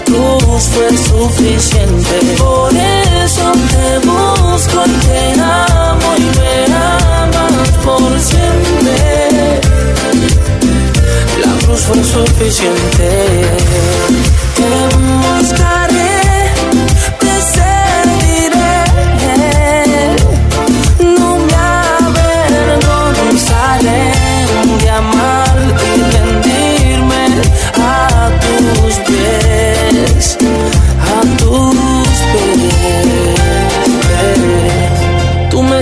La 0.09 0.19
cruz 0.19 0.65
fue 0.65 0.89
suficiente. 0.97 2.15
Por 2.39 2.73
eso 2.75 3.53
te 3.71 3.99
busco 4.07 4.79
y 4.85 4.89
te 5.07 5.41
amo 5.41 6.11
y 6.19 6.21
me 6.39 6.75
amas 6.75 7.69
por 7.85 8.21
siempre. 8.21 9.61
La 11.45 11.53
cruz 11.65 11.81
fue 11.83 12.03
suficiente. 12.03 13.11
Te 14.57 14.71
buscaré, 14.97 16.12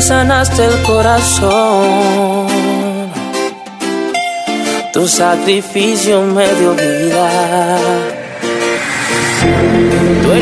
sanaste 0.01 0.64
el 0.64 0.82
corazón, 0.82 2.48
tu 4.92 5.07
sacrificio 5.07 6.22
me 6.22 6.46
dio 6.55 6.74
vida. 6.74 7.78
Tú 10.22 10.32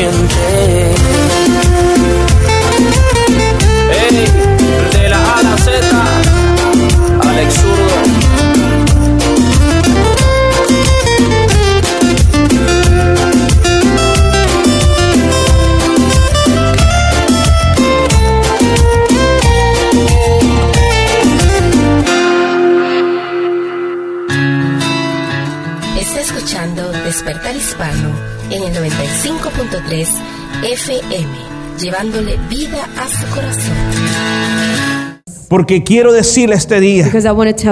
suficiente. 0.00 0.29
95.3 29.90 30.06
FM, 30.62 31.28
llevándole 31.80 32.38
vida 32.48 32.88
a 32.96 33.08
su 33.08 33.26
corazón. 33.34 33.74
Porque 35.48 35.82
quiero 35.82 36.12
decirle 36.12 36.54
este 36.54 36.78
día, 36.78 37.10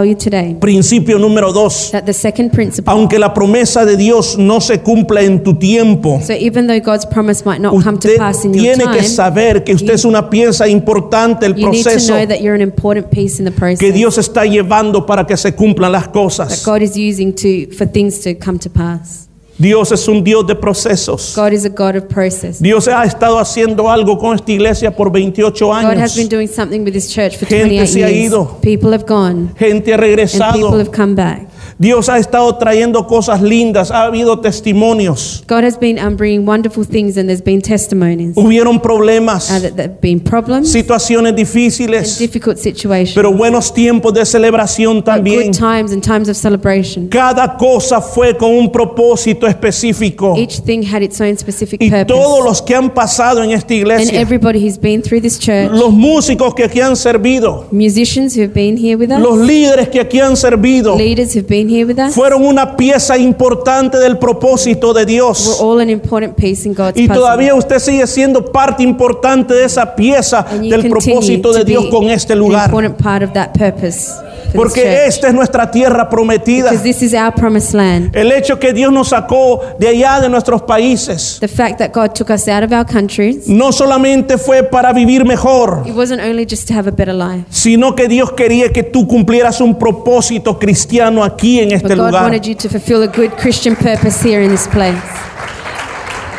you 0.05 0.17
today 0.17 0.57
principio 0.61 1.17
número 1.21 1.53
dos, 1.53 1.91
that 1.93 2.03
the 2.03 2.13
second 2.13 2.51
principle, 2.51 2.93
aunque 2.93 3.21
la 3.21 3.33
promesa 3.33 3.85
de 3.85 3.97
Dios 3.97 4.37
no 4.37 4.61
se 4.61 4.81
cumpla 4.81 5.23
en 5.23 5.45
tu 5.45 5.61
tiempo, 5.61 6.21
so 6.21 6.33
even 6.33 6.67
though 6.67 6.81
God's 6.81 7.07
promise 7.07 7.45
might 7.45 7.61
not 7.61 7.71
come 7.85 7.97
to 7.97 8.09
usted 8.09 8.19
pass 8.19 8.45
in 8.45 8.53
your 8.53 8.65
tiene 8.65 8.83
time, 8.83 8.97
que 8.97 9.05
saber 9.05 9.63
que 9.63 9.75
usted 9.75 9.95
es 9.95 10.05
una 10.05 10.29
pieza 10.29 10.67
importante 10.67 11.47
del 11.47 11.55
you 11.55 11.71
proceso 11.71 12.15
know 12.15 12.27
that 12.27 12.41
you're 12.41 12.57
an 12.57 12.63
important 12.63 13.11
piece 13.11 13.39
in 13.39 13.45
the 13.45 13.53
process 13.53 13.79
que 13.79 13.93
Dios 13.93 14.19
está 14.19 14.45
llevando 14.45 15.07
para 15.07 15.25
que 15.25 15.37
se 15.37 15.55
cumplan 15.55 15.93
las 15.93 16.07
that 16.07 16.13
cosas. 16.13 16.65
God 16.65 16.83
is 16.83 16.97
using 16.97 17.33
to 17.33 17.73
for 17.77 17.87
things 17.87 18.19
to 18.23 18.35
come 18.35 18.59
to 18.59 18.69
pass. 18.69 19.28
Dios 19.59 19.91
es 19.91 20.07
un 20.07 20.23
Dios 20.23 20.47
de 20.47 20.55
procesos. 20.55 21.33
God 21.37 21.51
is 21.53 21.65
a 21.65 21.69
God 21.69 21.97
of 21.97 22.05
process. 22.05 22.61
Dios 22.63 22.87
ha 22.87 23.05
estado 23.05 23.39
haciendo 23.41 23.91
algo 23.91 24.17
con 24.17 24.37
esta 24.37 24.53
iglesia 24.53 24.95
por 24.95 25.11
28 25.11 25.67
God 25.67 25.75
has 25.75 25.85
años. 25.85 26.17
been 26.17 26.29
doing 26.29 26.47
something 26.49 26.81
with 26.85 26.95
His 26.95 27.09
church 27.13 27.37
for 27.37 27.49
Gente 27.49 27.65
28 27.77 27.87
se 27.89 28.05
ha 28.05 28.09
years. 28.09 28.27
ido. 28.29 28.59
People 28.63 28.93
have 28.95 29.05
gone 29.07 29.51
Gente 29.59 29.67
ha 29.69 29.75
and 29.75 29.83
people 29.83 29.97
regresado. 29.97 30.79
have 30.79 30.91
come 30.93 31.15
back. 31.17 31.49
Dios 31.79 32.09
ha 32.09 32.19
estado 32.19 32.57
trayendo 32.57 33.07
cosas 33.07 33.41
lindas. 33.41 33.93
Ha 33.93 34.03
habido 34.05 34.41
testimonios. 34.41 35.45
God 35.47 35.63
has 35.63 35.79
been 35.79 35.97
um, 35.99 36.17
bringing 36.17 36.45
wonderful 36.45 36.85
things 36.85 37.17
and 37.17 37.29
there's 37.29 37.43
been 37.43 37.63
testimonies. 37.63 38.35
Hubieron 38.35 38.81
problemas. 38.83 39.49
Uh, 39.49 39.61
there 39.61 39.89
have 39.89 40.01
been 40.01 40.19
problems 40.19 40.73
situaciones 40.73 41.29
and 41.29 41.39
difíciles, 41.39 42.19
difficult 42.19 42.59
situations. 42.59 43.15
pero 43.15 43.33
buenos 43.33 43.73
tiempos 43.73 44.13
de 44.13 44.27
celebración 44.27 44.97
but 44.97 45.05
también. 45.05 45.47
good 45.47 45.59
times 45.59 45.93
and 45.93 46.03
times 46.03 46.29
of 46.29 46.37
celebration. 46.37 47.09
Cada 47.09 47.57
cosa 47.57 48.01
fue 48.01 48.37
con 48.37 48.51
un 48.51 48.73
propósito 48.73 49.47
específico. 49.47 50.37
Each 50.37 50.61
thing 50.61 50.83
had 50.83 51.03
its 51.03 51.21
own 51.21 51.37
specific 51.39 51.81
Y 51.81 51.91
purpose. 51.91 52.07
todos 52.07 52.45
los 52.45 52.61
que 52.61 52.75
han 52.75 52.91
pasado 52.91 53.45
en 53.45 53.53
esta 53.53 53.75
and 53.75 53.83
iglesia, 53.83 54.21
everybody 54.21 54.59
who's 54.59 54.79
been 54.79 55.01
through 55.01 55.21
this 55.21 55.39
church, 55.39 55.71
los 55.71 55.93
músicos 55.93 56.55
que 56.55 56.65
aquí 56.65 56.81
han 56.81 56.97
servido, 56.97 57.69
musicians 57.71 58.35
who 58.37 58.43
have 58.43 58.53
been 58.53 58.77
here 58.77 58.97
with 58.97 59.13
us, 59.13 59.21
los 59.21 59.39
líderes 59.39 59.89
que 59.91 60.01
aquí 60.01 60.19
han 60.19 60.37
servido, 60.37 60.97
leaders 60.97 61.37
who've 61.37 61.47
been 61.47 61.68
here 61.69 61.85
with 61.85 61.99
us, 61.99 62.15
fueron 62.15 62.45
una 62.45 62.77
pieza 62.77 63.17
importante 63.19 63.99
del 63.99 64.19
propósito 64.19 64.93
de 64.93 65.01
we're 65.03 65.13
Dios. 65.13 65.59
all 65.61 65.81
an 65.81 65.91
important 65.91 66.37
piece 66.37 66.67
in 66.67 66.75
God's 66.75 66.97
Y 66.99 67.07
puzzle. 67.09 67.15
todavía 67.23 67.55
usted 67.55 67.79
sigue 67.79 68.07
siendo 68.07 68.45
parte 68.53 68.83
importante 68.83 69.55
de 69.55 69.65
esa 69.65 69.95
pieza 69.95 70.47
and 70.51 70.65
you 70.65 70.71
del 70.71 70.89
propósito 70.89 71.53
to 71.53 71.59
de 71.59 71.65
Dios 71.65 71.87
con 71.91 72.09
este 72.11 72.35
lugar. 72.35 72.67
important 72.67 72.97
part 73.03 73.23
of 73.23 73.33
that 73.33 73.53
purpose. 73.53 74.09
for 74.49 74.53
this 74.53 74.55
Porque 74.55 75.05
esta 75.07 75.29
es 75.29 75.35
nuestra 75.35 75.71
tierra 75.71 76.09
prometida. 76.09 76.71
Because 76.71 76.83
this 76.83 77.03
is 77.03 77.13
our 77.13 77.33
promised 77.35 77.75
land. 77.75 78.17
El 78.17 78.33
hecho 78.33 78.59
que 78.59 78.73
Dios 78.73 78.91
nos 78.93 79.09
sacó 79.09 79.61
de 79.79 79.89
allá 79.89 80.21
de 80.21 80.29
nuestros 80.31 80.63
países 80.63 81.37
The 81.41 81.49
fact 81.49 81.79
that 81.79 81.91
God 81.93 82.15
took 82.15 82.31
us 82.31 82.49
out 82.49 82.65
of 82.65 82.73
our 82.73 82.87
countries, 82.87 83.47
no 83.47 83.73
solamente 83.73 84.39
fue 84.39 84.63
para 84.63 84.93
vivir 84.95 85.25
mejor, 85.27 85.83
it 85.87 85.95
wasn't 85.95 86.21
only 86.23 86.47
just 86.49 86.67
to 86.69 86.75
have 86.75 86.89
a 86.89 86.93
better 86.93 87.15
life, 87.15 87.45
sino 87.51 87.95
que 87.95 88.09
Dios 88.09 88.33
quería 88.33 88.73
que 88.73 88.83
tú 88.83 89.07
cumplieras 89.07 89.61
un 89.61 89.79
propósito 89.79 90.59
cristiano 90.59 91.23
aquí 91.25 91.58
en 91.61 91.73
este 91.73 91.89
but 91.89 91.97
God 91.97 92.07
lugar. 92.07 92.23
wanted 92.25 92.45
you 92.47 92.55
to 92.55 92.69
fulfill 92.69 93.03
a 93.03 93.07
good 93.07 93.31
Christian 93.41 93.75
purpose 93.77 94.21
here 94.23 94.43
in 94.43 94.51
this 94.51 94.67
place. 94.69 94.97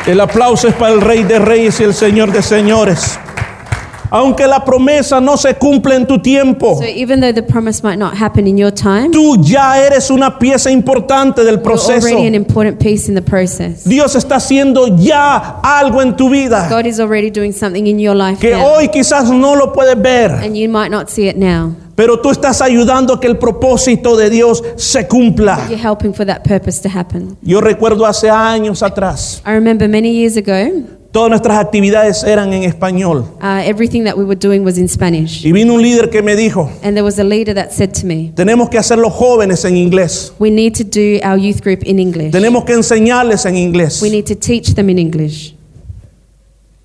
El 0.06 0.20
aplauso 0.20 0.66
es 0.68 0.74
para 0.74 0.92
el 0.94 1.00
Rey 1.00 1.22
de 1.24 1.38
Reyes 1.38 1.78
y 1.80 1.84
el 1.84 1.94
Señor 1.94 2.32
de 2.32 2.42
Señores. 2.42 3.18
Aunque 4.12 4.48
la 4.48 4.64
promesa 4.64 5.20
no 5.20 5.36
se 5.36 5.54
cumple 5.54 5.94
en 5.94 6.04
tu 6.04 6.18
tiempo, 6.18 6.74
So 6.78 6.84
even 6.84 7.20
though 7.20 7.32
the 7.32 7.44
promise 7.44 7.84
might 7.84 7.96
not 7.98 8.14
happen 8.20 8.48
in 8.48 8.58
your 8.58 8.72
time, 8.72 9.10
tú 9.12 9.36
ya 9.40 9.78
eres 9.78 10.10
una 10.10 10.36
pieza 10.36 10.68
importante 10.68 11.44
del 11.44 11.60
proceso. 11.60 12.08
already 12.08 12.26
an 12.26 12.34
important 12.34 12.80
piece 12.80 13.08
in 13.08 13.14
the 13.14 13.22
process. 13.22 13.84
Dios 13.84 14.16
está 14.16 14.36
haciendo 14.36 14.96
ya 14.96 15.60
algo 15.62 16.02
en 16.02 16.16
tu 16.16 16.28
vida 16.28 16.66
God 16.68 16.86
is 16.86 16.98
already 16.98 17.30
doing 17.30 17.52
something 17.52 17.86
in 17.86 18.00
your 18.00 18.16
life 18.16 18.40
que 18.40 18.50
now, 18.50 18.64
hoy 18.74 18.88
quizás 18.88 19.30
no 19.30 19.54
lo 19.54 19.72
puedes 19.72 19.94
ver. 20.02 20.32
and 20.42 20.56
you 20.56 20.68
might 20.68 20.90
not 20.90 21.08
see 21.08 21.28
it 21.28 21.36
now. 21.36 21.72
Pero 22.00 22.18
tú 22.18 22.30
estás 22.30 22.62
ayudando 22.62 23.12
a 23.12 23.20
que 23.20 23.26
el 23.26 23.36
propósito 23.36 24.16
de 24.16 24.30
Dios 24.30 24.64
se 24.76 25.06
cumpla. 25.06 25.66
You're 25.68 25.76
helping 25.76 26.14
for 26.14 26.24
that 26.24 26.44
purpose 26.44 26.80
to 26.80 26.88
happen. 26.88 27.36
Yo 27.42 27.60
recuerdo 27.60 28.06
hace 28.06 28.30
años 28.30 28.82
atrás, 28.82 29.42
I 29.44 29.50
remember 29.50 29.86
many 29.86 30.10
years 30.10 30.38
ago, 30.38 30.54
Todas 31.12 31.28
nuestras 31.28 31.58
actividades 31.58 32.24
eran 32.24 32.54
en 32.54 32.62
español. 32.62 33.26
Uh, 33.42 33.68
everything 33.68 34.04
that 34.04 34.16
we 34.16 34.24
were 34.24 34.34
doing 34.34 34.64
was 34.64 34.78
in 34.78 34.88
Spanish. 34.88 35.44
Y 35.44 35.52
vino 35.52 35.74
un 35.74 35.82
líder 35.82 36.08
que 36.08 36.22
me 36.22 36.36
dijo, 36.36 36.70
And 36.82 36.94
there 36.94 37.02
was 37.02 37.18
a 37.18 37.24
leader 37.24 37.54
that 37.54 37.70
said 37.72 37.92
to 38.00 38.06
me, 38.06 38.32
tenemos 38.34 38.70
que 38.70 38.78
hacer 38.78 38.96
los 38.96 39.12
jóvenes 39.12 39.66
en 39.66 39.76
inglés. 39.76 40.32
We 40.38 40.50
need 40.50 40.72
to 40.76 40.84
do 40.84 41.20
our 41.22 41.36
youth 41.36 41.60
group 41.62 41.82
in 41.84 41.98
English. 41.98 42.30
Tenemos 42.30 42.64
que 42.64 42.72
enseñarles 42.72 43.44
en 43.44 43.58
inglés. 43.58 44.00
We 44.00 44.08
need 44.08 44.24
to 44.24 44.34
teach 44.34 44.74
them 44.74 44.88
in 44.88 44.98
English. 44.98 45.54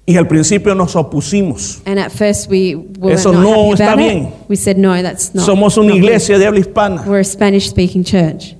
Y 0.07 0.17
al 0.17 0.27
principio 0.27 0.75
nos 0.75 0.95
opusimos. 0.95 1.81
And 1.85 1.97
at 1.99 2.11
first 2.11 2.47
we 2.49 2.75
were 2.99 3.15
Eso 3.15 3.31
not 3.33 3.41
no 3.41 3.51
happy 3.63 3.71
está 3.73 3.93
about 3.93 3.97
bien. 3.97 4.17
it. 4.25 4.33
We 4.47 4.55
said, 4.55 4.77
no, 4.77 4.93
that's 5.01 5.33
not. 5.33 5.45
Somos 5.45 5.77
una 5.77 5.87
not 5.87 5.93
good. 5.95 6.03
iglesia 6.03 6.37
de 6.37 6.45
habla 6.45 6.59
hispana. 6.59 7.03
We're 7.07 7.21
a 7.21 7.23
Spanish 7.23 7.69
speaking 7.69 8.03
church. 8.03 8.55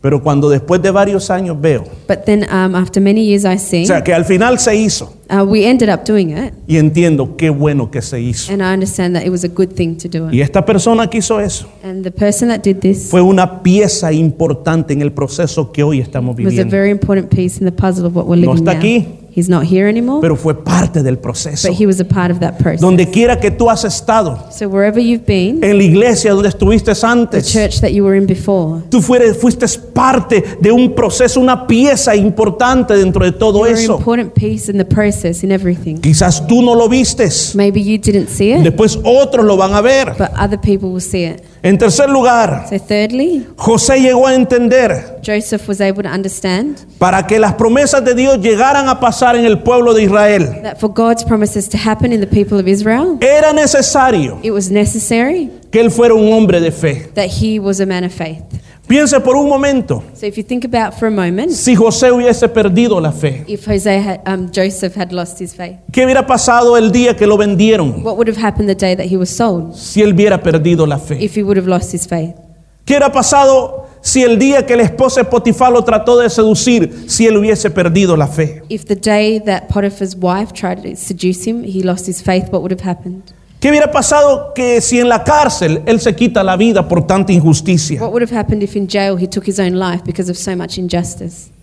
Pero 0.00 0.22
cuando 0.22 0.50
después 0.50 0.82
de 0.82 0.90
varios 0.90 1.30
años 1.30 1.58
veo, 1.58 1.84
But 2.06 2.24
then 2.26 2.44
um, 2.50 2.74
after 2.74 3.00
many 3.02 3.24
years 3.24 3.46
I 3.46 3.56
see, 3.58 3.84
o 3.84 3.86
sea, 3.86 4.04
que 4.04 4.12
al 4.12 4.26
final 4.26 4.58
se 4.58 4.76
hizo 4.76 5.14
uh, 5.30 5.42
we 5.44 5.64
ended 5.66 5.88
up 5.88 6.04
doing 6.06 6.28
it. 6.36 6.52
y 6.66 6.76
entiendo 6.76 7.36
qué 7.38 7.48
bueno 7.48 7.90
que 7.90 8.02
se 8.02 8.20
hizo. 8.20 8.52
And 8.52 8.60
I 8.60 8.74
understand 8.74 9.14
that 9.16 9.24
it 9.24 9.30
was 9.30 9.44
a 9.44 9.48
good 9.48 9.68
thing 9.74 9.96
to 9.96 10.08
do 10.08 10.30
Y 10.30 10.42
esta 10.42 10.62
persona 10.66 11.08
que 11.08 11.18
hizo 11.18 11.40
eso 11.40 11.66
And 11.82 12.04
the 12.04 12.10
person 12.10 12.48
that 12.50 12.60
did 12.62 12.80
this 12.80 13.08
fue 13.08 13.22
una 13.22 13.62
pieza 13.62 14.12
importante 14.12 14.92
en 14.92 15.00
el 15.00 15.10
proceso 15.12 15.72
que 15.72 15.82
hoy 15.82 16.00
estamos 16.00 16.36
was 16.36 16.44
a 16.44 16.48
viviendo. 16.50 16.70
very 16.70 16.90
important 16.90 17.30
piece 17.34 17.58
in 17.58 17.64
the 17.64 17.72
puzzle 17.72 18.04
of 18.06 18.14
what 18.14 18.26
we're 18.26 18.36
No 18.44 18.54
está 18.54 18.72
now. 18.74 18.78
aquí. 18.80 19.06
He's 19.36 19.48
not 19.48 19.64
here 19.64 19.88
anymore, 19.88 20.20
Pero 20.20 20.36
fue 20.36 20.54
parte 20.54 21.02
del 21.02 21.18
proceso. 21.18 21.66
but 21.68 21.76
he 21.80 21.86
was 21.86 21.98
a 22.00 22.04
part 22.04 22.30
of 22.30 22.38
that 22.38 22.56
process. 22.58 22.80
Donde 22.80 23.10
quiera 23.10 23.40
que 23.40 23.50
tú 23.50 23.68
has 23.68 23.84
estado, 23.84 24.38
So 24.52 24.68
wherever 24.68 25.00
you've 25.02 25.26
been, 25.26 25.62
en 25.64 25.76
la 25.76 25.82
iglesia 25.82 26.32
donde 26.32 26.48
estuviste 26.50 26.94
the 26.94 27.06
antes, 27.06 27.52
church 27.52 27.80
that 27.80 27.90
you 27.90 28.04
were 28.04 28.16
in 28.16 28.26
before, 28.26 28.82
tú 28.90 29.02
fuere- 29.02 29.34
fuiste 29.34 29.66
parte 29.92 30.42
de 30.60 30.70
un 30.70 30.94
proceso, 30.94 31.40
una 31.40 31.66
pieza 31.66 32.14
importante 32.14 32.94
dentro 32.96 33.24
de 33.24 33.32
todo 33.32 33.64
an 33.64 33.72
eso. 33.72 33.96
important 33.96 34.32
piece 34.34 34.70
in 34.70 34.78
the 34.78 34.84
process, 34.84 35.42
in 35.42 35.50
everything. 35.50 35.96
Quizás 35.96 36.46
tú 36.46 36.62
no 36.62 36.74
lo 36.76 36.88
vistes, 36.88 37.56
Maybe 37.56 37.82
you 37.82 37.98
didn't 37.98 38.28
see 38.28 38.52
it, 38.52 38.60
después 38.62 38.98
otros 39.02 39.44
lo 39.44 39.56
van 39.56 39.74
a 39.74 39.80
ver. 39.80 40.14
but 40.16 40.28
other 40.38 40.58
people 40.60 40.90
will 40.90 41.00
see 41.00 41.24
it. 41.24 41.42
En 41.66 41.78
tercer 41.78 42.10
lugar, 42.10 42.66
So 42.68 42.76
thirdly, 42.78 43.46
José 43.56 43.98
llegó 43.98 44.26
a 44.26 44.34
entender 44.34 45.18
Joseph 45.24 45.66
was 45.66 45.80
able 45.80 46.02
to 46.02 46.10
understand 46.14 46.76
para 46.98 47.26
que 47.26 47.38
las 47.38 47.54
promesas 47.54 48.04
de 48.04 48.14
Dios 48.14 48.38
llegaran 48.40 48.86
a 48.90 49.00
pasar 49.00 49.34
en 49.34 49.46
el 49.46 49.62
pueblo 49.62 49.94
de 49.94 50.02
Israel. 50.02 50.60
that 50.62 50.76
for 50.78 50.90
God's 50.92 51.24
promises 51.24 51.66
to 51.70 51.78
happen 51.78 52.12
in 52.12 52.20
the 52.20 52.26
people 52.26 52.58
of 52.60 52.68
Israel, 52.68 53.16
Era 53.22 53.54
necesario 53.54 54.38
it 54.42 54.50
was 54.50 54.70
necessary 54.70 55.50
que 55.74 55.80
él 55.80 55.90
fuera 55.90 56.14
un 56.14 56.32
hombre 56.32 56.60
de 56.60 56.70
fe. 56.70 57.10
that 57.16 57.26
he 57.26 57.58
was 57.58 57.80
a 57.80 57.86
man 57.86 58.04
of 58.04 58.12
faith. 58.12 58.44
Piense 58.86 59.18
por 59.18 59.34
un 59.34 59.48
momento, 59.48 60.04
So 60.14 60.24
if 60.24 60.36
you 60.36 60.44
think 60.44 60.64
about 60.64 60.94
for 60.94 61.08
a 61.08 61.10
moment, 61.10 61.50
si 61.50 61.74
José 61.74 62.12
hubiese 62.12 62.48
perdido 62.48 63.00
la 63.00 63.10
fe, 63.10 63.42
if 63.48 63.66
Jose 63.66 63.98
had, 63.98 64.20
um, 64.24 64.48
Joseph 64.54 64.94
had 64.94 65.10
lost 65.10 65.40
his 65.40 65.52
faith, 65.52 65.78
¿qué 65.90 66.04
hubiera 66.04 66.24
pasado 66.24 66.76
el 66.76 66.92
día 66.92 67.16
que 67.16 67.26
lo 67.26 67.36
vendieron? 67.36 68.04
what 68.04 68.16
would 68.16 68.28
have 68.28 68.36
happened 68.40 68.68
the 68.68 68.74
day 68.76 68.94
that 68.94 69.06
he 69.06 69.16
was 69.16 69.28
sold? 69.30 69.74
Si 69.74 70.00
él 70.00 70.12
hubiera 70.14 70.40
perdido 70.40 70.86
la 70.86 70.98
fe. 70.98 71.16
If 71.20 71.34
he 71.36 71.42
would 71.42 71.56
have 71.56 71.66
lost 71.66 71.92
his 71.92 72.06
faith? 72.06 72.36
¿Qué 72.84 72.92
hubiera 72.92 73.10
pasado 73.10 73.88
si 74.00 74.22
el 74.22 74.38
día 74.38 74.64
que 74.64 74.74
el 74.74 74.80
esposo 74.80 75.18
de 75.18 75.24
Potifar 75.24 75.72
lo 75.72 75.82
trató 75.82 76.18
de 76.18 76.30
seducir, 76.30 77.06
si 77.08 77.26
él 77.26 77.36
hubiese 77.36 77.68
perdido 77.70 78.16
la 78.16 78.28
fe? 78.28 78.62
If 78.68 78.84
the 78.84 78.94
day 78.94 79.40
that 79.40 79.68
Potiphar's 79.68 80.14
wife 80.14 80.52
tried 80.52 80.82
to 80.84 80.94
seduce 80.94 81.44
him, 81.48 81.64
he 81.64 81.82
lost 81.82 82.06
his 82.06 82.22
faith, 82.22 82.44
what 82.52 82.60
would 82.62 82.70
have 82.70 82.82
happened? 82.86 83.32
¿Qué 83.64 83.70
hubiera 83.70 83.90
pasado 83.90 84.52
que 84.54 84.82
si 84.82 85.00
en 85.00 85.08
la 85.08 85.24
cárcel 85.24 85.80
él 85.86 85.98
se 85.98 86.14
quita 86.14 86.42
la 86.42 86.54
vida 86.54 86.86
por 86.86 87.06
tanta 87.06 87.32
injusticia? 87.32 87.98
What 87.98 88.10
would 88.10 88.22
have 88.22 88.38
happened 88.38 88.62
if 88.62 88.76
in 88.76 88.86
jail 88.86 89.16
he 89.16 89.26
took 89.26 89.48
his 89.48 89.58
own 89.58 89.78
life 89.78 90.04
because 90.04 90.30
of 90.30 90.36
so 90.36 90.54
much 90.54 90.76
injustice? 90.76 91.53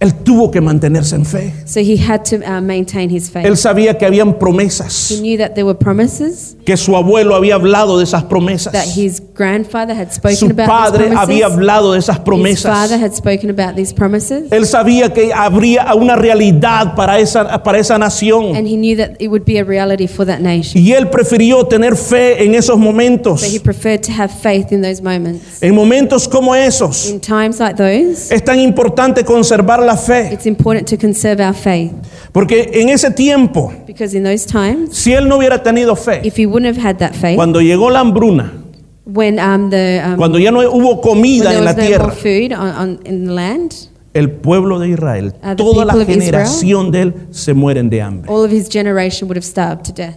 Él 0.00 0.14
tuvo 0.14 0.50
que 0.52 0.60
mantenerse 0.60 1.16
en 1.16 1.24
fe. 1.24 1.52
So 1.64 1.80
he 1.80 1.96
had 1.96 2.22
to 2.26 2.36
uh, 2.36 2.60
maintain 2.60 3.10
his 3.10 3.28
faith. 3.28 3.44
Él 3.44 3.56
sabía 3.56 3.98
que 3.98 4.06
habían 4.06 4.28
He 4.28 4.32
promesas, 4.34 5.18
knew 5.20 5.36
that 5.38 5.54
there 5.54 5.64
were 5.64 5.76
promises, 5.76 6.56
que 6.64 6.76
su 6.76 6.94
abuelo 6.96 7.34
había 7.34 7.56
hablado 7.56 7.98
de 7.98 8.04
esas 8.04 8.22
promesas. 8.22 8.72
that 8.72 8.86
his 8.86 9.20
grandfather 9.34 9.94
had 9.96 10.12
spoken 10.12 10.36
Su 10.36 10.46
about 10.46 10.66
padre 10.68 11.06
these 11.06 11.14
promises. 11.14 11.18
había 11.18 11.46
hablado 11.46 11.92
de 11.94 11.98
esas 11.98 12.16
His 12.18 12.22
promesas. 12.24 12.72
father 12.72 12.96
had 12.96 13.12
spoken 13.12 13.50
about 13.50 13.74
these 13.74 13.92
promises. 13.92 14.52
Él 14.52 14.66
sabía 14.66 15.12
que 15.12 15.32
habría 15.34 15.92
una 15.94 16.14
realidad 16.14 16.94
para 16.94 17.18
esa, 17.18 17.60
para 17.64 17.78
esa 17.80 17.98
nación. 17.98 18.54
And 18.54 18.68
he 18.68 18.76
knew 18.76 18.96
that 18.98 19.16
it 19.20 19.28
would 19.30 19.44
be 19.44 19.58
a 19.58 19.64
reality 19.64 20.06
for 20.06 20.24
that 20.24 20.38
nation. 20.40 20.80
Y 20.80 20.92
él 20.92 21.10
prefirió 21.10 21.66
tener 21.66 21.96
fe 21.96 22.44
en 22.44 22.54
esos 22.54 22.78
momentos. 22.78 23.40
So 23.40 23.46
he 23.48 23.58
preferred 23.58 24.02
to 24.02 24.12
have 24.12 24.30
faith 24.30 24.70
in 24.70 24.80
those 24.82 25.02
moments. 25.02 25.60
En 25.60 25.74
momentos 25.74 26.28
como 26.28 26.54
esos, 26.54 27.10
In 27.10 27.18
times 27.20 27.58
like 27.58 27.74
those, 27.76 28.32
es 28.32 28.44
tan 28.44 28.60
importante 28.60 29.24
conservar 29.24 29.87
la 29.88 29.96
fe. 29.96 30.32
it's 30.32 30.46
important 30.46 30.86
to 30.88 30.96
conserve 30.96 31.40
our 31.40 31.54
faith. 31.54 31.92
Porque 32.32 32.70
en 32.74 32.88
ese 32.90 33.10
tiempo, 33.10 33.72
Because 33.86 34.16
in 34.16 34.22
those 34.22 34.46
times, 34.46 34.96
si 34.96 35.12
él 35.12 35.26
no 35.28 35.38
hubiera 35.38 35.62
tenido 35.62 35.96
fe, 35.96 36.20
if 36.22 36.36
he 36.38 36.46
wouldn't 36.46 36.66
have 36.76 36.78
had 36.80 36.98
that 36.98 37.14
faith, 37.14 37.36
cuando 37.36 37.60
llegó 37.60 37.90
la 37.90 38.00
hambruna, 38.00 38.52
when 39.06 39.38
um, 39.40 39.70
the 39.70 40.00
um, 40.04 40.16
cuando 40.16 40.38
ya 40.38 40.50
no 40.50 40.60
hubo 40.70 41.00
comida 41.00 41.52
en 41.56 41.64
la 41.64 41.72
no 41.72 41.82
tierra, 41.82 42.10
food 42.12 42.52
on, 42.52 42.68
on, 42.68 43.00
in 43.06 43.26
the 43.26 43.32
land, 43.32 43.72
el 44.14 44.30
pueblo 44.30 44.78
de 44.78 44.88
Israel, 44.90 45.32
Uh, 45.42 45.54
toda 45.56 45.84
la 45.84 45.94
Israel- 45.94 46.06
generación 46.20 46.90
de 46.90 47.02
él 47.02 47.14
se 47.30 47.54
mueren 47.54 47.88
de 47.90 48.00
hambre. 48.02 48.30
all 48.30 48.44
of 48.44 48.50
his 48.52 48.68
generation 48.68 49.26
would 49.28 49.36
have 49.36 49.44
starved 49.46 49.82
to 49.84 49.92
death. 49.92 50.16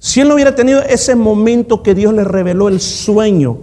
Si 0.00 0.20
él 0.20 0.28
no 0.28 0.34
hubiera 0.34 0.54
tenido 0.54 0.82
ese 0.82 1.14
momento 1.14 1.82
que 1.82 1.94
Dios 1.94 2.12
le 2.12 2.24
reveló 2.24 2.68
el 2.68 2.80
sueño 2.80 3.58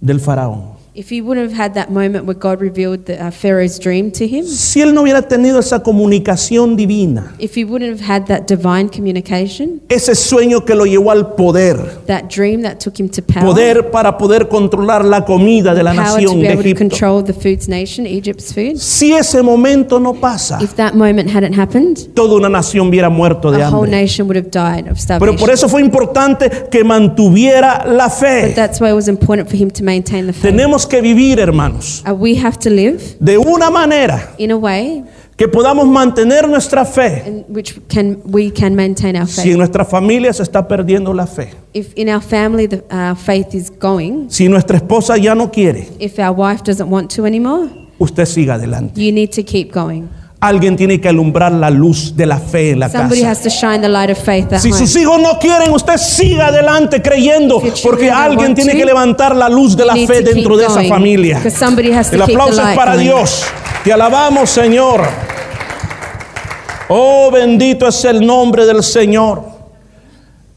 del 0.00 0.20
faraón, 0.20 0.75
If 0.98 1.10
he 1.10 1.20
wouldn't 1.20 1.50
have 1.50 1.54
had 1.54 1.74
that 1.74 1.90
moment 1.90 2.24
where 2.24 2.34
God 2.34 2.58
revealed 2.62 3.04
the, 3.04 3.22
uh, 3.22 3.30
Pharaoh's 3.30 3.78
dream 3.78 4.10
to 4.12 4.26
him, 4.26 4.46
si 4.46 4.80
él 4.80 4.94
no 4.94 5.02
hubiera 5.02 5.20
tenido 5.28 5.58
esa 5.58 5.82
comunicación 5.82 6.74
divina, 6.74 7.34
if 7.38 7.54
he 7.54 7.64
wouldn't 7.66 7.90
have 8.00 8.00
had 8.00 8.26
that 8.28 8.46
divine 8.46 8.88
communication, 8.88 9.82
ese 9.90 10.14
sueño 10.14 10.64
que 10.64 10.74
lo 10.74 10.86
llevó 10.86 11.10
al 11.10 11.34
poder, 11.34 11.76
that 12.06 12.28
dream 12.34 12.62
that 12.62 12.78
took 12.80 12.98
him 12.98 13.10
to 13.10 13.20
power, 13.20 13.44
poder 13.44 13.90
para 13.90 14.16
poder 14.16 14.48
controlar 14.48 15.04
la 15.04 15.22
comida 15.26 15.74
de 15.74 15.82
la 15.82 15.92
power 15.92 16.06
to 16.06 16.12
nación 16.32 16.40
be 16.40 16.46
de 16.46 16.52
able 16.54 16.62
to 16.62 16.68
Egipto. 16.70 16.78
control 16.78 17.22
the 17.22 17.34
food's 17.34 17.68
nation, 17.68 18.06
Egypt's 18.06 18.54
food, 18.54 18.78
Si 18.78 19.12
ese 19.12 19.42
momento 19.42 19.98
no 20.00 20.14
pasa, 20.14 20.58
if 20.62 20.76
that 20.76 20.94
moment 20.94 21.28
hadn't 21.30 21.52
happened, 21.58 21.98
toda 22.14 22.36
una 22.36 22.48
nación 22.48 22.88
hubiera 22.88 23.10
muerto 23.10 23.50
de 23.50 23.62
a 23.62 23.68
whole 23.68 23.84
hambre. 23.84 23.90
nation 23.90 24.26
would 24.28 24.36
have 24.36 24.50
died 24.50 24.88
of 24.90 24.96
Pero 24.96 25.18
starvation. 25.18 25.36
por 25.36 25.50
eso 25.50 25.68
fue 25.68 25.82
importante 25.82 26.50
que 26.70 26.82
mantuviera 26.84 27.84
la 27.86 28.04
But 28.08 28.12
fe. 28.18 28.52
that's 28.54 28.80
why 28.80 28.88
it 28.88 28.94
was 28.94 29.08
important 29.08 29.50
for 29.50 29.56
him 29.58 29.70
to 29.70 29.84
maintain 29.84 30.26
the 30.26 30.32
faith. 30.32 30.42
Tenemos 30.42 30.85
que 30.88 31.00
vivir, 31.00 31.38
hermanos, 31.38 32.02
Uh, 32.08 32.12
we 32.12 32.36
have 32.38 32.58
to 32.58 32.70
live 32.70 33.00
de 33.20 33.38
una 33.38 33.70
manera 33.70 34.34
in 34.38 34.50
a 34.50 34.56
way 34.56 35.04
que 35.36 35.48
podamos 35.48 35.86
mantener 35.86 36.48
nuestra 36.48 36.84
fe. 36.84 37.44
can 37.88 38.20
we 38.24 38.50
can 38.50 38.74
maintain 38.74 39.16
our 39.16 39.26
Si 39.26 39.50
en 39.50 39.58
nuestra 39.58 39.84
familia 39.84 40.32
se 40.32 40.42
está 40.42 40.66
perdiendo 40.66 41.12
la 41.12 41.26
fe, 41.26 41.50
If 41.74 41.92
in 41.96 42.08
our 42.08 42.22
family 42.22 42.66
the 42.66 42.82
uh, 42.90 43.14
faith 43.14 43.54
is 43.54 43.70
going, 43.70 44.28
si 44.30 44.48
nuestra 44.48 44.78
esposa 44.78 45.16
ya 45.18 45.34
no 45.34 45.50
quiere, 45.50 45.88
if 45.98 46.18
our 46.18 46.32
wife 46.34 46.62
doesn't 46.64 46.88
want 46.90 47.10
to 47.14 47.26
anymore, 47.26 47.68
usted 47.98 48.24
siga 48.26 48.54
adelante. 48.54 48.98
you 49.00 49.12
need 49.12 49.30
to 49.30 49.42
keep 49.42 49.72
going. 49.72 50.08
Alguien 50.46 50.76
tiene 50.76 51.00
que 51.00 51.08
alumbrar 51.08 51.50
la 51.52 51.70
luz 51.70 52.14
de 52.16 52.24
la 52.24 52.38
fe 52.38 52.70
en 52.70 52.80
la 52.80 52.88
Somebody 52.88 53.22
casa. 53.22 53.30
has 53.32 53.42
to 53.42 53.50
shine 53.50 53.80
the 53.80 53.88
light 53.88 54.10
of 54.10 54.18
faith 54.18 54.52
at 54.52 54.60
Si 54.60 54.70
home. 54.70 54.78
sus 54.78 54.96
hijos 54.96 55.20
no 55.20 55.38
quieren, 55.38 55.72
usted 55.72 55.96
siga 55.96 56.46
adelante 56.46 57.02
creyendo, 57.02 57.60
porque 57.82 58.10
alguien 58.10 58.54
tiene 58.54 58.72
to, 58.72 58.78
que 58.78 58.84
levantar 58.84 59.34
la 59.34 59.48
luz 59.48 59.76
de 59.76 59.84
la 59.84 59.94
fe 59.94 60.22
dentro 60.22 60.56
de 60.56 60.66
esa 60.66 60.84
familia. 60.84 61.42
El 62.12 62.22
aplauso 62.22 62.62
es 62.62 62.76
para. 62.76 62.96
Dios. 62.96 63.44
Te 63.82 63.92
alabamos, 63.92 64.48
Señor. 64.50 65.02
Oh, 66.88 67.30
bendito 67.32 67.88
es 67.88 68.04
el 68.04 68.24
nombre 68.24 68.64
del 68.64 68.82
Señor. 68.82 69.42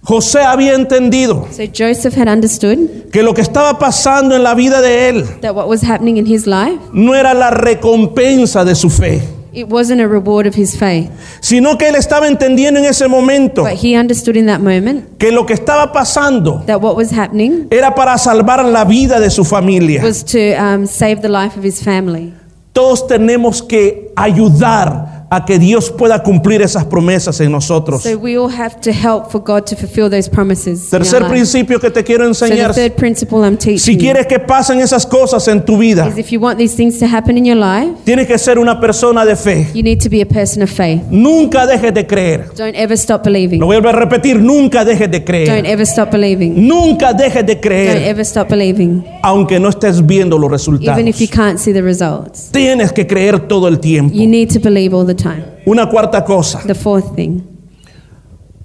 José 0.01 0.41
había 0.41 0.73
entendido 0.73 1.47
So 1.51 1.63
Joseph 1.77 2.17
had 2.17 2.27
understood 2.27 2.77
que 3.11 3.21
lo 3.21 3.33
que 3.33 3.41
estaba 3.41 3.77
pasando 3.77 4.35
en 4.35 4.43
la 4.43 4.55
vida 4.55 4.81
de 4.81 5.09
él 5.09 5.25
that 5.41 5.53
what 5.53 5.67
was 5.67 5.83
happening 5.83 6.17
in 6.17 6.25
his 6.25 6.47
life, 6.47 6.79
no 6.93 7.13
era 7.13 7.33
la 7.33 7.51
recompensa 7.51 8.63
de 8.63 8.75
su 8.75 8.89
fe, 8.89 9.21
it 9.53 9.67
wasn't 9.67 10.01
a 10.01 10.07
reward 10.07 10.47
of 10.47 10.55
his 10.55 10.77
faith, 10.77 11.09
sino 11.41 11.77
que 11.77 11.87
él 11.87 11.95
estaba 11.95 12.27
entendiendo 12.27 12.79
en 12.79 12.85
ese 12.85 13.07
momento 13.07 13.63
but 13.63 13.73
he 13.73 13.97
understood 13.97 14.35
in 14.35 14.45
that 14.45 14.59
moment 14.59 15.17
que 15.17 15.31
lo 15.31 15.45
que 15.45 15.53
estaba 15.53 15.91
pasando 15.91 16.63
that 16.65 16.81
what 16.81 16.95
was 16.95 17.11
happening 17.11 17.67
era 17.71 17.93
para 17.93 18.17
salvar 18.17 18.63
la 18.65 18.85
vida 18.85 19.19
de 19.19 19.29
su 19.29 19.43
familia. 19.43 20.01
was 20.03 20.23
to 20.23 20.53
um, 20.55 20.85
save 20.85 21.21
the 21.21 21.29
life 21.29 21.57
of 21.57 21.63
his 21.63 21.81
family. 21.81 22.33
Todos 22.71 23.07
tenemos 23.07 23.61
que 23.61 24.11
ayudar 24.15 25.18
a 25.31 25.45
que 25.45 25.59
Dios 25.59 25.91
pueda 25.91 26.23
cumplir 26.23 26.61
esas 26.61 26.85
promesas 26.85 27.39
en 27.39 27.51
nosotros. 27.51 28.01
So 28.01 28.17
we 28.17 28.35
all 28.37 28.49
have 28.51 28.79
to 28.81 28.91
help 28.91 29.29
for 29.31 29.39
God 29.43 29.63
to 29.65 29.75
fulfill 29.75 30.09
those 30.09 30.27
promises. 30.29 30.89
Tercer 30.89 31.27
principio 31.27 31.79
que 31.79 31.91
te 31.91 32.03
quiero 32.03 32.33
So 32.33 32.45
the 32.47 32.51
enseñar. 32.53 32.73
third 32.73 32.93
principle 32.95 33.39
I'm 33.45 33.55
teaching 33.57 33.77
Si 33.79 33.97
quieres 33.97 34.25
que 34.25 34.39
pasen 34.39 34.79
esas 34.81 35.05
cosas 35.05 35.47
en 35.47 35.63
tu 35.63 35.77
vida, 35.77 36.07
is 36.07 36.17
if 36.17 36.31
you 36.31 36.39
want 36.39 36.57
these 36.57 36.75
things 36.75 36.97
to 36.99 37.05
happen 37.05 37.37
in 37.37 37.45
your 37.45 37.57
life, 37.57 37.93
tienes 38.05 38.25
que 38.27 38.37
ser 38.39 38.57
una 38.57 38.79
persona 38.79 39.23
de 39.23 39.35
fe. 39.35 39.67
you 39.73 39.83
need 39.83 39.99
to 40.01 40.09
be 40.09 40.21
a 40.21 40.25
person 40.25 40.63
of 40.63 40.69
faith. 40.71 41.01
Nunca 41.11 41.67
dejes 41.67 41.93
de 41.93 42.07
creer. 42.07 42.49
Don't 42.57 42.75
ever 42.75 42.97
stop 42.97 43.23
believing. 43.23 43.59
Lo 43.59 43.67
vuelvo 43.67 43.89
a 43.89 43.91
repetir, 43.91 44.39
nunca 44.39 44.83
dejes 44.83 45.11
de 45.11 45.19
Don't 45.19 45.25
creer. 45.27 45.65
ever 45.67 45.85
stop 45.85 46.09
believing. 46.11 46.67
Nunca 46.67 47.13
dejes 47.13 47.45
de 47.45 47.53
Don't 47.53 47.61
creer, 47.61 47.97
ever 48.07 48.25
stop 48.25 48.49
believing. 48.49 49.05
aunque 49.21 49.59
no 49.59 49.69
estés 49.69 50.03
viendo 50.05 50.37
los 50.39 50.49
Even 50.49 51.07
if 51.07 51.19
you 51.19 51.27
resultados. 51.27 51.29
can't 51.31 51.59
see 51.59 51.71
the 51.71 51.81
results. 51.83 52.49
Tienes 52.51 52.91
que 52.91 53.05
creer 53.05 53.47
todo 53.47 53.67
el 53.67 53.79
tiempo. 53.79 54.15
You 54.15 54.27
need 54.27 54.49
to 54.53 54.59
believe 54.59 54.95
all 54.95 55.05
the 55.05 55.18
time. 55.21 55.43
Una 55.65 55.89
cuarta 55.89 56.23
cosa. 56.23 56.61
The 56.65 56.75
fourth 56.75 57.15
thing. 57.15 57.41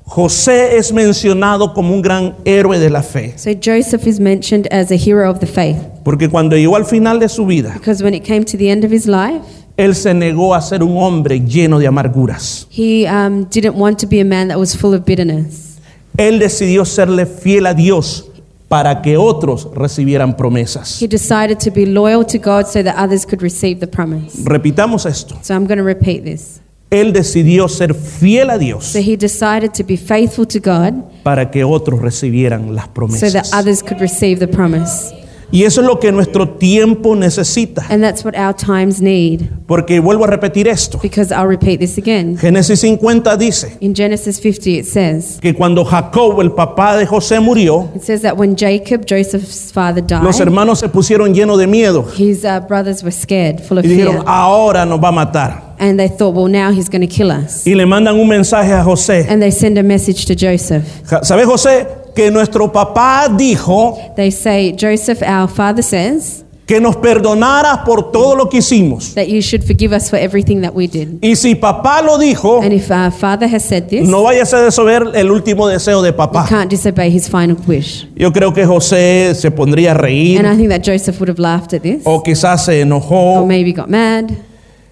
José 0.07 0.77
es 0.77 0.93
mencionado 0.93 1.73
como 1.73 1.95
un 1.95 2.03
gran 2.03 2.37
héroe 2.45 2.79
de 2.79 2.91
la 2.91 3.03
fe, 3.03 3.35
So 3.37 3.51
Joseph 3.55 4.07
is 4.07 4.21
mentioned 4.21 4.69
as 4.71 4.93
a 4.93 4.97
hero 4.97 5.29
of 5.31 5.41
the 5.41 5.47
faith 5.47 5.79
porque 6.05 6.29
cuando 6.29 6.57
llegó 6.57 6.77
al 6.77 6.85
final 6.85 7.19
de 7.19 7.29
su 7.29 7.47
vida, 7.47 7.73
because 7.73 8.05
when 8.05 8.15
it 8.15 8.23
came 8.23 8.45
to 8.45 8.59
the 8.59 8.71
end 8.71 8.85
of 8.85 8.93
his 8.93 9.07
life, 9.07 9.41
él 9.79 9.95
se 9.95 10.13
negó 10.13 10.55
a 10.55 10.61
ser 10.61 10.83
un 10.83 10.97
hombre 10.99 11.41
lleno 11.41 11.79
de 11.79 11.87
amarguras. 11.87 12.69
he 12.71 13.07
um, 13.09 13.45
didn't 13.51 13.75
want 13.75 13.99
to 13.99 14.07
be 14.07 14.21
a 14.21 14.25
man 14.25 14.49
that 14.49 14.59
was 14.59 14.77
full 14.77 14.95
of 14.95 15.05
bitterness. 15.07 15.79
Él 16.19 16.39
decidió 16.39 16.85
serle 16.85 17.25
fiel 17.27 17.67
a 17.67 17.75
Dios 17.75 18.31
para 18.69 19.03
que 19.03 19.17
otros 19.17 19.69
recibieran 19.75 20.37
promesas. 20.37 21.01
He 21.01 21.07
decided 21.07 21.59
to 21.59 21.71
be 21.71 21.87
loyal 21.87 22.25
to 22.25 22.39
God 22.39 22.67
so 22.67 22.83
that 22.83 22.97
others 22.97 23.25
could 23.27 23.43
receive 23.43 23.81
the 23.81 23.87
promise. 23.87 24.43
Repitamos 24.45 25.07
esto. 25.07 25.39
So 25.43 25.55
I'm 25.55 25.67
going 25.67 25.79
to 25.79 25.85
repeat 25.85 26.25
this. 26.25 26.61
Él 26.91 27.13
decidió 27.13 27.69
ser 27.69 27.93
fiel 27.93 28.51
a 28.51 28.59
Dios 28.59 28.85
So 28.85 29.01
he 29.01 29.17
decided 29.17 29.73
to 29.75 29.83
be 29.83 29.97
faithful 29.97 30.47
to 30.47 30.61
God 30.61 30.95
para 31.25 31.51
que 31.51 31.65
otros 31.65 32.01
recibieran 32.01 32.75
las 32.75 32.85
so 32.85 32.91
that 32.91 32.95
promesas. 32.95 33.53
others 33.53 33.83
could 33.83 34.01
receive 34.01 34.39
the 34.39 34.47
promise. 34.47 35.13
Y 35.55 35.63
eso 35.63 35.83
es 35.83 35.87
lo 35.87 36.01
que 36.01 36.11
nuestro 36.11 36.49
tiempo 36.49 37.15
necesita. 37.15 37.87
And 37.89 38.03
that's 38.03 38.25
what 38.25 38.35
our 38.37 38.53
times 38.53 39.01
need. 39.01 39.43
Porque 39.69 40.01
vuelvo 40.01 40.25
a 40.25 40.27
repetir 40.27 40.67
esto. 40.67 40.99
Because 41.01 41.33
I'll 41.33 41.47
repeat 41.47 41.79
this 41.79 41.97
again. 41.97 42.37
Génesis 42.37 42.81
50 42.81 43.37
dice 43.37 43.77
In 43.79 43.95
Genesis 43.95 44.41
50, 44.41 44.71
it 44.81 44.85
says, 44.85 45.39
que 45.41 45.55
cuando 45.55 45.85
Jacob, 45.85 46.41
el 46.41 46.51
papá 46.51 46.97
de 46.97 47.07
José, 47.07 47.39
murió, 47.39 47.89
it 47.95 48.03
says 48.03 48.23
that 48.23 48.37
when 48.37 48.57
Jacob, 48.57 49.07
Joseph's 49.09 49.71
father, 49.71 50.03
los 50.25 50.37
died, 50.39 50.43
hermanos 50.43 50.81
se 50.81 50.89
pusieron 50.89 51.33
llenos 51.33 51.57
de 51.57 51.69
miedo 51.69 52.05
his 52.17 52.45
uh, 52.45 52.59
brothers 52.67 53.05
were 53.05 53.13
scared, 53.13 53.61
full 53.61 53.79
of 53.79 53.85
y 53.85 53.91
fear. 53.91 54.09
dijeron, 54.09 54.25
ahora 54.27 54.85
nos 54.85 54.99
va 55.01 55.11
a 55.11 55.13
matar. 55.13 55.75
And 55.79 56.01
they 56.01 56.09
thought, 56.09 56.35
well, 56.35 56.49
now 56.49 56.73
he's 56.73 56.89
going 56.89 57.07
to 57.07 57.07
kill 57.07 57.31
us. 57.31 57.65
Y 57.65 57.75
le 57.77 57.87
mandan 57.87 58.19
un 58.19 58.27
mensaje 58.27 58.73
a 58.73 58.83
José. 58.83 59.25
And 59.29 59.41
they 59.41 59.53
send 59.53 59.79
a 59.79 59.85
message 59.85 60.27
to 60.27 60.35
Joseph. 60.35 60.83
Ja- 61.09 61.23
¿Sabe 61.23 61.45
José? 61.45 61.87
Que 62.15 62.31
nuestro 62.31 62.71
papá 62.71 63.29
dijo 63.29 63.97
They 64.17 64.31
say, 64.31 64.75
Joseph, 64.79 65.23
our 65.23 65.49
father 65.49 65.83
says 65.83 66.43
que 66.67 66.81
nos 66.81 66.97
perdonara 66.97 67.85
por 67.85 68.11
todo 68.11 68.35
lo 68.35 68.49
que 68.49 68.59
hicimos. 68.61 69.15
that 69.15 69.29
you 69.29 69.43
should 69.43 69.63
forgive 69.65 69.93
us 69.95 70.09
for 70.09 70.17
everything 70.19 70.63
that 70.63 70.73
we 70.75 70.87
did. 70.87 71.19
Y 71.23 71.37
si 71.37 71.55
papá 71.55 72.01
lo 72.01 72.17
dijo, 72.17 72.63
And 72.63 72.73
if 72.73 72.91
our 72.91 73.11
father 73.13 73.47
has 73.47 73.63
said 73.65 73.89
this, 73.91 74.09
no 74.09 74.23
vaya 74.23 74.45
a 74.45 74.63
desober 74.63 75.11
el 75.15 75.31
último 75.31 75.69
deseo 75.69 76.01
de 76.01 76.11
you 76.13 76.17
papá. 76.17 76.47
can't 76.49 76.71
disobey 76.71 77.11
his 77.15 77.29
final 77.29 77.57
wish. 77.67 78.07
Yo 78.17 78.33
creo 78.33 78.55
que 78.55 78.65
José 78.65 79.35
se 79.35 79.51
pondría 79.51 79.91
a 79.91 79.95
reír 79.95 80.39
And 80.39 80.47
I 80.49 80.57
think 80.57 80.71
that 80.71 80.83
Joseph 80.83 81.21
would 81.21 81.29
have 81.29 81.39
laughed 81.39 81.75
at 81.75 81.83
this, 81.83 82.01
o 82.05 82.23
quizás 82.23 82.65
se 82.65 82.81
or 82.81 82.87
enojó, 82.87 83.47
maybe 83.47 83.73
got 83.75 83.91
mad, 83.91 84.31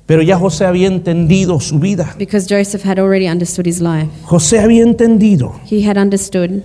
pero 0.04 0.20
ya 0.20 0.36
José 0.36 0.66
había 0.66 0.88
entendido 0.88 1.58
su 1.58 1.78
vida. 1.78 2.14
because 2.18 2.46
Joseph 2.54 2.82
had 2.84 2.98
already 2.98 3.26
understood 3.26 3.66
his 3.66 3.80
life. 3.80 4.08
José 4.24 4.58
había 4.58 4.82
entendido. 4.82 5.54
He 5.64 5.88
had 5.88 5.96
understood, 5.96 6.62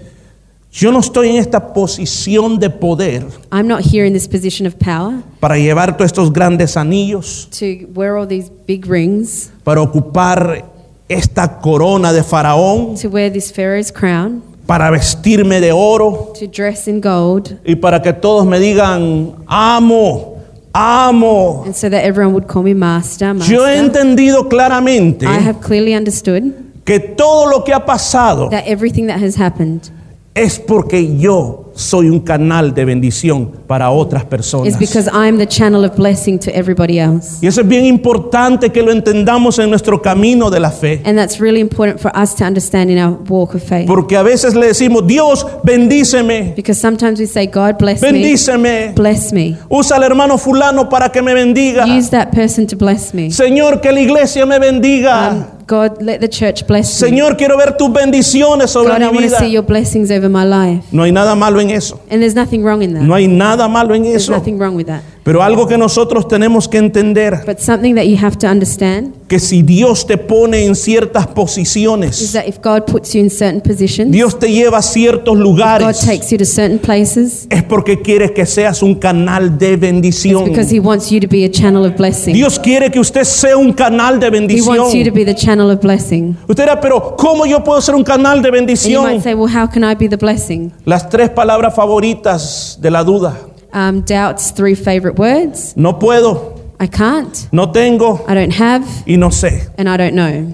Yo 0.79 0.91
no 0.91 0.99
estoy 0.99 1.29
en 1.29 1.37
esta 1.37 1.73
posición 1.73 2.59
de 2.59 2.69
poder 2.69 3.25
I'm 3.51 3.67
not 3.67 3.81
here 3.81 4.05
in 4.05 4.13
this 4.13 4.27
position 4.27 4.67
of 4.67 4.75
power 4.75 5.23
para 5.39 5.57
llevar 5.57 5.97
todos 5.97 6.11
estos 6.11 6.31
grandes 6.31 6.77
anillos, 6.77 7.49
to 7.49 7.87
wear 7.95 8.15
all 8.15 8.27
these 8.27 8.51
big 8.67 8.85
rings, 8.85 9.49
para 9.63 9.81
ocupar 9.81 10.65
esta 11.09 11.57
corona 11.61 12.13
de 12.13 12.21
faraón, 12.21 12.95
to 13.01 13.09
wear 13.09 13.31
this 13.33 13.51
Pharaoh's 13.51 13.91
crown, 13.91 14.43
para 14.67 14.91
vestirme 14.91 15.59
de 15.59 15.71
oro 15.71 16.31
to 16.39 16.45
dress 16.45 16.87
in 16.87 17.01
gold, 17.01 17.57
y 17.65 17.73
para 17.73 17.99
que 17.99 18.13
todos 18.13 18.45
me 18.45 18.59
digan, 18.59 19.33
amo, 19.47 20.37
amo. 20.73 21.63
and 21.65 21.75
so 21.75 21.89
that 21.89 22.03
everyone 22.03 22.35
would 22.35 22.47
call 22.47 22.61
me 22.61 22.75
master, 22.75 23.33
Yo 23.33 23.65
he 23.65 23.81
master. 23.81 23.83
entendido 23.83 24.47
claramente 24.47 25.25
I 25.25 25.39
have 25.39 25.59
clearly 25.59 25.95
understood 25.95 26.53
que 26.85 26.99
todo 26.99 27.47
lo 27.49 27.63
que 27.63 27.73
ha 27.73 27.83
pasado 27.83 28.49
that 28.51 28.67
everything 28.67 29.07
that 29.07 29.19
has 29.19 29.35
happened 29.35 29.89
es 30.37 30.59
porque 30.59 31.17
yo 31.17 31.63
soy 31.77 32.09
un 32.09 32.19
canal 32.21 32.73
de 32.73 32.85
bendición 32.85 33.51
para 33.67 33.91
otras 33.91 34.25
personas. 34.25 34.77
because 34.79 35.07
I'm 35.13 35.37
the 35.37 35.45
channel 35.45 35.85
of 35.85 35.95
blessing 35.95 36.39
to 36.39 36.51
everybody 36.51 36.99
else. 36.99 37.37
Y 37.41 37.47
eso 37.47 37.61
es 37.61 37.67
bien 37.67 37.85
importante 37.85 38.71
que 38.71 38.81
lo 38.81 38.91
entendamos 38.91 39.59
en 39.59 39.69
nuestro 39.69 40.01
camino 40.01 40.49
de 40.49 40.59
la 40.59 40.71
fe. 40.71 41.01
And 41.05 41.17
that's 41.17 41.39
really 41.39 41.59
important 41.59 41.99
for 41.99 42.11
us 42.15 42.35
to 42.35 42.45
understand 42.45 42.89
in 42.89 42.97
our 42.97 43.17
walk 43.29 43.53
of 43.53 43.63
faith. 43.63 43.87
Porque 43.87 44.17
a 44.17 44.23
veces 44.23 44.55
le 44.55 44.67
decimos, 44.67 45.05
Dios, 45.05 45.45
bendíceme, 45.63 46.53
Because 46.55 46.79
sometimes 46.79 47.19
we 47.19 47.27
say, 47.27 47.45
God 47.45 47.77
bless 47.77 48.01
me, 48.01 48.11
bendíceme. 48.11 48.93
bless 48.95 49.31
me. 49.31 49.55
Usa 49.69 49.97
al 49.97 50.03
hermano 50.03 50.37
fulano 50.37 50.89
para 50.89 51.09
que 51.09 51.21
me 51.21 51.33
bendiga. 51.33 51.85
Use 51.85 52.09
that 52.09 52.31
person 52.31 52.65
to 52.65 52.75
bless 52.75 53.13
me. 53.13 53.29
Señor, 53.29 53.81
que 53.81 53.91
la 53.91 54.01
iglesia 54.01 54.45
me 54.45 54.57
bendiga. 54.57 55.31
Um, 55.31 55.56
God, 55.67 56.01
let 56.01 56.21
the 56.21 56.29
church 56.29 56.65
bless 56.65 57.01
me. 57.01 57.09
Señor, 57.09 57.35
quiero 57.37 57.57
ver 57.57 57.75
tus 57.75 57.91
bendiciones 57.91 58.69
sobre 58.69 58.93
God, 58.93 59.01
I 59.01 59.11
mi 59.11 59.17
want 59.17 59.17
to 59.17 59.23
vida. 59.27 59.39
see 59.39 59.51
your 59.51 59.63
blessings 59.65 60.09
over 60.11 60.29
my 60.29 60.45
life. 60.45 60.85
No 60.93 61.03
hay 61.03 61.11
nada 61.11 61.35
malo 61.35 61.59
en 61.59 61.69
eso. 61.71 61.99
And 62.09 62.21
there's 62.21 62.35
nothing 62.35 62.63
wrong 62.63 62.81
in 62.81 62.93
that. 62.93 63.03
No 63.03 63.13
hay 63.13 63.27
nada 63.27 63.67
malo 63.67 63.93
en 63.93 64.03
There's 64.03 64.23
eso. 64.23 64.31
nothing 64.31 64.57
wrong 64.57 64.75
with 64.75 64.87
that. 64.87 65.03
Pero 65.27 65.43
algo 65.43 65.67
que 65.67 65.77
nosotros 65.77 66.25
tenemos 66.25 66.69
que 66.69 66.77
entender, 66.77 67.41
But 67.45 67.59
something 67.59 67.95
that 67.95 68.05
you 68.05 68.15
have 68.15 68.37
to 68.37 68.47
understand 68.47 69.13
que 69.27 69.39
si 69.39 69.61
Dios 69.61 70.07
te 70.07 70.17
pone 70.17 70.63
en 70.63 70.73
ciertas 70.73 71.25
is 71.25 71.31
posiciones, 71.33 72.31
that 72.31 72.47
if 72.47 72.61
God 72.63 72.85
puts 72.89 73.13
you 73.13 73.19
in 73.19 73.29
certain 73.29 73.59
positions, 73.59 74.09
Dios 74.09 74.39
te 74.39 74.49
lleva 74.49 74.77
a 74.77 74.81
ciertos 74.81 75.35
God 75.35 75.43
lugares, 75.43 75.99
takes 75.99 76.31
you 76.31 76.37
to 76.37 76.45
certain 76.45 76.79
places, 76.79 77.45
es 77.49 77.61
porque 77.63 78.01
quiere 78.01 78.31
que 78.33 78.45
seas 78.45 78.81
un 78.81 78.95
canal 78.95 79.57
de 79.57 79.73
it's 79.73 79.81
bendición. 79.81 80.45
because 80.45 80.73
He 80.73 80.79
wants 80.79 81.11
you 81.11 81.19
to 81.19 81.27
be 81.27 81.43
a 81.43 81.51
channel 81.51 81.85
of 81.85 81.97
blessing. 81.97 82.33
Dios 82.33 82.57
quiere 82.57 82.89
que 82.89 83.01
usted 83.01 83.25
sea 83.25 83.57
un 83.57 83.73
canal 83.73 84.21
de 84.21 84.27
He 84.27 84.61
wants 84.61 84.93
you 84.93 85.03
to 85.03 85.11
be 85.11 85.25
the 85.25 85.35
channel 85.35 85.69
of 85.69 85.81
blessing. 85.81 86.37
Usted 86.47 86.63
dirá, 86.63 86.79
pero 86.79 87.17
¿cómo 87.17 87.45
yo 87.45 87.61
puedo 87.61 87.81
ser 87.81 87.95
un 87.95 88.03
canal 88.05 88.41
de 88.41 88.47
And 88.47 88.55
you 88.55 88.61
might 88.61 88.67
bendición? 88.67 89.21
say, 89.21 89.33
well, 89.33 89.53
how 89.53 89.67
can 89.67 89.83
I 89.83 89.93
be 89.93 90.07
the 90.07 90.15
blessing? 90.15 90.71
Las 90.85 91.09
tres 91.09 91.29
palabras 91.29 91.75
favoritas 91.75 92.77
de 92.79 92.89
la 92.91 93.03
duda. 93.03 93.37
Um, 93.77 94.01
doubt's 94.01 94.49
three 94.51 94.73
favorite 94.73 95.19
words. 95.19 95.75
No 95.77 95.99
puedo, 95.99 96.55
I 96.79 96.87
can't, 96.87 97.47
no 97.51 97.67
tengo 97.71 98.25
I 98.27 98.33
don't 98.33 98.51
have, 98.59 98.83
y 99.05 99.17
no 99.17 99.29
sé. 99.29 99.69
and 99.77 99.87
I 99.87 99.97
don't 99.97 100.15
know. 100.15 100.51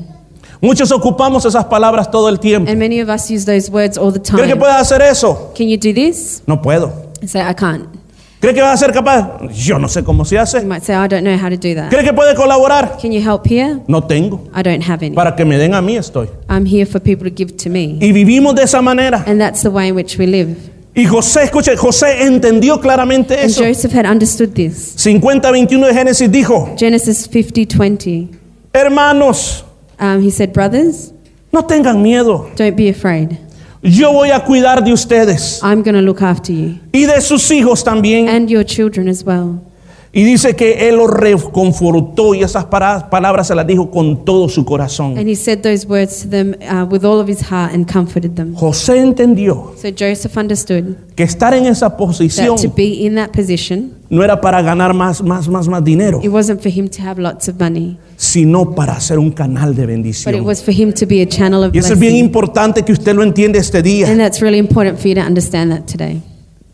Muchos 0.61 0.91
ocupamos 0.91 1.45
esas 1.45 1.65
palabras 1.65 2.09
todo 2.11 2.27
el 2.29 2.37
tiempo. 2.39 2.69
And 2.69 2.79
many 2.79 2.99
of 3.01 3.09
us 3.09 3.29
use 3.31 3.45
those 3.45 3.69
words 3.71 3.97
all 3.97 4.11
the 4.11 4.19
¿Cree 4.19 4.43
que 4.47 4.55
time. 4.55 4.59
puedes 4.59 4.75
hacer 4.75 5.01
eso? 5.01 5.53
Can 5.55 5.67
you 5.69 5.77
do 5.77 5.93
this? 5.93 6.41
No 6.47 6.61
puedo. 6.61 6.91
I 7.21 7.27
say, 7.27 7.41
I 7.41 7.53
can't. 7.53 7.87
¿Cree 8.41 8.53
que 8.53 8.61
vas 8.61 8.73
a 8.81 8.85
ser 8.85 8.91
capaz? 8.93 9.39
Yo 9.53 9.79
no 9.79 9.87
sé 9.87 10.03
cómo 10.03 10.25
se 10.25 10.35
You 10.35 10.41
hace. 10.41 10.65
might 10.65 10.83
say, 10.83 10.93
I 10.95 11.07
don't 11.07 11.23
know 11.23 11.37
how 11.37 11.47
to 11.49 11.55
do 11.55 11.73
that. 11.75 11.89
¿Cree 11.91 12.03
que 12.03 12.11
puede 12.13 12.35
colaborar? 12.35 12.97
Can 13.01 13.13
you 13.13 13.21
help 13.21 13.45
here? 13.47 13.79
No 13.87 14.01
tengo. 14.01 14.49
I 14.53 14.61
don't 14.63 14.83
have 14.83 15.01
any. 15.05 15.15
Para 15.15 15.33
que 15.35 15.45
me 15.45 15.57
den 15.57 15.73
a 15.73 15.81
mí 15.81 15.95
estoy. 15.97 16.27
I'm 16.49 16.65
here 16.65 16.85
for 16.85 16.99
people 16.99 17.29
to 17.29 17.33
give 17.33 17.55
to 17.63 17.69
me. 17.69 17.97
Y 18.01 18.11
vivimos 18.11 18.53
de 18.55 18.63
esa 18.63 18.81
manera. 18.81 19.23
And 19.27 19.39
that's 19.39 19.61
the 19.63 19.69
way 19.69 19.87
in 19.89 19.95
which 19.95 20.17
we 20.17 20.27
live. 20.27 20.57
Y 20.95 21.05
José, 21.05 21.43
escuche, 21.45 21.75
José 21.75 22.23
entendió 22.23 22.79
claramente 22.79 23.33
And 23.35 23.45
eso. 23.49 23.63
Joseph 23.63 23.93
had 23.93 24.05
understood 24.05 24.53
this. 24.53 24.93
50-21 24.97 25.87
de 25.87 25.93
Génesis 25.93 26.31
dijo, 26.31 26.75
Genesis 26.77 27.27
50 27.31 27.75
20. 27.77 28.29
hermanos, 28.73 29.65
Um, 29.99 30.21
he 30.21 30.29
said, 30.31 30.51
Brothers, 30.53 31.13
no 31.51 31.61
tengan 31.65 32.01
miedo. 32.01 32.49
don't 32.55 32.75
be 32.75 32.89
afraid. 32.89 33.37
Yo 33.81 34.11
voy 34.13 34.29
a 34.31 34.39
cuidar 34.43 34.83
de 34.83 34.93
ustedes 34.93 35.59
I'm 35.61 35.81
look 35.83 36.21
after 36.21 36.53
you 36.53 36.79
y 36.93 37.05
de 37.05 37.19
sus 37.21 37.49
hijos 37.51 37.83
también. 37.83 38.29
and 38.29 38.49
your 38.49 38.63
children 38.63 39.07
as 39.09 39.23
well. 39.23 39.59
Y 40.15 40.23
dice 40.23 40.55
que 40.55 40.87
él 40.89 40.97
los 40.97 41.09
reconfortó 41.09 42.35
y 42.35 42.43
esas 42.43 42.65
palabras 42.65 43.47
se 43.47 43.55
las 43.55 43.65
dijo 43.65 43.89
con 43.89 44.23
todo 44.23 44.47
su 44.47 44.63
corazón. 44.63 45.17
And 45.17 45.27
he 45.27 45.35
said 45.35 45.61
those 45.61 45.87
words 45.87 46.21
to 46.21 46.29
them 46.29 46.53
uh, 46.61 46.85
with 46.85 47.03
all 47.03 47.19
of 47.19 47.27
his 47.27 47.41
heart 47.41 47.73
and 47.73 47.91
comforted 47.91 48.35
them. 48.35 48.53
José 48.53 48.99
entendió 48.99 49.73
So 49.75 49.87
Joseph 49.89 50.37
understood 50.37 50.97
que 51.15 51.23
estar 51.23 51.55
en 51.55 51.65
esa 51.65 51.97
posición 51.97 52.55
that 52.55 52.61
to 52.61 52.71
be 52.75 53.07
in 53.07 53.15
that 53.15 53.31
position, 53.31 53.93
no 54.11 54.23
era 54.23 54.39
para 54.39 54.61
ganar 54.61 54.93
más, 54.93 55.23
más, 55.23 55.47
más, 55.47 55.67
más 55.67 55.83
dinero, 55.83 56.19
it 56.21 56.29
wasn't 56.29 56.61
for 56.61 56.71
him 56.71 56.87
to 56.87 57.01
have 57.01 57.19
lots 57.19 57.49
of 57.49 57.59
money, 57.59 57.97
sino 58.15 58.75
para 58.75 58.99
ser 58.99 59.17
un 59.17 59.31
canal 59.31 59.73
de 59.73 59.81
but 59.81 59.89
it 59.89 59.93
bendición. 59.95 60.45
was 60.45 60.61
for 60.61 60.75
him 60.75 60.93
to 60.93 61.07
be 61.07 61.23
a 61.23 61.27
channel 61.27 61.63
of 61.63 61.73
Y 61.73 61.79
eso 61.79 61.93
es 61.93 61.99
bien 61.99 62.17
importante 62.17 62.83
que 62.83 62.91
usted 62.93 63.15
lo 63.15 63.23
entienda 63.23 63.57
este 63.57 63.81
día. 63.81 64.07
And 64.07 64.19
that's 64.19 64.41
really 64.41 64.59
important 64.59 64.99
for 64.99 65.07
you 65.07 65.15
to 65.15 65.21
understand 65.21 65.71
that 65.71 65.87
today. 65.91 66.21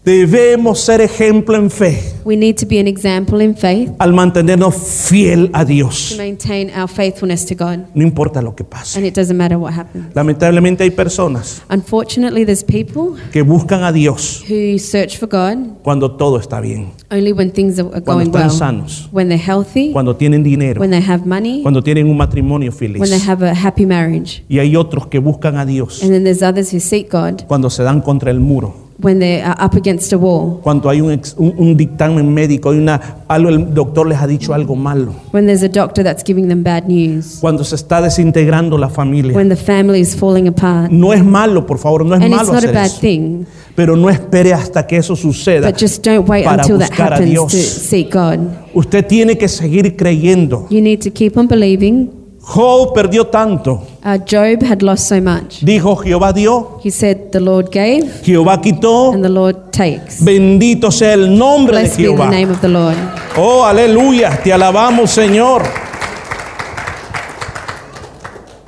Debemos 0.09 0.79
ser 0.79 1.01
ejemplo 1.01 1.55
en 1.55 1.69
fe 1.69 2.01
We 2.25 2.35
need 2.35 2.55
to 2.55 2.65
be 2.65 2.79
an 2.79 2.87
example 2.87 3.43
in 3.43 3.55
faith 3.55 3.91
al 3.99 4.11
mantenernos 4.11 4.73
fiel 4.75 5.51
a 5.53 5.63
Dios. 5.63 6.09
to 6.09 6.17
maintain 6.17 6.71
our 6.71 6.87
faithfulness 6.89 7.45
to 7.45 7.53
God. 7.53 7.85
No 7.93 8.01
importa 8.01 8.41
lo 8.41 8.55
que 8.55 8.63
pase. 8.63 8.97
And 8.97 9.05
it 9.05 9.13
doesn't 9.13 9.37
matter 9.37 9.55
what 9.59 9.71
happens. 9.75 10.07
Lamentablemente 10.15 10.83
hay 10.83 10.89
personas 10.89 11.61
Unfortunately, 11.69 12.43
there's 12.43 12.63
people 12.63 13.21
que 13.31 13.43
buscan 13.43 13.83
a 13.83 13.91
Dios 13.91 14.43
who 14.49 14.79
search 14.79 15.15
for 15.19 15.29
God 15.29 15.77
cuando 15.83 16.09
todo 16.17 16.39
está 16.39 16.59
bien, 16.59 16.89
only 17.11 17.31
when 17.31 17.51
things 17.51 17.77
are 17.77 17.87
are 17.93 18.01
cuando 18.01 18.31
going 18.31 18.47
están 18.47 18.47
well. 18.47 18.57
sanos, 18.57 19.09
When 19.11 19.29
they're 19.29 19.37
healthy, 19.37 19.91
cuando 19.91 20.15
tienen 20.15 20.41
dinero, 20.43 20.81
when 20.81 20.89
they 20.89 21.03
have 21.07 21.27
money, 21.27 21.61
cuando 21.61 21.83
tienen 21.83 22.07
un 22.09 22.17
matrimonio 22.17 22.71
feliz. 22.71 22.99
when 22.99 23.11
they 23.11 23.19
have 23.19 23.45
a 23.45 23.53
happy 23.53 23.85
marriage. 23.85 24.43
Y 24.49 24.57
hay 24.57 24.75
otros 24.75 25.05
que 25.05 25.19
buscan 25.19 25.57
a 25.57 25.67
Dios 25.67 26.01
And 26.01 26.11
then 26.11 26.23
there's 26.23 26.41
others 26.41 26.73
who 26.73 26.79
seek 26.79 27.11
God 27.11 27.43
cuando 27.47 27.69
se 27.69 27.83
dan 27.83 28.01
contra 28.01 28.31
el 28.31 28.39
muro, 28.39 28.88
when 29.01 29.19
they 29.19 29.41
are 29.41 29.55
up 29.63 29.75
against 29.75 30.11
a 30.13 30.17
wall, 30.17 30.59
cuando 30.61 30.89
hay 30.89 30.99
un, 31.01 31.11
ex- 31.11 31.33
un- 31.37 31.53
un 31.57 31.77
dictamen 31.77 32.33
médico, 32.33 32.71
hay 32.71 32.79
una, 32.79 33.23
algo, 33.27 33.49
el 33.49 33.73
doctor 33.73 34.07
les 34.07 34.17
ha 34.19 34.27
dicho 34.27 34.53
algo 34.53 34.75
malo, 34.75 35.13
when 35.31 35.45
there's 35.45 35.63
a 35.63 35.69
doctor 35.69 36.03
that's 36.03 36.23
giving 36.25 36.47
them 36.49 36.63
bad 36.63 36.83
news, 36.87 37.37
cuando 37.39 37.63
se 37.63 37.75
está 37.75 38.01
desintegrando 38.01 38.77
la 38.77 38.89
familia. 38.89 39.33
when 39.35 39.47
the 39.49 39.55
family 39.55 39.99
is 40.01 40.15
falling 40.15 40.47
apart. 40.47 40.91
No 40.91 41.13
es 41.13 41.23
malo, 41.23 41.65
por 41.65 41.77
favor, 41.79 42.05
no 42.05 42.15
es 42.15 42.21
And 42.21 42.33
it's 42.33 42.35
malo 42.41 42.53
not 42.53 42.55
a 42.55 42.57
hacer 42.67 42.73
bad 42.73 42.85
eso. 42.87 42.99
thing, 42.99 43.45
Pero 43.75 43.95
no 43.95 44.09
espere 44.09 44.53
hasta 44.53 44.85
que 44.85 44.97
eso 44.97 45.15
suceda 45.15 45.69
but 45.71 45.79
just 45.81 46.05
don't 46.05 46.27
wait 46.29 46.43
para 46.43 46.63
until 46.63 46.77
that 46.79 46.89
buscar 46.89 47.13
a 47.13 47.15
happens 47.15 47.31
Dios. 47.31 47.51
to 47.53 47.57
seek 47.57 48.13
God. 48.13 48.39
Usted 48.73 49.05
tiene 49.07 49.37
que 49.37 49.47
seguir 49.47 49.95
creyendo. 49.95 50.67
You 50.69 50.81
need 50.81 50.99
to 51.01 51.09
keep 51.11 51.37
on 51.37 51.47
believing. 51.47 52.11
Job 52.41 52.93
perdió 52.93 53.27
tanto. 53.27 53.81
Uh, 54.01 54.17
Job 54.17 54.61
had 54.63 54.81
lost 54.81 55.09
so 55.09 55.19
much. 55.19 55.59
Dijo, 55.59 55.95
Jehová 56.03 56.33
dio, 56.33 56.79
He 56.81 56.89
said, 56.89 57.31
The 57.33 57.41
Lord 57.41 57.69
gave 57.69 58.05
Jehová 58.23 58.61
quitó. 58.61 59.13
and 59.13 59.23
the 59.23 59.29
Lord 59.29 59.73
takes. 59.73 60.21
Bendito 60.23 60.89
sea 60.91 61.13
el 61.13 61.37
nombre 61.37 61.75
de 61.75 61.81
Blessed 61.81 61.97
be 61.97 62.03
the 62.03 62.09
Jehová. 62.13 62.29
name 62.31 62.49
of 62.49 62.61
the 62.61 62.69
Lord. 62.69 62.95
Oh, 63.35 63.63
aleluya, 63.65 64.41
te 64.41 64.53
alabamos, 64.53 65.09
Señor. 65.11 65.63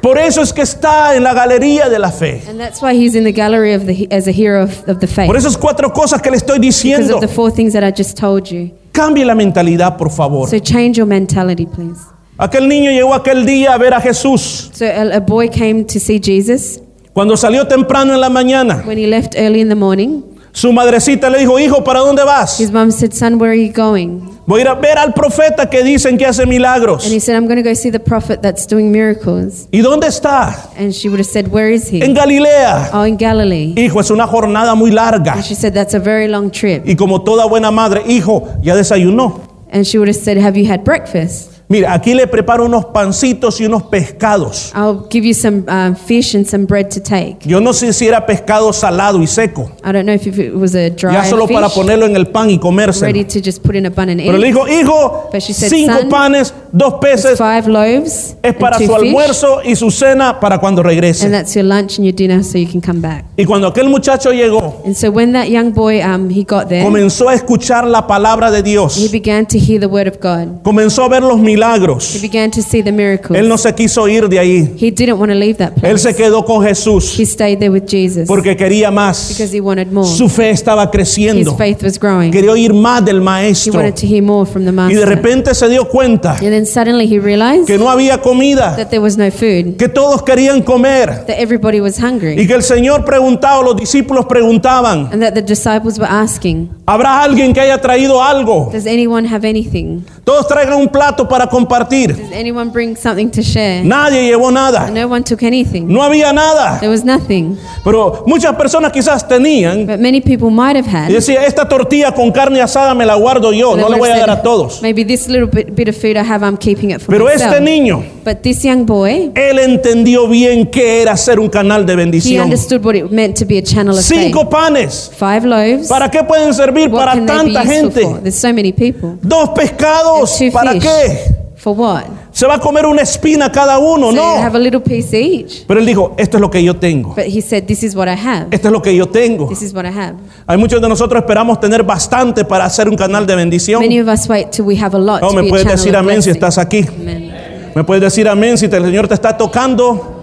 Por 0.02 0.18
eso 0.18 0.41
es 0.41 0.52
que 0.52 0.64
está 0.64 1.16
en 1.16 1.24
la 1.24 1.34
galería 1.34 1.88
de 1.88 1.99
la 1.99 2.12
fe. 2.12 2.41
And 2.49 2.60
that's 2.60 2.82
why 2.82 2.94
he's 2.95 3.16
in 3.16 3.24
the 3.24 3.32
gallery 3.32 3.74
of 3.74 3.86
the, 3.86 4.08
as 4.12 4.28
a 4.28 4.32
hero 4.32 4.64
of, 4.64 4.84
of 4.90 4.99
the 4.99 5.08
faith. 5.08 5.28
Por 5.28 5.38
esas 5.38 5.56
cuatro 5.56 5.94
cosas 5.94 6.22
que 6.22 6.32
le 6.32 6.38
estoy 6.38 6.58
Because 6.60 6.82
diciendo. 6.84 7.16
of 7.16 7.22
the 7.22 7.28
four 7.28 7.52
things 7.52 7.72
that 7.74 7.84
I 7.84 7.91
just 7.91 8.18
told 8.18 8.49
you. 8.52 8.72
Cambie 8.94 9.24
la 9.24 9.36
mentalidad, 9.36 9.98
por 9.98 10.10
favor. 10.10 10.48
So 10.49 10.58
change 10.60 10.98
your 10.98 11.06
mentality, 11.08 11.68
please. 11.68 11.99
Aquel 12.38 12.68
niño 12.68 12.91
llegó 12.91 13.14
aquel 13.14 13.45
día 13.45 13.74
a 13.74 13.78
ver 13.78 13.94
a 13.94 14.02
Jesús. 14.02 14.72
So 14.74 14.86
a, 14.86 15.16
a 15.16 15.20
boy 15.20 15.49
came 15.49 15.84
to 15.86 15.99
see 15.99 16.20
Jesus. 16.20 16.80
Cuando 17.14 17.36
salió 17.38 17.68
temprano 17.68 18.14
en 18.14 18.22
la 18.22 18.30
mañana, 18.30 18.84
When 18.86 18.98
he 18.98 19.06
left 19.08 19.36
early 19.36 19.60
in 19.62 19.70
the 19.70 19.76
morning, 19.76 20.24
su 20.53 20.72
madrecita 20.72 21.30
le 21.30 21.40
dijo, 21.40 21.60
hijo, 21.60 21.84
¿para 21.84 21.99
dónde 21.99 22.24
vas? 22.24 22.60
his 22.60 22.72
mom 22.72 22.91
said, 22.91 23.14
Son, 23.14 23.38
where 23.38 23.52
are 23.52 23.56
you 23.56 23.72
going? 23.72 24.22
Voy 24.48 24.60
a 24.60 24.64
ir 24.64 24.68
a 24.70 24.76
ver 24.76 24.98
al 24.98 25.14
profeta 25.14 25.70
que 25.70 25.84
dicen 25.84 26.18
que 26.18 26.26
hace 26.26 26.45
milagros. 26.45 27.03
And 27.06 27.14
he 27.14 27.20
said, 27.20 27.36
I'm 27.36 27.45
going 27.48 27.62
to 27.62 27.70
go 27.70 27.74
see 27.76 27.91
the 27.91 27.99
prophet 27.99 28.41
that's 28.41 28.66
doing 28.66 28.91
miracles. 28.91 29.68
¿Y 29.72 29.82
dónde 29.82 30.08
está? 30.08 30.56
And 30.78 30.94
she 30.94 31.10
would 31.10 31.20
have 31.20 31.28
said, 31.30 31.49
Where 31.49 31.70
is 31.70 31.90
he? 31.90 32.02
En 32.02 32.14
Galilea. 32.14 32.90
Oh, 32.94 33.03
in 33.06 33.18
Galilee. 33.18 33.74
Hijo, 33.78 33.99
es 33.99 34.10
una 34.10 34.26
jornada 34.26 34.74
muy 34.76 34.90
larga. 34.91 35.34
And 35.34 35.44
she 35.45 35.53
said, 35.53 35.74
That's 35.74 35.94
a 35.94 35.99
very 35.99 36.28
long 36.28 36.49
trip. 36.49 36.84
Y 36.88 36.95
como 36.95 37.22
toda 37.24 37.45
buena 37.45 37.72
madre, 37.72 38.02
hijo, 38.08 38.48
ya 38.62 38.76
desayunó. 38.76 39.41
And 39.72 39.86
she 39.86 39.98
would 39.99 40.08
have 40.10 40.18
said, 40.18 40.38
Have 40.38 40.58
you 40.58 40.66
had 40.70 40.84
breakfast? 40.84 41.51
Mira, 41.72 41.93
aquí 41.93 42.14
le 42.14 42.27
preparo 42.27 42.65
unos 42.65 42.84
pancitos 42.88 43.61
y 43.61 43.65
unos 43.65 43.84
pescados. 43.84 44.73
I'll 44.76 45.07
give 45.10 45.26
you 45.26 45.34
some 45.34 45.64
um, 45.69 45.95
fish 45.95 46.35
and 46.35 46.45
some 46.45 46.65
bread 46.65 46.89
to 46.89 46.99
take. 46.99 47.38
Yo 47.45 47.61
no 47.61 47.72
sé 47.72 47.93
si 47.93 48.07
era 48.10 48.26
pescado 48.26 48.73
salado 48.73 49.22
y 49.23 49.27
seco. 49.27 49.72
I 49.81 49.93
don't 49.93 50.03
know 50.03 50.14
if 50.14 50.27
it 50.27 50.53
was 50.53 50.76
a 50.76 50.89
dry 50.89 51.14
Ya 51.14 51.23
solo 51.23 51.48
fish, 51.48 51.56
para 51.56 51.69
ponerlo 51.69 52.06
en 52.07 52.18
el 52.18 52.27
pan 52.27 52.49
y 52.49 52.56
ready 52.56 52.60
comérselo. 52.60 53.26
to 53.27 53.39
just 53.39 53.64
put 53.64 53.77
in 53.77 53.85
a 53.85 53.89
bun 53.89 54.10
and 54.10 54.19
eat. 54.19 54.26
Pero 54.27 54.38
le 54.38 54.48
dijo, 54.48 54.68
hijo, 54.68 55.30
said, 55.31 55.69
cinco 55.69 55.93
"Son, 55.99 56.10
panes, 56.10 56.53
dos 56.73 56.95
peces, 56.95 57.38
five 57.38 57.69
loaves 57.69 58.35
es 58.43 58.53
para 58.56 58.76
and 58.76 58.85
su 58.88 58.91
fish, 58.93 59.06
almuerzo 59.07 59.61
y 59.64 59.76
su 59.77 59.91
cena 59.91 60.41
para 60.41 60.57
cuando 60.60 60.81
and 60.81 60.89
regrese. 60.89 61.30
that's 61.30 61.56
your 61.56 61.64
lunch 61.64 61.98
and 61.98 62.06
your 62.06 62.14
dinner 62.14 62.43
so 62.43 62.57
you 62.57 62.68
can 62.69 62.81
come 62.81 62.99
back. 62.99 63.23
Y 63.38 63.45
cuando 63.45 63.68
aquel 63.68 63.88
muchacho 63.88 64.34
llegó, 64.34 64.81
And 64.85 64.93
so 64.93 65.10
when 65.10 65.31
that 65.31 65.48
young 65.48 65.72
boy 65.72 66.02
um, 66.03 66.30
he 66.30 66.43
got 66.43 66.68
there, 66.68 66.84
comenzó 66.84 67.30
a 67.30 67.34
escuchar 67.34 67.85
la 67.88 68.06
palabra 68.07 68.52
de 68.52 68.60
he 68.60 68.64
Dios. 68.64 69.10
began 69.10 69.45
to 69.45 69.57
hear 69.57 69.80
the 69.80 69.88
word 69.88 70.10
of 70.10 70.18
God. 70.22 70.61
Comenzó 70.64 71.06
a 71.06 71.07
ver 71.07 71.23
los 71.23 71.39
He 71.39 71.60
milagros. 71.61 72.19
began 72.21 72.49
to 72.51 72.61
see 72.61 72.81
the 72.81 72.91
miracles. 72.91 73.38
Él 73.38 73.47
no 73.47 73.57
se 73.57 73.73
quiso 73.73 74.07
ir 74.07 74.27
de 74.29 74.39
ahí. 74.39 74.73
he 74.77 74.91
didn't 74.91 75.17
want 75.19 75.31
to 75.31 75.38
leave 75.38 75.57
that 75.57 75.73
Él 75.77 75.81
place. 75.81 75.97
se 75.99 76.15
quedó 76.15 76.43
con 76.45 76.63
Jesús 76.63 77.17
He 77.19 77.25
stayed 77.25 77.59
there 77.59 77.69
with 77.71 77.85
Jesus 77.88 78.27
porque 78.27 78.55
quería 78.57 78.91
más. 78.91 79.29
because 79.29 79.55
he 79.55 79.61
wanted 79.61 79.91
more. 79.91 80.07
Su 80.07 80.27
fe 80.29 80.49
estaba 80.51 80.83
His 80.85 80.89
creciendo. 80.91 81.55
faith 81.57 81.83
was 81.83 81.99
growing. 81.99 82.31
Quería 82.31 82.51
oír 82.51 82.73
más 82.73 83.03
del 83.05 83.17
He 83.17 83.21
maestro. 83.21 83.73
wanted 83.73 83.95
to 83.95 84.07
hear 84.07 84.23
more 84.23 84.45
from 84.49 84.63
the 84.65 84.71
Y 84.71 84.73
master. 84.73 84.99
de 84.99 85.05
repente 85.05 85.53
se 85.55 85.69
dio 85.69 85.85
cuenta 85.88 86.31
and 86.33 86.49
then 86.51 86.65
suddenly 86.65 87.05
he 87.05 87.19
realized 87.19 87.67
que 87.67 87.77
no 87.77 87.89
había 87.89 88.21
comida, 88.21 88.75
that 88.75 88.89
there 88.89 88.99
was 89.01 89.17
no 89.17 89.29
food, 89.31 89.77
que 89.77 89.88
todos 89.88 90.23
querían 90.23 90.61
comer. 90.63 91.25
that 91.27 91.38
everybody 91.38 91.79
was 91.79 91.97
hungry, 91.99 92.35
Y 92.39 92.47
que 92.47 92.53
el 92.55 92.63
Señor 92.63 93.05
preguntaba, 93.05 93.61
los 93.63 93.75
discípulos 93.75 94.25
preguntaban, 94.25 95.09
and 95.11 95.21
that 95.21 95.33
the 95.33 95.41
disciples 95.41 95.99
were 95.99 96.09
asking, 96.09 96.69
¿habrá 96.85 97.21
alguien 97.21 97.53
que 97.53 97.59
haya 97.61 97.79
traído 97.79 98.21
algo? 98.23 98.69
Does 98.71 98.85
anyone 98.85 99.27
have 99.27 99.47
anything? 99.47 100.01
Todos 100.23 100.47
traigan 100.47 100.73
un 100.75 100.88
plato 100.89 101.27
para 101.27 101.47
compartir. 101.52 102.15
Does 102.18 102.32
anyone 102.32 102.72
bring 102.72 102.95
something 102.98 103.30
to 103.30 103.44
share? 103.44 103.84
Nadie 103.84 104.23
llevó 104.23 104.49
nada. 104.52 104.90
no 104.90 105.07
one 105.07 105.23
took 105.23 105.44
anything. 105.44 105.86
No 105.88 106.02
había 106.02 106.34
nada. 106.34 106.80
There 106.80 106.90
was 106.91 107.03
nothing. 107.06 107.57
Pero 107.84 108.23
muchas 108.26 108.56
personas 108.56 108.91
quizás 108.91 109.28
tenían 109.28 109.86
But 109.86 109.99
many 109.99 110.22
people 110.22 110.49
might 110.49 110.76
have 110.76 110.88
had. 110.88 111.10
y 111.10 111.14
decía, 111.14 111.45
esta 111.45 111.68
tortilla 111.68 112.11
con 112.14 112.32
carne 112.32 112.60
asada 112.61 112.95
me 112.95 113.06
la 113.06 113.15
guardo 113.15 113.52
yo, 113.53 113.76
no 113.76 113.88
le 113.90 113.98
voy 113.99 114.10
a 114.10 114.18
dar 114.18 114.30
a 114.32 114.41
todos. 114.41 114.82
Maybe 114.82 115.06
this 115.06 115.28
little 115.28 115.48
bit, 115.48 115.76
bit 115.76 115.88
of 115.90 115.95
food 115.95 116.15
I 116.18 116.23
have, 116.23 116.44
I'm 116.44 116.57
keeping 116.57 116.90
it 116.91 117.02
for 117.02 117.11
Pero 117.14 117.26
myself. 117.26 117.52
este 117.53 117.61
niño, 117.61 118.03
But 118.23 118.41
this 118.41 118.64
young 118.64 118.86
boy, 118.86 119.32
él 119.36 119.60
entendió 119.60 120.28
bien 120.28 120.68
qué 120.68 121.02
era 121.02 121.18
ser 121.18 121.40
un 121.40 121.49
canal 121.49 121.86
de 121.86 121.94
he 121.94 121.95
bendición. 121.95 122.44
understood 122.45 122.84
what 122.86 122.95
it 122.95 123.11
meant 123.11 123.36
to 123.38 123.45
be 123.45 123.57
a 123.57 123.61
channel 123.64 123.98
of 123.98 124.03
Cinco 124.03 124.41
faith. 124.41 124.49
panes. 124.52 125.11
Five 125.18 125.45
loaves. 125.45 125.88
¿Para 125.90 126.10
qué 126.10 126.23
pueden 126.23 126.53
servir? 126.53 126.88
what 126.90 126.99
Para 127.06 127.14
can 127.14 127.26
they 127.26 127.36
be 127.49 127.53
tanta 127.53 127.64
useful 127.64 127.76
gente. 127.91 128.02
for? 128.02 128.22
There's 128.22 128.36
so 128.40 128.53
many 128.53 128.72
people. 128.72 129.18
Dos 129.22 129.49
pescados. 129.49 130.38
Two 130.38 130.52
¿Para 130.52 130.73
fish. 130.73 130.84
qué? 130.84 131.40
For 131.61 131.77
what? 131.77 132.05
Se 132.31 132.47
va 132.47 132.55
a 132.55 132.59
comer 132.59 132.88
una 132.88 133.03
espina 133.03 133.51
cada 133.51 133.77
uno, 133.77 134.07
so 134.09 134.15
no. 134.15 134.41
have 134.41 134.57
a 134.57 134.59
little 134.59 134.79
piece 134.79 135.13
each. 135.13 135.63
Pero 135.67 135.79
él 135.79 135.85
dijo, 135.85 136.15
esto 136.17 136.38
es 136.38 136.41
lo 136.41 136.49
que 136.49 136.63
yo 136.63 136.75
tengo. 136.75 137.13
But 137.13 137.25
he 137.25 137.39
said, 137.39 137.65
this 137.67 137.83
is 137.83 137.95
what 137.95 138.07
I 138.07 138.17
have. 138.17 138.47
Esto 138.49 138.69
es 138.69 138.71
lo 138.71 138.81
que 138.81 138.95
yo 138.95 139.07
tengo. 139.07 139.47
This 139.47 139.61
is 139.61 139.71
what 139.71 139.85
I 139.85 139.89
have. 139.95 140.15
Hay 140.47 140.57
muchos 140.57 140.81
de 140.81 140.89
nosotros 140.89 141.21
esperamos 141.21 141.59
tener 141.59 141.83
bastante 141.83 142.45
para 142.45 142.65
hacer 142.65 142.89
un 142.89 142.95
canal 142.95 143.27
de 143.27 143.35
bendición. 143.35 143.79
Many 143.79 143.99
of 143.99 144.07
us 144.07 144.27
wait 144.27 144.49
till 144.49 144.65
we 144.65 144.75
have 144.81 144.97
a 144.97 144.99
lot 144.99 145.21
Oh, 145.21 145.29
to 145.29 145.35
me 145.35 145.41
be 145.43 145.47
a 145.47 145.49
puedes 145.51 145.65
channel 145.65 145.77
decir 145.77 145.95
amén 145.95 146.23
si 146.23 146.31
estás 146.31 146.57
aquí. 146.57 146.83
Amen. 146.99 147.31
Me 147.75 147.83
puedes 147.83 148.01
decir 148.01 148.27
amén 148.27 148.57
si 148.57 148.65
el 148.65 148.71
Señor 148.71 149.07
te 149.07 149.13
está 149.13 149.38
tocando. 149.38 150.20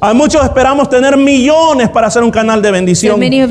Hay 0.00 0.14
muchos 0.14 0.44
esperamos 0.44 0.88
tener 0.88 1.16
millones 1.16 1.88
para 1.88 2.06
hacer 2.06 2.22
un 2.22 2.30
canal 2.30 2.62
de 2.62 2.70
bendición. 2.70 3.18
Pero 3.18 3.48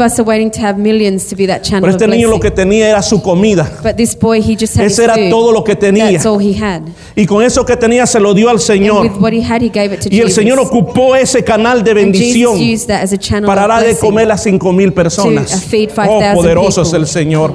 este 1.90 2.08
niño 2.08 2.30
lo 2.30 2.40
que 2.40 2.52
tenía 2.52 2.90
era 2.90 3.02
su 3.02 3.22
comida. 3.22 3.70
But 3.84 3.98
this 3.98 4.18
boy, 4.18 4.40
he 4.40 4.56
just 4.58 4.78
had 4.78 4.86
Ese 4.86 5.04
era 5.04 5.16
food. 5.16 5.30
todo 5.30 5.52
lo 5.52 5.62
que 5.62 5.76
tenía. 5.76 6.10
That's 6.12 6.26
all 6.26 6.42
he 6.42 6.58
had. 6.58 6.84
Y 7.18 7.26
con 7.26 7.44
eso 7.44 7.66
que 7.66 7.76
tenía 7.76 8.06
se 8.06 8.22
lo 8.22 8.34
dio 8.34 8.50
al 8.50 8.62
Señor. 8.62 9.06
with 9.06 9.18
what 9.20 9.34
he 9.34 9.44
had, 9.44 9.62
he 9.62 9.68
gave 9.68 9.94
it 9.94 10.00
to 10.00 10.10
Y 10.10 10.22
el. 10.22 10.32
Señor 10.32 10.58
ocupó 10.60 11.18
ese 11.18 11.44
canal 11.44 11.84
de 11.84 11.94
bendición 11.94 12.58
a 12.58 13.46
para 13.46 13.68
dar 13.68 13.86
de 13.86 13.98
comer 13.98 14.32
a 14.32 14.38
cinco 14.38 14.72
mil 14.72 14.94
personas. 14.94 15.54
Uh, 15.54 15.58
Oh, 15.58 16.20
5,000 16.20 16.34
poderoso 16.36 16.82
es 16.82 16.88
people. 16.88 17.00
el 17.02 17.08
Señor. 17.08 17.54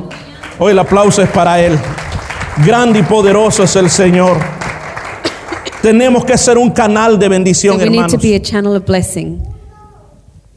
Hoy 0.59 0.73
el 0.73 0.79
aplauso 0.79 1.23
es 1.23 1.31
para 1.31 1.59
Él. 1.61 1.79
Grande 2.67 2.99
y 2.99 3.03
poderoso 3.03 3.63
es 3.63 3.75
el 3.77 3.89
Señor. 3.89 4.37
Tenemos 5.83 6.25
que 6.25 6.39
ser 6.39 6.57
un 6.59 6.71
canal 6.71 7.19
de 7.19 7.27
So 7.27 7.31
bendición, 7.31 7.77
we 7.77 7.85
need 7.85 7.93
hermanos. 7.95 8.13
to 8.13 8.19
be 8.19 8.35
a 8.37 8.41
channel 8.41 8.77
of 8.77 8.85
blessing. 8.87 9.43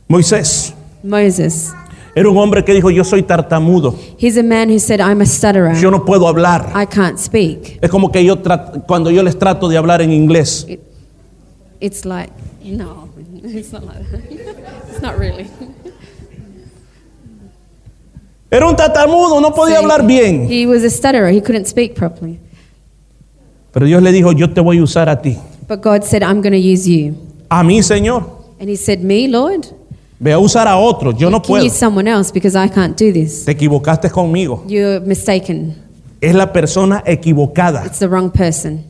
Moisés 0.08 0.74
Moses, 1.04 1.74
era 2.16 2.30
un 2.30 2.38
hombre 2.38 2.64
que 2.64 2.74
dijo, 2.74 2.92
yo 2.92 3.04
soy 3.04 3.24
tartamudo, 3.24 3.96
he's 4.20 4.38
a 4.38 4.44
man 4.44 4.70
who 4.70 4.80
said, 4.80 5.00
I'm 5.02 5.20
a 5.22 5.26
stutterer. 5.26 5.76
yo 5.82 5.90
no 5.90 6.06
puedo 6.06 6.28
hablar. 6.28 6.72
I 6.76 6.86
can't 6.86 7.18
speak. 7.18 7.80
Es 7.82 7.90
como 7.90 8.12
que 8.12 8.24
yo 8.24 8.38
cuando 8.88 9.10
yo 9.10 9.24
les 9.24 9.38
trato 9.38 9.68
de 9.68 9.78
hablar 9.78 10.02
en 10.02 10.12
inglés, 10.12 10.68
It's 11.82 12.06
like, 12.06 12.32
no, 12.64 13.10
it's 13.44 13.72
not 13.74 13.84
like 13.84 14.00
that. 14.12 14.22
It's 14.92 15.02
not 15.02 15.18
really. 15.20 15.48
era 18.50 18.68
un 18.68 18.76
tartamudo, 18.76 19.42
no 19.42 19.54
podía 19.54 19.76
So 19.78 19.82
hablar 19.82 20.06
bien. 20.06 20.48
He 20.50 20.66
was 20.66 20.84
a 20.84 20.90
stutterer. 20.90 21.32
He 21.34 21.42
couldn't 21.42 21.66
speak 21.68 21.96
properly. 21.96 22.40
Pero 23.76 23.88
Dios 23.88 24.02
le 24.02 24.14
dijo, 24.14 24.32
yo 24.32 24.50
te 24.54 24.62
voy 24.62 24.78
a 24.78 24.84
usar 24.84 25.10
a 25.10 25.22
ti. 25.22 25.38
But 25.68 25.82
God 25.84 26.04
said, 26.04 26.24
I'm 26.24 26.42
going 26.42 26.54
to 26.54 26.58
use 26.58 26.88
you. 26.90 27.14
A 27.50 27.62
mí, 27.62 27.84
Señor. 27.84 28.24
And 28.58 28.70
he 28.70 28.78
said, 28.78 29.02
Me, 29.02 29.28
Lord? 29.28 29.66
Ve 30.18 30.32
a 30.32 30.40
usar 30.40 30.66
a 30.66 30.78
otro, 30.78 31.12
yo 31.12 31.30
no 31.30 31.42
Can 31.42 31.48
puedo. 31.50 31.66
use 31.66 31.76
someone 31.78 32.08
else 32.08 32.32
because 32.32 32.56
I 32.56 32.70
can't 32.70 32.98
do 32.98 33.12
this. 33.12 33.44
Te 33.44 33.52
equivocaste 33.52 34.10
conmigo. 34.10 34.64
You're 34.66 35.02
mistaken. 35.02 35.76
Es 36.22 36.34
la 36.34 36.54
persona 36.54 37.04
equivocada. 37.06 37.86
It's 37.86 38.00
the 38.00 38.08
wrong 38.08 38.32
person. 38.32 38.86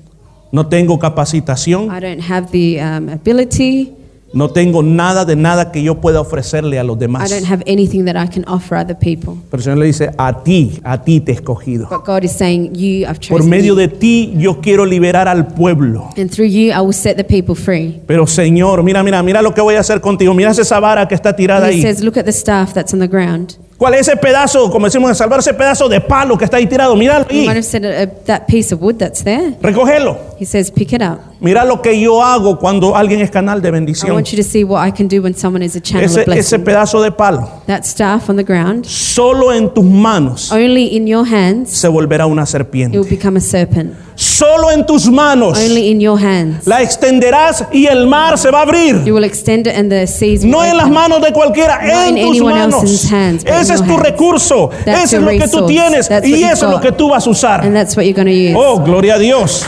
No 0.52 0.68
tengo 0.68 1.00
capacitación, 1.00 1.90
I 1.92 2.00
don't 2.00 2.22
have 2.22 2.52
the 2.52 2.80
um, 2.80 3.10
ability, 3.10 3.92
No 4.36 4.50
tengo 4.50 4.84
nada 4.84 5.24
de 5.24 5.36
nada 5.38 5.72
que 5.72 5.82
yo 5.82 6.02
pueda 6.02 6.20
ofrecerle 6.20 6.78
a 6.78 6.84
los 6.84 6.98
I 6.98 7.00
demás. 7.00 7.30
don't 7.32 7.46
have 7.50 7.64
anything 7.66 8.04
that 8.04 8.18
I 8.22 8.28
can 8.28 8.44
offer 8.48 8.78
other 8.78 8.96
people. 8.96 9.36
Pero 9.50 9.60
el 9.60 9.64
Señor 9.64 9.78
le 9.78 9.86
dice, 9.86 10.12
a 10.18 10.44
ti, 10.44 10.80
a 10.84 11.02
ti 11.02 11.22
te 11.22 11.32
he 11.32 11.36
escogido. 11.36 11.88
But 11.90 12.06
God 12.06 12.24
is 12.26 12.32
saying, 12.34 12.76
You, 12.76 13.08
I've 13.08 13.20
Por 13.30 13.40
chosen 13.40 13.50
medio 13.50 13.74
you. 13.74 13.80
de 13.80 13.88
ti 13.88 14.34
yo 14.38 14.60
quiero 14.60 14.86
liberar 14.86 15.30
al 15.30 15.48
pueblo. 15.48 16.10
And 16.18 16.30
through 16.30 16.50
you, 16.50 16.72
I 16.74 16.82
will 16.82 16.92
set 16.94 17.16
the 17.16 17.24
people 17.24 17.56
free. 17.56 18.02
Pero 18.06 18.28
Señor, 18.28 18.84
mira, 18.84 19.02
mira, 19.04 19.24
mira 19.24 19.42
lo 19.42 19.54
que 19.54 19.62
voy 19.62 19.76
a 19.76 19.80
hacer 19.80 20.02
contigo. 20.02 20.34
Mira 20.34 20.52
esa 20.52 20.80
vara 20.82 21.08
que 21.08 21.16
está 21.16 21.34
tirada 21.34 21.68
And 21.68 21.74
he 21.74 21.78
ahí. 21.78 21.82
says, 21.82 22.04
Look 22.04 22.18
at 22.18 22.26
the 22.26 22.32
staff 22.34 22.74
that's 22.74 22.94
on 22.94 23.00
the 23.00 23.08
ground. 23.08 23.56
¿Cuál 23.78 23.94
es 23.96 24.08
ese 24.08 24.16
pedazo, 24.16 24.72
como 24.72 24.86
decimos 24.86 25.10
en 25.10 25.16
Salvador, 25.16 25.42
ese 25.42 25.54
pedazo 25.54 25.90
de 25.90 26.00
palo 26.00 26.38
que 26.38 26.46
está 26.46 26.56
ahí 26.58 26.66
tirado? 26.66 26.96
Míralo 26.96 27.26
You 27.30 27.40
ahí. 27.42 27.46
might 27.46 27.58
have 27.58 27.64
said 27.66 27.84
uh, 27.84 28.10
that 28.26 28.48
piece 28.48 28.74
of 28.74 28.82
wood 28.82 28.96
that's 28.98 29.22
there. 29.24 29.54
Recógelo. 29.62 30.18
He 30.38 30.46
says, 30.46 30.70
Pick 30.72 30.92
it 30.94 31.02
up. 31.02 31.20
Mira 31.40 31.64
lo 31.66 31.82
que 31.82 32.00
yo 32.00 32.22
hago 32.22 32.58
cuando 32.60 32.96
alguien 32.96 33.22
es 33.22 33.30
canal 33.32 33.62
de 33.62 33.70
I 33.70 33.72
bendición. 33.72 34.12
want 34.14 34.32
you 34.32 34.38
to 34.38 34.44
see 34.44 34.64
what 34.64 34.86
I 34.88 34.92
can 34.92 35.08
do 35.08 35.22
when 35.22 35.34
someone 35.36 35.64
is 35.64 35.76
a 35.76 35.82
channel 35.82 36.06
Ese, 36.06 36.20
of 36.22 36.26
blessing. 36.26 36.40
ese 36.40 36.60
pedazo 36.60 37.02
de 37.02 37.12
palo, 37.12 37.50
that 37.68 37.84
staff 37.86 38.30
on 38.30 38.36
the 38.36 38.44
ground, 38.44 38.86
solo 38.86 39.52
en 39.52 39.74
tus 39.74 39.84
manos 39.86 40.52
only 40.52 40.96
in 40.96 41.06
your 41.08 41.26
hands, 41.26 41.70
se 41.72 41.88
volverá 41.88 42.26
una 42.26 42.44
it 42.44 42.48
serpiente. 42.48 42.98
will 42.98 43.08
become 43.10 43.38
a 43.38 43.42
serpent. 43.42 43.94
Solo 44.18 44.72
en 44.72 44.86
tus 44.86 45.08
manos 45.10 45.58
Only 45.60 45.90
in 45.92 46.00
your 46.00 46.18
hands. 46.18 46.66
la 46.66 46.82
extenderás 46.82 47.66
y 47.74 47.86
el 47.88 48.08
mar 48.08 48.38
se 48.38 48.50
va 48.50 48.60
a 48.60 48.62
abrir. 48.64 49.04
You 49.04 49.14
will 49.14 49.26
extend 49.26 49.68
it 49.68 49.74
and 49.78 49.90
the 49.92 50.08
seas 50.08 50.42
will 50.44 50.52
No 50.52 50.64
en 50.64 50.78
las 50.78 50.86
open. 50.86 50.94
manos 50.94 51.22
de 51.22 51.34
cualquiera, 51.34 51.82
Not 51.82 52.08
en 52.08 52.18
in 52.18 52.24
tus 52.28 52.36
anyone 52.38 52.54
manos. 52.60 52.82
else's 52.84 53.12
hands, 53.12 53.44
but 53.44 53.54
in 53.54 53.60
Ese 53.60 53.74
es 53.74 53.80
your 53.82 53.88
tu 53.90 53.94
hands. 53.96 54.04
recurso, 54.10 54.70
That's 54.86 54.88
ese 54.88 55.04
es 55.04 55.12
your 55.12 55.22
lo 55.22 55.28
que 55.32 55.38
tú 55.40 55.44
resource. 55.44 55.68
tienes 55.68 56.08
That's 56.08 56.28
y 56.28 56.32
you've 56.32 56.46
eso 56.52 56.66
es 56.66 56.72
lo 56.72 56.78
got. 56.78 56.82
que 56.82 56.92
tú 56.94 57.10
vas 57.10 57.28
a 57.28 57.30
usar. 57.30 57.62
And 57.66 57.76
that's 57.76 57.96
what 57.98 58.06
you're 58.06 58.16
going 58.16 58.28
to 58.28 58.32
use. 58.32 58.56
Oh, 58.58 58.80
gloria 58.80 59.16
a 59.16 59.20
Dios. 59.20 59.66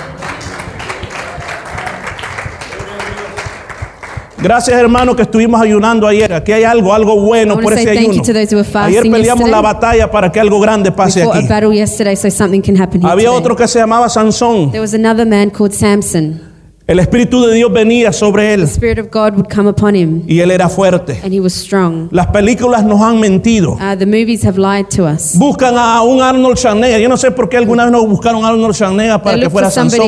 Gracias 4.42 4.78
hermano 4.78 5.16
que 5.16 5.24
estuvimos 5.24 5.60
ayunando 5.60 6.08
ayer. 6.08 6.32
Aquí 6.34 6.52
hay 6.52 6.64
algo, 6.64 6.94
algo 6.94 7.20
bueno 7.20 7.60
por 7.60 7.74
ese 7.74 7.90
ayuno. 7.90 8.22
Ayer 8.22 9.04
peleamos 9.04 9.46
yesterday. 9.46 9.52
la 9.52 9.62
batalla 9.62 10.12
para 10.12 10.32
que 10.32 10.40
algo 10.40 10.60
grande 10.60 10.92
pase 10.92 11.24
aquí. 11.24 11.48
so 11.48 13.08
Había 13.08 13.32
otro 13.32 13.56
que 13.56 13.68
se 13.68 13.80
llamaba 13.80 14.10
Sansón. 14.10 14.72
There 14.72 14.82
was 14.82 14.94
another 14.94 15.26
man 15.26 15.50
called 15.50 15.74
Samson. 15.74 16.48
El 16.88 17.00
Espíritu 17.00 17.46
de 17.46 17.54
Dios 17.54 17.70
venía 17.74 18.14
sobre 18.14 18.54
él 18.54 18.62
The 18.62 18.68
Spirit 18.68 19.00
of 19.00 19.08
God 19.12 19.34
would 19.34 19.54
come 19.54 19.68
upon 19.68 19.94
him 19.94 20.24
y 20.26 20.40
él 20.40 20.52
era 20.52 20.70
fuerte. 20.70 21.20
and 21.22 21.34
he 21.34 21.42
was 21.42 21.54
strong. 21.54 22.08
Las 22.12 22.28
películas 22.28 22.86
nos 22.86 23.02
han 23.02 23.20
mentido. 23.20 23.74
Uh, 23.74 23.98
the 23.98 24.06
movies 24.06 24.46
have 24.46 24.58
lied 24.58 24.86
to 24.96 25.04
us. 25.04 25.36
Buscan 25.36 25.76
a 25.78 26.02
un 26.04 26.22
Arnold 26.22 26.58
Schwarzenegger. 26.58 27.02
Yo 27.02 27.10
no 27.10 27.18
sé 27.18 27.32
por 27.32 27.50
qué 27.50 27.58
alguna 27.58 27.84
vez 27.84 27.92
no 27.92 28.06
buscaron 28.06 28.46
a 28.46 28.48
Arnold 28.48 28.74
Schwarzenegger 28.74 29.22
para 29.22 29.36
They 29.36 29.44
que 29.44 29.50
fuera 29.50 29.70
Sansón. 29.70 30.00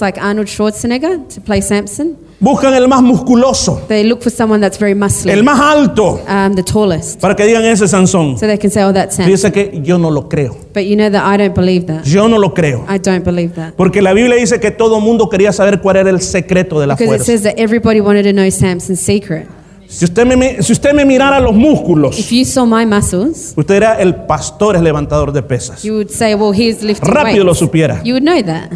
like 0.00 0.18
Arnold 0.18 0.48
Schwarzenegger 0.48 1.20
to 1.32 1.40
play 1.40 1.62
Samson. 1.62 2.16
Buscan 2.40 2.74
el 2.74 2.88
más 2.88 3.00
musculoso, 3.00 3.82
They 3.88 4.04
look 4.04 4.20
for 4.22 4.30
someone 4.30 4.60
that's 4.60 4.78
very 4.78 4.94
muscly, 4.94 5.30
el 5.32 5.42
más 5.44 5.58
alto, 5.60 6.20
um, 6.28 6.54
the 6.54 6.62
tallest, 6.62 7.20
para 7.20 7.34
que 7.34 7.44
digan 7.46 7.64
ese 7.64 7.86
Sansón. 7.88 8.36
so 8.38 8.46
they 8.46 8.58
can 8.58 8.70
say, 8.70 8.82
"Oh, 8.82 8.92
that's 8.92 9.16
Samson." 9.16 9.32
Dice 9.32 9.52
que 9.52 9.80
yo 9.82 9.98
no 9.98 10.10
lo 10.10 10.28
creo. 10.28 10.54
But 10.74 10.82
you 10.84 10.96
know 10.96 11.08
that 11.10 11.24
I 11.24 11.36
don't 11.38 11.54
believe 11.54 11.86
that. 11.86 12.04
Yo 12.04 12.28
no 12.28 12.38
lo 12.38 12.52
creo. 12.52 12.84
I 12.88 12.98
don't 12.98 13.24
believe 13.24 13.54
that 13.54 13.74
Porque 13.76 14.02
la 14.02 14.12
Biblia 14.12 14.36
dice 14.36 14.58
que 14.60 14.70
todo 14.70 15.00
mundo 15.00 15.28
quería 15.30 15.52
saber 15.52 15.80
cuál 15.80 15.96
era 15.96 16.10
el 16.10 16.20
secreto 16.20 16.80
de 16.80 16.86
la 16.88 16.94
because 16.96 17.04
it 17.14 17.18
fuerza. 17.18 17.24
says 17.24 17.42
that 17.44 17.54
everybody 17.58 18.00
wanted 18.00 18.24
to 18.24 18.32
know 18.32 18.48
Samson's 18.50 19.00
secret. 19.00 19.46
Si 19.88 20.04
usted 20.06 20.26
me, 20.26 20.62
si 20.62 20.72
usted 20.72 20.92
me 20.92 21.04
mirara 21.04 21.38
los 21.40 21.54
músculos, 21.54 22.18
If 22.18 22.30
you 22.32 22.44
saw 22.44 22.64
my 22.66 22.84
muscles, 22.86 23.52
usted 23.56 23.74
era 23.76 24.00
el 24.00 24.14
pastor, 24.26 24.76
el 24.76 24.82
levantador 24.84 25.32
de 25.32 25.42
pesas. 25.42 25.82
you 25.82 25.94
would 25.94 26.10
say, 26.10 26.34
"Well, 26.34 26.52
he's 26.52 26.82
lifting 26.82 27.08
Rápido 27.12 27.44
lo 27.44 27.52
weights." 27.52 27.58
supiera. 27.58 28.02
You 28.02 28.14
would 28.14 28.24
know 28.24 28.42
that. 28.42 28.70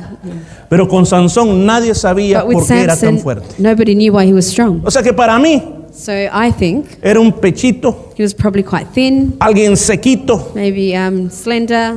Pero 0.69 0.87
con 0.87 1.07
Sansón 1.07 1.65
nadie 1.67 1.95
sabía 1.95 2.41
But 2.43 2.49
with 2.49 2.55
por 2.59 2.67
qué 2.69 2.83
era 2.83 2.95
tan 2.95 2.99
Samson, 3.17 3.19
fuerte. 3.23 3.55
nobody 3.59 3.95
knew 3.95 4.13
why 4.13 4.27
he 4.29 4.33
was 4.35 4.47
strong. 4.47 4.83
O 4.85 4.91
sea 4.91 5.03
que 5.03 5.13
para 5.13 5.39
mí 5.39 5.63
So 5.91 6.13
I 6.13 6.53
think 6.53 6.87
era 7.03 7.19
un 7.19 7.33
pechito, 7.33 8.13
he 8.17 8.23
was 8.23 8.33
probably 8.35 8.63
quite 8.63 8.87
thin, 8.93 9.35
alguien 9.41 9.77
sequito, 9.77 10.53
maybe 10.55 10.95
um, 10.97 11.29
slender, 11.31 11.95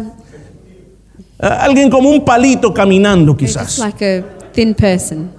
eh, 1.40 1.46
alguien 1.48 1.90
como 1.92 2.10
un 2.10 2.24
palito 2.26 2.74
caminando 2.74 3.34
maybe 3.34 3.46
just 3.48 3.58
quizás. 3.58 3.80
like 3.80 4.04
a 4.04 4.24
thin 4.54 4.74
person. 4.74 5.30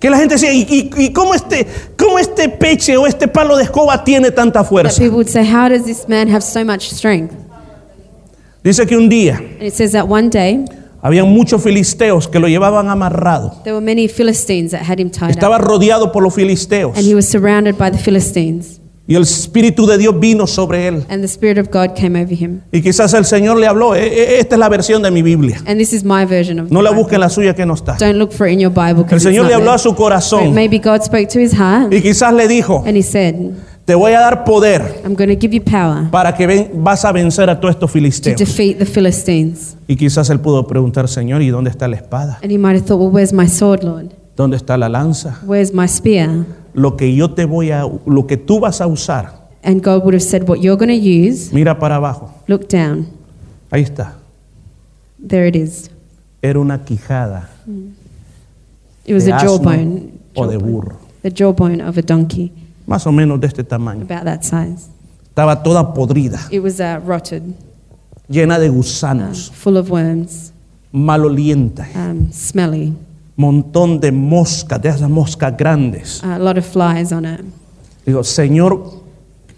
Que 0.00 0.08
la 0.10 0.16
gente 0.16 0.34
decía, 0.36 0.50
¿y, 0.52 0.62
y- 0.68 0.90
y 1.04 1.12
cómo, 1.12 1.34
este, 1.34 1.66
cómo 1.98 2.18
este 2.18 2.48
peche 2.48 2.96
o 2.96 3.06
este 3.06 3.28
palo 3.28 3.56
de 3.56 3.64
escoba 3.64 4.02
tiene 4.02 4.30
tanta 4.30 4.64
fuerza? 4.64 4.98
people 4.98 5.14
would 5.16 5.28
say, 5.28 5.44
"How 5.44 5.68
does 5.68 5.84
this 5.84 6.08
man 6.08 6.28
have 6.30 6.40
so 6.40 6.64
much 6.64 6.88
strength?" 6.90 7.34
Dice 8.64 8.86
que 8.86 8.96
un 8.96 9.08
día 9.08 9.36
And 9.36 9.62
it 9.62 9.74
says 9.74 9.92
that 9.92 10.06
one 10.08 10.28
day 10.30 10.64
había 11.02 11.24
muchos 11.24 11.62
filisteos 11.62 12.28
que 12.28 12.38
lo 12.38 12.48
llevaban 12.48 12.88
amarrado. 12.88 13.60
there 13.62 13.74
were 13.74 13.84
many 13.84 14.08
Philistines 14.08 14.70
that 14.72 14.82
had 14.82 14.98
him 14.98 15.10
tied 15.10 15.30
Estaba 15.30 15.56
up, 15.56 15.62
rodeado 15.62 16.10
por 16.12 16.22
los 16.22 16.34
filisteos. 16.34 16.96
and 16.96 17.06
he 17.06 17.14
was 17.14 17.26
surrounded 17.28 17.76
by 17.76 17.90
the 17.90 17.98
Philistines. 17.98 18.79
Y 19.10 19.16
el 19.16 19.22
Espíritu 19.22 19.86
de 19.86 19.98
Dios 19.98 20.14
vino 20.20 20.46
sobre 20.46 20.86
él. 20.86 21.04
And 21.08 21.20
the 21.20 21.26
Spirit 21.26 21.58
of 21.58 21.66
God 21.72 21.96
came 21.96 22.16
over 22.22 22.32
him. 22.32 22.60
Y 22.70 22.80
quizás 22.80 23.12
el 23.14 23.24
Señor 23.24 23.58
le 23.58 23.66
habló. 23.66 23.96
"E- 23.96 24.06
e- 24.06 24.38
Esta 24.38 24.54
es 24.54 24.58
la 24.60 24.68
versión 24.68 25.02
de 25.02 25.10
mi 25.10 25.20
Biblia. 25.20 25.60
And 25.66 25.78
this 25.78 25.92
is 25.92 26.04
my 26.04 26.24
version 26.24 26.60
of 26.60 26.70
No 26.70 26.80
la 26.80 26.92
busquen 26.92 27.18
la 27.18 27.28
suya 27.28 27.52
que 27.52 27.66
no 27.66 27.74
está. 27.74 27.96
Don't 27.98 28.14
look 28.18 28.30
for 28.30 28.46
it 28.46 28.52
in 28.54 28.60
your 28.60 28.72
Bible. 28.72 29.04
El 29.10 29.20
Señor 29.20 29.46
le 29.46 29.54
habló 29.54 29.66
there. 29.66 29.74
a 29.74 29.78
su 29.78 29.96
corazón. 29.96 30.54
maybe 30.54 30.78
God 30.78 31.02
spoke 31.02 31.26
to 31.26 31.40
his 31.40 31.52
heart, 31.52 31.92
Y 31.92 32.00
quizás 32.02 32.32
le 32.32 32.46
dijo, 32.46 32.84
and 32.86 32.96
he 32.96 33.02
said, 33.02 33.34
te 33.84 33.96
voy 33.96 34.12
a 34.12 34.20
dar 34.20 34.44
poder 34.44 35.00
"I'm 35.04 35.16
going 35.16 35.28
to 35.34 35.40
give 35.40 35.52
you 35.52 35.60
power 35.64 36.08
para 36.12 36.32
que 36.36 36.46
ven- 36.46 36.70
vas 36.74 37.04
a 37.04 37.10
vencer 37.10 37.50
a 37.50 37.58
todos 37.58 37.74
estos 37.74 37.90
to 37.90 37.92
filisteos. 37.92 38.38
defeat 38.38 38.78
the 38.78 38.86
Philistines." 38.86 39.76
Y 39.88 39.96
quizás 39.96 40.30
él 40.30 40.38
pudo 40.38 40.68
preguntar, 40.68 41.08
Señor, 41.08 41.42
¿y 41.42 41.48
dónde 41.50 41.70
está 41.70 41.88
la 41.88 41.96
espada? 41.96 42.38
And 42.44 42.52
he 42.52 42.58
might 42.58 42.76
have 42.76 42.86
thought, 42.86 43.00
"Well, 43.00 43.10
where's 43.12 43.32
my 43.32 43.48
sword, 43.48 43.82
Lord? 43.82 44.12
¿Dónde 44.40 44.56
está 44.56 44.78
la 44.78 44.88
lanza? 44.88 45.38
Where's 45.44 45.74
my 45.74 45.86
spear?" 45.86 46.46
Lo 46.72 46.96
que 46.96 47.14
yo 47.14 47.30
te 47.32 47.44
voy 47.44 47.70
a, 47.72 47.84
lo 48.06 48.26
que 48.26 48.38
tú 48.38 48.58
vas 48.60 48.80
a 48.80 48.86
usar, 48.86 49.38
And 49.62 49.82
God 49.84 50.02
would 50.04 50.14
have 50.14 50.22
said, 50.22 50.48
"What 50.48 50.60
you're 50.60 50.78
going 50.78 50.88
to 50.88 50.94
use, 51.28 51.52
mira 51.52 51.78
para 51.78 51.96
abajo. 51.96 52.30
look 52.46 52.66
down. 52.68 53.08
Ahí 53.70 53.82
está. 53.82 54.14
There 55.28 55.46
it 55.46 55.54
is. 55.56 55.90
Era 56.40 56.58
una 56.58 56.78
quijada 56.82 57.50
It 59.04 59.12
was 59.12 59.28
a 59.28 59.36
asno 59.36 59.58
jawbone, 59.58 60.12
o 60.34 60.46
de 60.46 60.56
burro, 60.56 60.96
the 61.22 61.30
jawbone 61.30 61.82
of 61.82 61.98
a 61.98 62.02
donkey, 62.02 62.50
más 62.86 63.06
o 63.06 63.12
menos 63.12 63.38
de 63.40 63.46
este 63.48 63.62
tamaño. 63.64 64.02
about 64.02 64.24
that 64.24 64.42
size. 64.42 64.88
Estaba 65.28 65.62
toda 65.62 65.92
podrida, 65.92 66.40
It 66.50 66.62
was 66.62 66.80
uh, 66.80 66.98
rotted, 67.04 67.42
llena 68.28 68.58
de 68.58 68.70
gusanos, 68.70 69.50
full 69.50 69.76
of 69.76 69.90
worms, 69.90 70.52
maloliente, 70.92 71.82
um, 71.94 72.30
smelly, 72.32 72.94
montón 73.40 74.00
de 74.00 74.12
moscas, 74.12 74.80
de 74.80 74.88
esas 74.90 75.08
moscas 75.10 75.56
grandes. 75.56 76.22
a 76.22 76.38
lot 76.38 76.56
of 76.58 76.64
flies 76.64 77.12
on 77.12 77.24
it. 77.24 77.40
Digo, 78.06 78.22
Señor, 78.24 79.00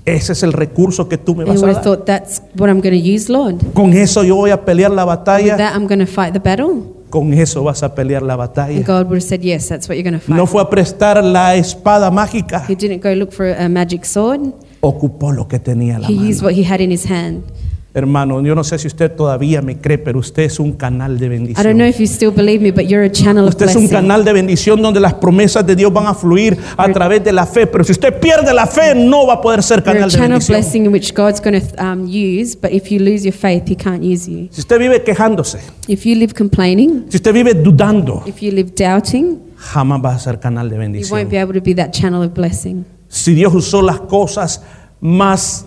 ese 0.04 0.32
es 0.32 0.42
el 0.42 0.52
recurso 0.52 1.08
que 1.08 1.16
tú 1.18 1.34
me 1.34 1.42
And 1.42 1.50
vas 1.52 1.62
a 1.62 1.66
dar. 1.74 1.82
thought, 1.84 2.04
that's 2.06 2.42
what 2.56 2.68
I'm 2.68 2.80
use, 2.98 3.30
Lord. 3.30 3.56
Con 3.74 3.92
eso 3.92 4.22
yo 4.24 4.36
voy 4.36 4.50
a 4.50 4.64
pelear 4.64 4.90
la 4.90 5.04
batalla. 5.04 5.56
that, 5.56 5.74
I'm 5.74 5.86
fight 6.06 6.32
the 6.32 6.40
battle. 6.40 6.82
Con 7.10 7.32
eso 7.34 7.62
vas 7.62 7.82
a 7.82 7.94
pelear 7.94 8.22
la 8.22 8.34
And 8.34 8.40
batalla. 8.40 8.82
God 8.82 9.06
would 9.08 9.16
have 9.20 9.22
said, 9.22 9.42
yes, 9.42 9.68
that's 9.68 9.86
what 9.88 9.96
you're 9.96 10.02
fight. 10.18 10.34
No 10.36 10.46
fue 10.46 10.60
a 10.62 10.68
prestar 10.70 11.22
la 11.22 11.54
espada 11.54 12.10
mágica. 12.10 12.64
He 12.66 12.74
didn't 12.74 13.02
go 13.02 13.12
look 13.14 13.32
for 13.32 13.46
a 13.54 13.68
magic 13.68 14.04
sword. 14.04 14.40
Ocupó 14.80 15.30
lo 15.30 15.46
que 15.46 15.58
tenía 15.60 15.96
en 15.96 16.02
la 16.02 16.08
He 16.08 16.14
mano. 16.16 16.28
used 16.28 16.42
what 16.42 16.54
he 16.54 16.64
had 16.64 16.80
in 16.80 16.90
his 16.90 17.04
hand. 17.08 17.44
Hermano, 17.94 18.40
yo 18.40 18.54
no 18.54 18.64
sé 18.64 18.78
si 18.78 18.86
usted 18.86 19.12
todavía 19.12 19.60
me 19.60 19.78
cree, 19.78 19.98
pero 19.98 20.18
usted 20.18 20.44
es 20.44 20.58
un 20.58 20.72
canal 20.72 21.18
de 21.18 21.26
I 21.26 21.28
don't 21.28 21.46
know 21.56 21.84
bendición. 21.84 21.88
if 21.88 21.98
you 21.98 22.06
still 22.06 22.30
believe 22.30 22.62
me, 22.62 22.70
but 22.70 22.88
you're 22.88 23.04
a 23.04 23.12
channel 23.12 23.44
of 23.44 23.50
Usted 23.50 23.68
es 23.68 23.76
un 23.76 23.86
canal 23.86 24.24
de 24.24 24.32
bendición 24.32 24.80
donde 24.80 24.98
las 24.98 25.12
promesas 25.14 25.66
de 25.66 25.76
Dios 25.76 25.92
van 25.92 26.06
a 26.06 26.14
fluir 26.14 26.56
a 26.78 26.88
través 26.90 27.22
de 27.22 27.32
la 27.32 27.44
fe. 27.44 27.66
Pero 27.66 27.84
si 27.84 27.92
usted 27.92 28.18
pierde 28.18 28.54
la 28.54 28.66
fe, 28.66 28.94
no 28.94 29.26
va 29.26 29.34
a 29.34 29.40
poder 29.42 29.62
ser 29.62 29.80
You're 29.80 29.90
a 29.90 29.92
canal 29.92 30.10
de 30.10 30.16
channel 30.16 30.36
of 30.36 30.48
bendición. 30.48 30.56
blessing 30.60 30.86
in 30.86 30.92
which 30.92 31.12
God's 31.12 31.40
going 31.40 31.60
to 31.60 31.84
um, 31.84 32.06
use, 32.06 32.56
but 32.56 32.70
if 32.72 32.90
you 32.90 32.98
lose 32.98 33.24
your 33.24 33.34
faith, 33.34 33.64
He 33.68 33.76
can't 33.76 34.02
use 34.02 34.26
you. 34.26 34.48
Si 34.50 34.60
usted 34.62 34.78
vive 34.78 35.04
quejándose, 35.04 35.58
If 35.86 36.06
you 36.06 36.14
live 36.14 36.32
complaining, 36.32 37.04
si 37.10 37.16
usted 37.18 37.34
vive 37.34 37.54
dudando, 37.62 38.22
if 38.26 38.40
you 38.40 38.52
live 38.52 38.72
doubting, 38.74 39.38
jamás 39.58 40.02
va 40.02 40.14
a 40.14 40.18
ser 40.18 40.40
canal 40.40 40.70
de 40.70 40.76
you 40.76 40.80
won't 40.80 40.92
bendición. 40.94 41.28
be 41.28 41.36
able 41.38 41.52
to 41.52 41.60
be 41.60 41.74
that 41.74 41.90
channel 41.90 42.22
of 42.22 42.32
blessing. 42.32 42.86
Si 43.08 43.34
Dios 43.34 43.54
usó 43.54 43.82
las 43.82 44.00
cosas 44.00 44.62
más 45.02 45.66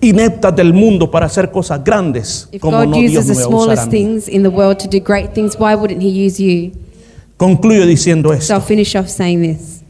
ineptas 0.00 0.54
del 0.54 0.72
mundo 0.72 1.10
para 1.10 1.26
hacer 1.26 1.50
cosas 1.50 1.82
grandes, 1.82 2.48
If 2.52 2.60
como 2.60 2.78
God 2.78 2.86
no 2.88 2.96
Dios 2.98 3.24
uses 3.24 3.26
the 3.26 3.34
me 3.34 3.40
va 3.40 3.46
a 3.46 3.48
smallest 3.50 3.86
mí. 3.86 3.90
things 3.90 4.28
in 4.28 4.42
the 4.42 4.48
world 4.48 4.78
to 4.78 4.88
do 4.88 5.00
great 5.04 5.32
things, 5.32 5.56
why 5.58 5.74
wouldn't 5.74 6.02
He 6.02 6.26
use 6.26 6.40
you? 6.42 6.72
Concluyo 7.36 7.86
diciendo 7.86 8.28
So 8.30 8.34
esto. 8.34 8.54
I'll 8.54 8.60
finish 8.60 8.94
off 8.96 9.08
saying 9.08 9.40
this. 9.42 9.82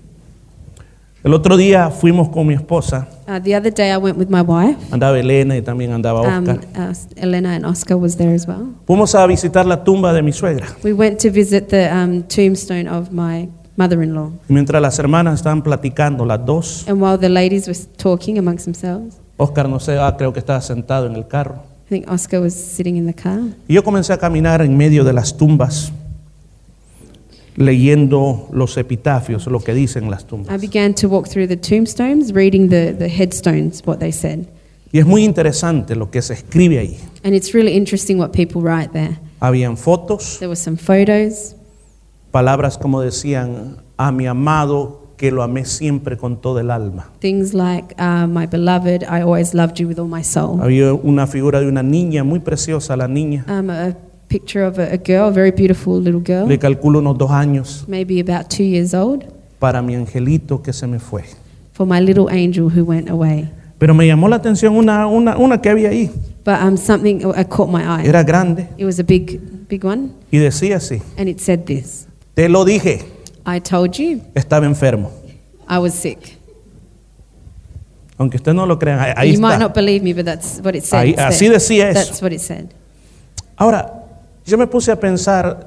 El 1.24 1.35
otro 1.35 1.56
día 1.56 1.90
fuimos 1.90 2.28
con 2.28 2.47
mi 2.47 2.55
esposa, 2.55 3.09
Uh, 3.26 3.39
the 3.43 3.55
other 3.55 3.70
day 3.72 3.90
I 3.93 3.98
went 3.98 4.16
with 4.16 4.28
my 4.30 4.40
wife. 4.40 4.78
andaba 4.90 5.18
Elena 5.18 5.56
y 5.56 5.62
también 5.62 5.93
andaba 5.93 6.20
Um, 6.22 6.48
Oscar. 6.48 6.60
uh, 6.76 6.94
Elena 7.16 7.55
and 7.56 7.66
Oscar 7.66 7.97
was 7.97 8.16
there 8.16 8.35
as 8.35 8.47
well. 8.47 8.68
Fuimos 8.86 9.14
a 9.14 9.26
visitar 9.26 9.66
la 9.66 9.82
tumba 9.85 10.12
de 10.14 10.22
mi 10.22 10.32
suegra. 10.32 10.66
We 10.82 10.93
went 10.94 11.18
to 11.20 11.30
visit 11.30 11.68
the 11.68 11.90
um, 11.93 12.22
tombstone 12.22 12.89
of 12.89 13.10
my 13.10 13.48
mother-in-law. 13.76 14.30
Y 14.48 14.52
Mientras 14.55 14.80
las 14.80 14.98
hermanas 14.98 15.35
estaban 15.35 15.62
platicando, 15.62 16.24
las 16.24 16.44
dos, 16.47 16.85
And 16.89 17.02
while 17.02 17.18
the 17.18 17.28
ladies 17.28 17.66
were 17.66 17.78
talking 17.98 18.39
amongst 18.39 18.64
themselves, 18.64 19.16
Oscar 19.39 19.69
no 19.69 19.81
sé, 19.81 19.98
ah, 19.98 20.15
creo 20.19 20.32
que 20.35 20.40
estaba 20.40 20.60
sentado 20.60 21.06
en 21.06 21.15
el 21.15 21.27
carro. 21.27 21.62
I 21.86 21.89
think 21.89 22.10
Oscar 22.10 22.43
was 22.43 22.52
sitting 22.52 22.97
in 22.97 23.06
the 23.06 23.15
car. 23.15 23.40
Y 23.66 23.74
yo 23.74 23.82
comencé 23.82 24.12
a 24.12 24.19
caminar 24.19 24.60
en 24.60 24.77
medio 24.77 25.05
de 25.05 25.15
las 25.15 25.36
tumbas. 25.36 25.90
leyendo 27.59 28.48
los 28.52 28.77
epitafios, 28.77 29.47
lo 29.48 29.59
que 29.59 29.74
dicen 29.74 30.10
las 30.10 30.27
tumbas. 30.27 30.55
I 30.55 30.65
began 30.65 30.94
to 30.94 31.09
walk 31.09 31.28
through 31.28 31.48
the 31.48 31.56
tombstones, 31.56 32.32
reading 32.32 32.69
the, 32.69 32.93
the 32.93 33.09
headstones, 33.09 33.82
what 33.85 33.98
they 33.98 34.12
said. 34.12 34.47
Y 34.93 35.01
es 35.01 35.06
muy 35.06 35.24
interesante 35.24 35.97
lo 35.97 36.10
que 36.10 36.23
se 36.23 36.35
escribe 36.35 36.78
ahí. 36.78 36.98
And 37.24 37.35
it's 37.35 37.52
really 37.52 37.77
interesting 37.77 38.19
what 38.19 38.31
people 38.31 38.62
write 38.62 38.93
there. 38.93 39.19
Habían 39.40 39.77
fotos, 39.77 40.39
There 40.39 40.48
were 40.48 40.56
some 40.56 40.77
photos, 40.77 41.56
palabras 42.31 42.78
como 42.78 43.01
decían, 43.01 43.78
a 43.97 44.12
mi 44.12 44.27
amado 44.27 44.98
que 45.19 45.31
lo 45.31 45.43
amé 45.43 45.66
siempre 45.66 46.16
con 46.16 46.40
todo 46.40 46.61
el 46.61 46.70
alma. 46.70 47.11
things 47.20 47.53
like, 47.53 47.95
uh, 47.99 48.27
My 48.27 48.47
beloved, 48.47 49.03
I 49.03 49.20
always 49.20 49.53
loved 49.53 49.78
you 49.78 49.86
with 49.89 49.99
all 49.99 50.09
my 50.09 50.23
soul. 50.24 50.59
Había 50.62 50.95
una 50.95 51.27
figura 51.27 51.61
de 51.61 51.69
una 51.69 51.82
niña 51.82 52.24
muy 52.24 52.39
preciosa, 52.39 52.97
la 52.97 53.09
niña. 53.09 53.45
Um, 53.49 53.69
a 53.69 53.95
picture 54.28 54.65
of 54.65 54.78
a, 54.78 54.95
a 54.95 54.97
girl, 54.97 55.28
a 55.28 55.31
very 55.31 55.51
beautiful 55.51 56.01
little 56.01 56.23
girl, 56.24 56.49
Le 56.49 56.59
calculo 56.59 57.01
unos 57.01 57.19
dos 57.19 57.31
años 57.31 57.85
maybe 57.89 58.20
about 58.20 58.49
two 58.49 58.62
years 58.65 58.95
old, 58.95 59.24
para 59.59 59.82
mi 59.82 59.95
angelito 59.97 60.62
que 60.62 60.73
se 60.73 60.86
me 60.86 60.99
fue. 60.99 61.24
for 61.73 61.86
my 61.86 62.01
little 62.01 62.28
angel 62.31 62.69
who 62.70 62.85
went 62.85 63.11
away. 63.11 63.51
Pero 63.78 63.95
me 63.95 64.07
llamó 64.07 64.28
la 64.28 64.36
atención 64.36 64.77
una, 64.77 65.07
una, 65.07 65.36
una 65.36 65.61
que 65.61 65.69
había 65.70 65.90
ahí. 65.90 66.11
But 66.45 66.61
um, 66.62 66.77
something 66.77 67.24
uh, 67.24 67.45
caught 67.45 67.70
my 67.70 67.82
eye. 67.82 68.09
Era 68.09 68.23
grande 68.24 68.69
It 68.78 68.85
was 68.85 68.99
a 68.99 69.05
big, 69.05 69.40
big 69.69 69.85
one, 69.85 70.11
y 70.31 70.39
decía 70.39 70.77
así, 70.77 71.03
and 71.16 71.28
it 71.28 71.40
said 71.40 71.65
this 71.65 72.07
te 72.35 72.49
lo 72.49 72.65
dije, 72.65 73.01
I 73.49 73.61
told 73.61 73.99
you 73.99 74.20
estaba 74.35 74.66
enfermo. 74.66 75.11
I 75.66 75.79
was 75.79 75.95
sick. 75.95 76.37
Aunque 78.19 78.37
usted 78.37 78.53
no 78.53 78.66
lo 78.66 78.79
crea, 78.79 79.15
ahí, 79.16 79.33
you 79.33 79.41
might 79.41 79.55
está. 79.55 79.61
not 79.61 79.75
believe 79.75 80.03
me, 80.03 80.12
but 80.12 80.27
that's 80.27 80.61
what 80.61 80.75
it 80.75 80.85
said. 80.85 80.99
Ahí- 80.99 81.15
así 81.16 81.49
decía 81.49 81.89
eso. 81.89 82.01
That's 82.01 82.20
what 82.20 82.33
it 82.33 82.41
said. 82.41 82.75
Ahora, 83.57 84.05
yo 84.45 84.59
me 84.59 84.66
puse 84.66 84.91
a 84.93 84.97
pensar, 84.97 85.66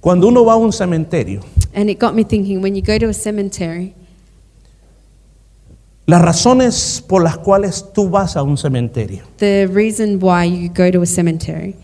cuando 0.00 0.28
uno 0.28 0.44
va 0.44 0.52
a 0.52 0.56
un 0.56 0.72
cementerio, 0.72 1.40
And 1.74 1.90
it 1.90 1.98
got 1.98 2.14
me 2.14 2.22
thinking 2.22 2.62
when 2.62 2.76
you 2.76 2.82
go 2.82 2.96
to 2.96 3.08
a 3.08 3.12
cemetery, 3.12 3.94
las 6.06 6.22
razones 6.22 7.02
por 7.08 7.24
las 7.24 7.38
cuales 7.38 7.92
tú 7.92 8.08
vas 8.08 8.36
a 8.36 8.42
un 8.44 8.56
cementerio, 8.56 9.24
the 9.38 9.66
reason 9.66 10.20
why 10.20 10.44
you 10.44 10.68
go 10.68 10.92
to 10.92 11.02
a 11.02 11.06
cemetery, 11.06 11.74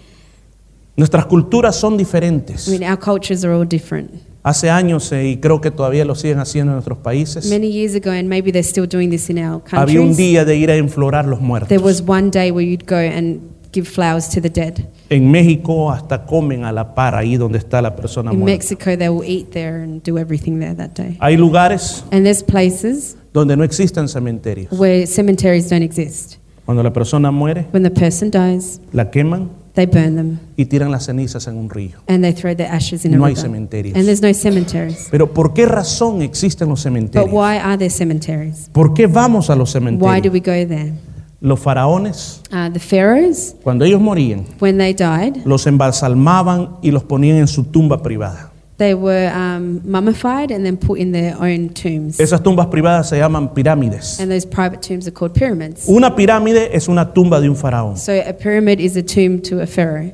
nuestras 0.96 1.26
culturas 1.26 1.74
son 1.74 1.96
diferentes. 1.96 2.68
I 2.68 2.78
mean, 2.78 2.84
our 2.84 2.96
cultures 2.98 3.44
are 3.44 3.52
all 3.52 3.66
different. 3.66 4.10
Hace 4.44 4.70
años, 4.70 5.12
eh, 5.12 5.28
y 5.28 5.36
creo 5.36 5.60
que 5.60 5.70
todavía 5.70 6.04
lo 6.04 6.14
siguen 6.16 6.40
haciendo 6.40 6.72
en 6.72 6.76
nuestros 6.76 6.98
países, 6.98 7.48
Many 7.48 7.70
years 7.70 7.94
ago, 7.94 8.10
and 8.10 8.28
maybe 8.28 8.50
they're 8.50 8.62
still 8.68 8.88
doing 8.88 9.08
this 9.10 9.30
in 9.30 9.38
our 9.38 9.62
había 9.70 10.00
un 10.00 10.08
countries, 10.08 10.16
día 10.16 10.44
de 10.44 10.56
ir 10.56 10.70
a 10.70 10.76
enflorar 10.76 11.26
los 11.26 11.40
muertos. 11.40 11.68
there 11.68 11.82
was 11.82 12.02
one 12.04 12.28
day 12.30 12.50
where 12.50 12.66
you'd 12.66 12.84
go 12.86 12.96
and 12.96 13.40
give 13.72 13.86
flowers 13.88 14.28
to 14.28 14.40
the 14.40 14.50
dead. 14.50 14.84
En 15.10 15.30
México 15.30 15.92
hasta 15.92 16.26
comen 16.26 16.64
a 16.64 16.72
la 16.72 16.92
par 16.94 17.14
ahí 17.14 17.36
donde 17.36 17.58
está 17.58 17.80
la 17.80 17.94
persona 17.94 18.32
In 18.32 18.40
muerta. 18.40 18.52
Mexico, 18.52 18.96
they 18.96 19.08
will 19.08 19.24
eat 19.24 19.50
there 19.52 19.80
and 19.84 20.02
do 20.02 20.18
everything 20.18 20.58
there 20.58 20.74
that 20.74 20.90
day. 20.94 21.16
Hay 21.20 21.36
lugares 21.36 22.04
And 22.10 22.24
there's 22.24 22.42
places 22.42 23.16
donde 23.32 23.56
no 23.56 23.62
existen 23.62 24.08
cementerios. 24.08 24.72
where 24.76 25.06
cemeteries 25.06 25.70
don't 25.70 25.82
exist. 25.84 26.38
Cuando 26.66 26.82
la 26.82 26.92
persona 26.92 27.30
muere, 27.30 27.66
When 27.72 27.84
the 27.84 27.90
person 27.90 28.30
dies, 28.30 28.80
la 28.92 29.04
queman 29.10 29.50
they 29.74 29.86
burn 29.86 30.16
them 30.16 30.38
y 30.56 30.66
tiran 30.66 30.90
las 30.90 31.06
cenizas 31.06 31.46
en 31.46 31.56
un 31.56 31.70
río. 31.70 31.98
and 32.08 32.22
they 32.22 32.32
throw 32.32 32.54
their 32.54 32.70
ashes 32.70 33.04
in 33.04 33.14
a 33.14 33.16
No 33.16 33.24
hay 33.24 33.34
river. 33.34 33.42
cementerios. 33.50 33.96
And 33.96 34.04
there's 34.06 34.20
no 34.22 34.32
cemeteries. 34.34 35.08
Pero 35.10 35.32
¿por 35.32 35.54
qué 35.54 35.66
razón 35.66 36.22
existen 36.22 36.68
los 36.68 36.80
But 36.80 36.84
cementerios? 36.84 37.30
why 37.32 37.56
are 37.58 37.76
there 37.78 37.90
cemeteries? 37.90 38.68
¿Por 38.72 38.92
qué 38.94 39.06
vamos 39.06 39.48
a 39.50 39.56
los 39.56 39.74
Why 39.74 39.80
do 39.80 39.86
cementerios? 39.88 40.32
we 40.32 40.40
go 40.40 40.68
there? 40.68 40.92
Los 41.40 41.58
faraones, 41.58 42.40
Uh, 42.52 42.70
the 42.72 42.78
pharaohs, 42.78 43.56
cuando 43.64 43.84
ellos 43.84 44.00
morían, 44.00 44.44
when 44.60 44.78
they 44.78 44.92
died, 44.94 45.42
los 45.44 45.66
embalsamaban 45.66 46.76
y 46.82 46.92
los 46.92 47.02
ponían 47.02 47.38
en 47.38 47.48
su 47.48 47.64
tumba 47.64 48.00
privada. 48.02 48.51
They 48.78 48.94
were 48.94 49.30
um, 49.34 49.80
mummified 49.84 50.50
and 50.50 50.64
then 50.64 50.76
put 50.76 50.98
in 50.98 51.12
their 51.12 51.36
own 51.36 51.68
tombs. 51.70 52.18
Esas 52.18 52.42
tumbas 52.42 52.66
privadas 52.66 53.08
se 53.08 53.18
llaman 53.18 53.48
pirámides. 53.54 54.18
And 54.20 54.30
those 54.30 54.46
private 54.46 54.82
tombs 54.82 55.06
are 55.06 55.12
called 55.12 55.34
pyramids. 55.34 55.88
Una 55.88 56.14
pirámide 56.14 56.74
es 56.74 56.88
una 56.88 57.12
tumba 57.12 57.40
de 57.40 57.48
un 57.48 57.56
faraón. 57.56 57.96
So 57.96 58.12
a 58.12 58.32
pyramid 58.32 58.80
is 58.80 58.96
a 58.96 59.02
tomb 59.02 59.40
to 59.42 59.60
a 59.60 59.66
pharaoh. 59.66 60.12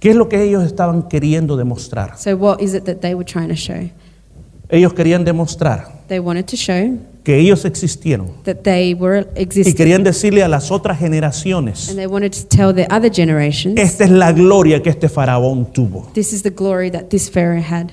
¿Qué 0.00 0.10
es 0.10 0.16
lo 0.16 0.28
que 0.28 0.42
ellos 0.42 0.64
estaban 0.64 1.08
queriendo 1.08 1.56
demostrar? 1.56 2.18
So 2.18 2.36
what 2.36 2.60
is 2.60 2.74
it 2.74 2.84
that 2.84 3.00
they 3.00 3.14
were 3.14 3.24
trying 3.24 3.48
to 3.48 3.56
show? 3.56 3.88
Ellos 4.68 4.92
querían 4.92 5.24
demostrar 5.24 6.04
They 6.08 6.20
wanted 6.20 6.46
to 6.48 6.56
show 6.56 6.98
que 7.24 7.38
ellos 7.38 7.64
existieron 7.64 8.28
that 8.44 8.58
they 8.62 8.92
were 8.94 9.26
y 9.34 9.72
querían 9.72 10.04
decirle 10.04 10.44
a 10.44 10.48
las 10.48 10.70
otras 10.70 10.98
generaciones, 10.98 11.88
And 11.88 11.96
they 11.96 12.06
wanted 12.06 12.32
to 12.32 12.46
tell 12.46 12.74
the 12.74 12.86
other 12.94 13.10
esta 13.76 14.04
es 14.04 14.10
la 14.10 14.30
gloria 14.32 14.82
que 14.82 14.90
este 14.90 15.08
faraón 15.08 15.72
tuvo. 15.72 16.10
this 16.12 16.34
is 16.34 16.42
the 16.42 16.50
glory 16.50 16.90
that 16.90 17.04
this 17.08 17.30
pharaoh 17.30 17.62
had. 17.62 17.88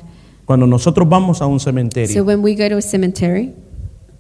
Cuando 0.45 0.67
nosotros 0.67 1.07
vamos 1.07 1.41
a 1.41 1.45
un 1.45 1.59
So 1.61 1.69
cementerio, 1.69 2.25
when 2.25 2.43
we 2.43 2.55
go 2.55 2.67
to 2.67 2.75
a 2.75 2.81
cemetery, 2.81 3.53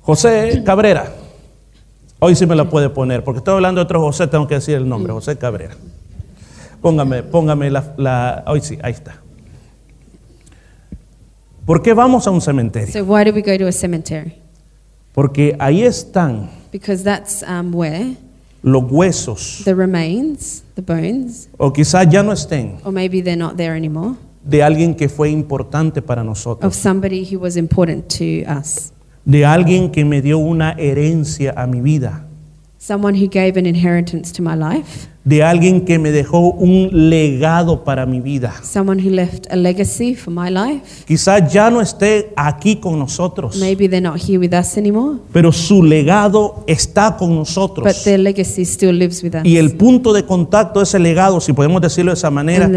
José 0.01 0.63
Cabrera, 0.63 1.13
hoy 2.19 2.35
sí 2.35 2.45
me 2.45 2.55
la 2.55 2.69
puede 2.69 2.89
poner, 2.89 3.21
porque 3.25 3.39
estoy 3.39 3.55
hablando 3.55 3.81
de 3.81 3.83
otro 3.83 3.99
José, 3.99 4.27
tengo 4.27 4.47
que 4.47 4.55
decir 4.55 4.75
el 4.75 4.87
nombre, 4.87 5.11
José 5.11 5.37
Cabrera. 5.37 5.75
Póngame, 6.81 7.21
póngame 7.23 7.69
la, 7.69 7.93
la- 7.97 8.43
hoy 8.47 8.61
sí, 8.61 8.77
ahí 8.81 8.93
está. 8.93 9.21
¿Por 11.65 11.81
qué 11.83 11.93
vamos 11.93 12.25
a 12.27 12.31
un 12.31 12.39
cementerio? 12.41 12.91
so 12.91 13.03
why 13.03 13.23
do 13.25 13.31
we 13.33 13.41
go 13.41 13.57
to 13.57 13.67
a 13.67 13.71
cemetery? 13.71 14.35
Porque 15.13 15.55
ahí 15.59 15.83
están 15.83 16.49
Because 16.71 17.03
that's 17.03 17.43
um, 17.43 17.73
where 17.73 18.15
los 18.63 18.83
huesos, 18.89 19.63
the 19.65 19.73
remains, 19.73 20.63
the 20.75 20.81
bones, 20.81 21.49
o 21.57 21.73
quizás 21.73 22.07
ya 22.09 22.23
no 22.23 22.31
estén, 22.31 22.77
or 22.83 22.91
maybe 22.91 23.21
they're 23.21 23.35
not 23.35 23.57
there 23.57 23.75
anymore, 23.75 24.15
de 24.43 24.63
alguien 24.63 24.95
que 24.95 25.09
fue 25.09 25.29
importante 25.29 26.01
para 26.01 26.21
of 26.21 26.27
nosotros, 26.27 26.75
somebody 26.75 27.25
who 27.25 27.39
was 27.39 27.57
important 27.57 28.07
to 28.07 28.43
us. 28.47 28.93
de 29.25 29.45
alguien 29.45 29.91
que 29.91 30.05
me 30.05 30.21
dio 30.21 30.37
una 30.37 30.73
herencia 30.77 31.53
a 31.57 31.67
mi 31.67 31.81
vida, 31.81 32.27
Someone 32.83 33.13
who 33.13 33.27
gave 33.27 33.57
an 33.59 33.67
inheritance 33.67 34.31
to 34.33 34.41
my 34.41 34.55
life. 34.55 35.07
de 35.23 35.43
alguien 35.43 35.85
que 35.85 35.99
me 35.99 36.09
dejó 36.11 36.51
un 36.53 36.89
legado 37.11 37.83
para 37.83 38.07
mi 38.07 38.19
vida. 38.21 38.55
Someone 38.63 38.99
who 38.99 39.11
left 39.11 39.45
a 39.51 39.55
legacy 39.55 40.15
for 40.15 40.33
my 40.33 40.49
life. 40.49 41.05
Quizás 41.05 41.53
ya 41.53 41.69
no 41.69 41.79
esté 41.79 42.33
aquí 42.35 42.77
con 42.77 42.97
nosotros, 42.97 43.57
Maybe 43.57 43.87
they're 43.87 44.01
not 44.01 44.17
here 44.19 44.39
with 44.39 44.51
us 44.55 44.79
anymore, 44.79 45.19
pero 45.31 45.51
su 45.51 45.83
legado 45.83 46.63
está 46.65 47.17
con 47.17 47.29
but 47.29 47.35
nosotros. 47.37 48.03
their 48.03 48.17
legacy 48.17 48.65
still 48.65 48.97
lives 48.97 49.21
with 49.21 49.35
us. 49.35 49.45
Y 49.45 49.57
el 49.57 49.73
punto 49.77 50.11
de 50.11 50.25
contacto 50.25 50.79
de 50.79 50.85
ese 50.85 50.97
legado, 50.97 51.39
si 51.39 51.53
podemos 51.53 51.83
decirlo 51.83 52.11
de 52.13 52.15
esa 52.17 52.31
manera, 52.31 52.67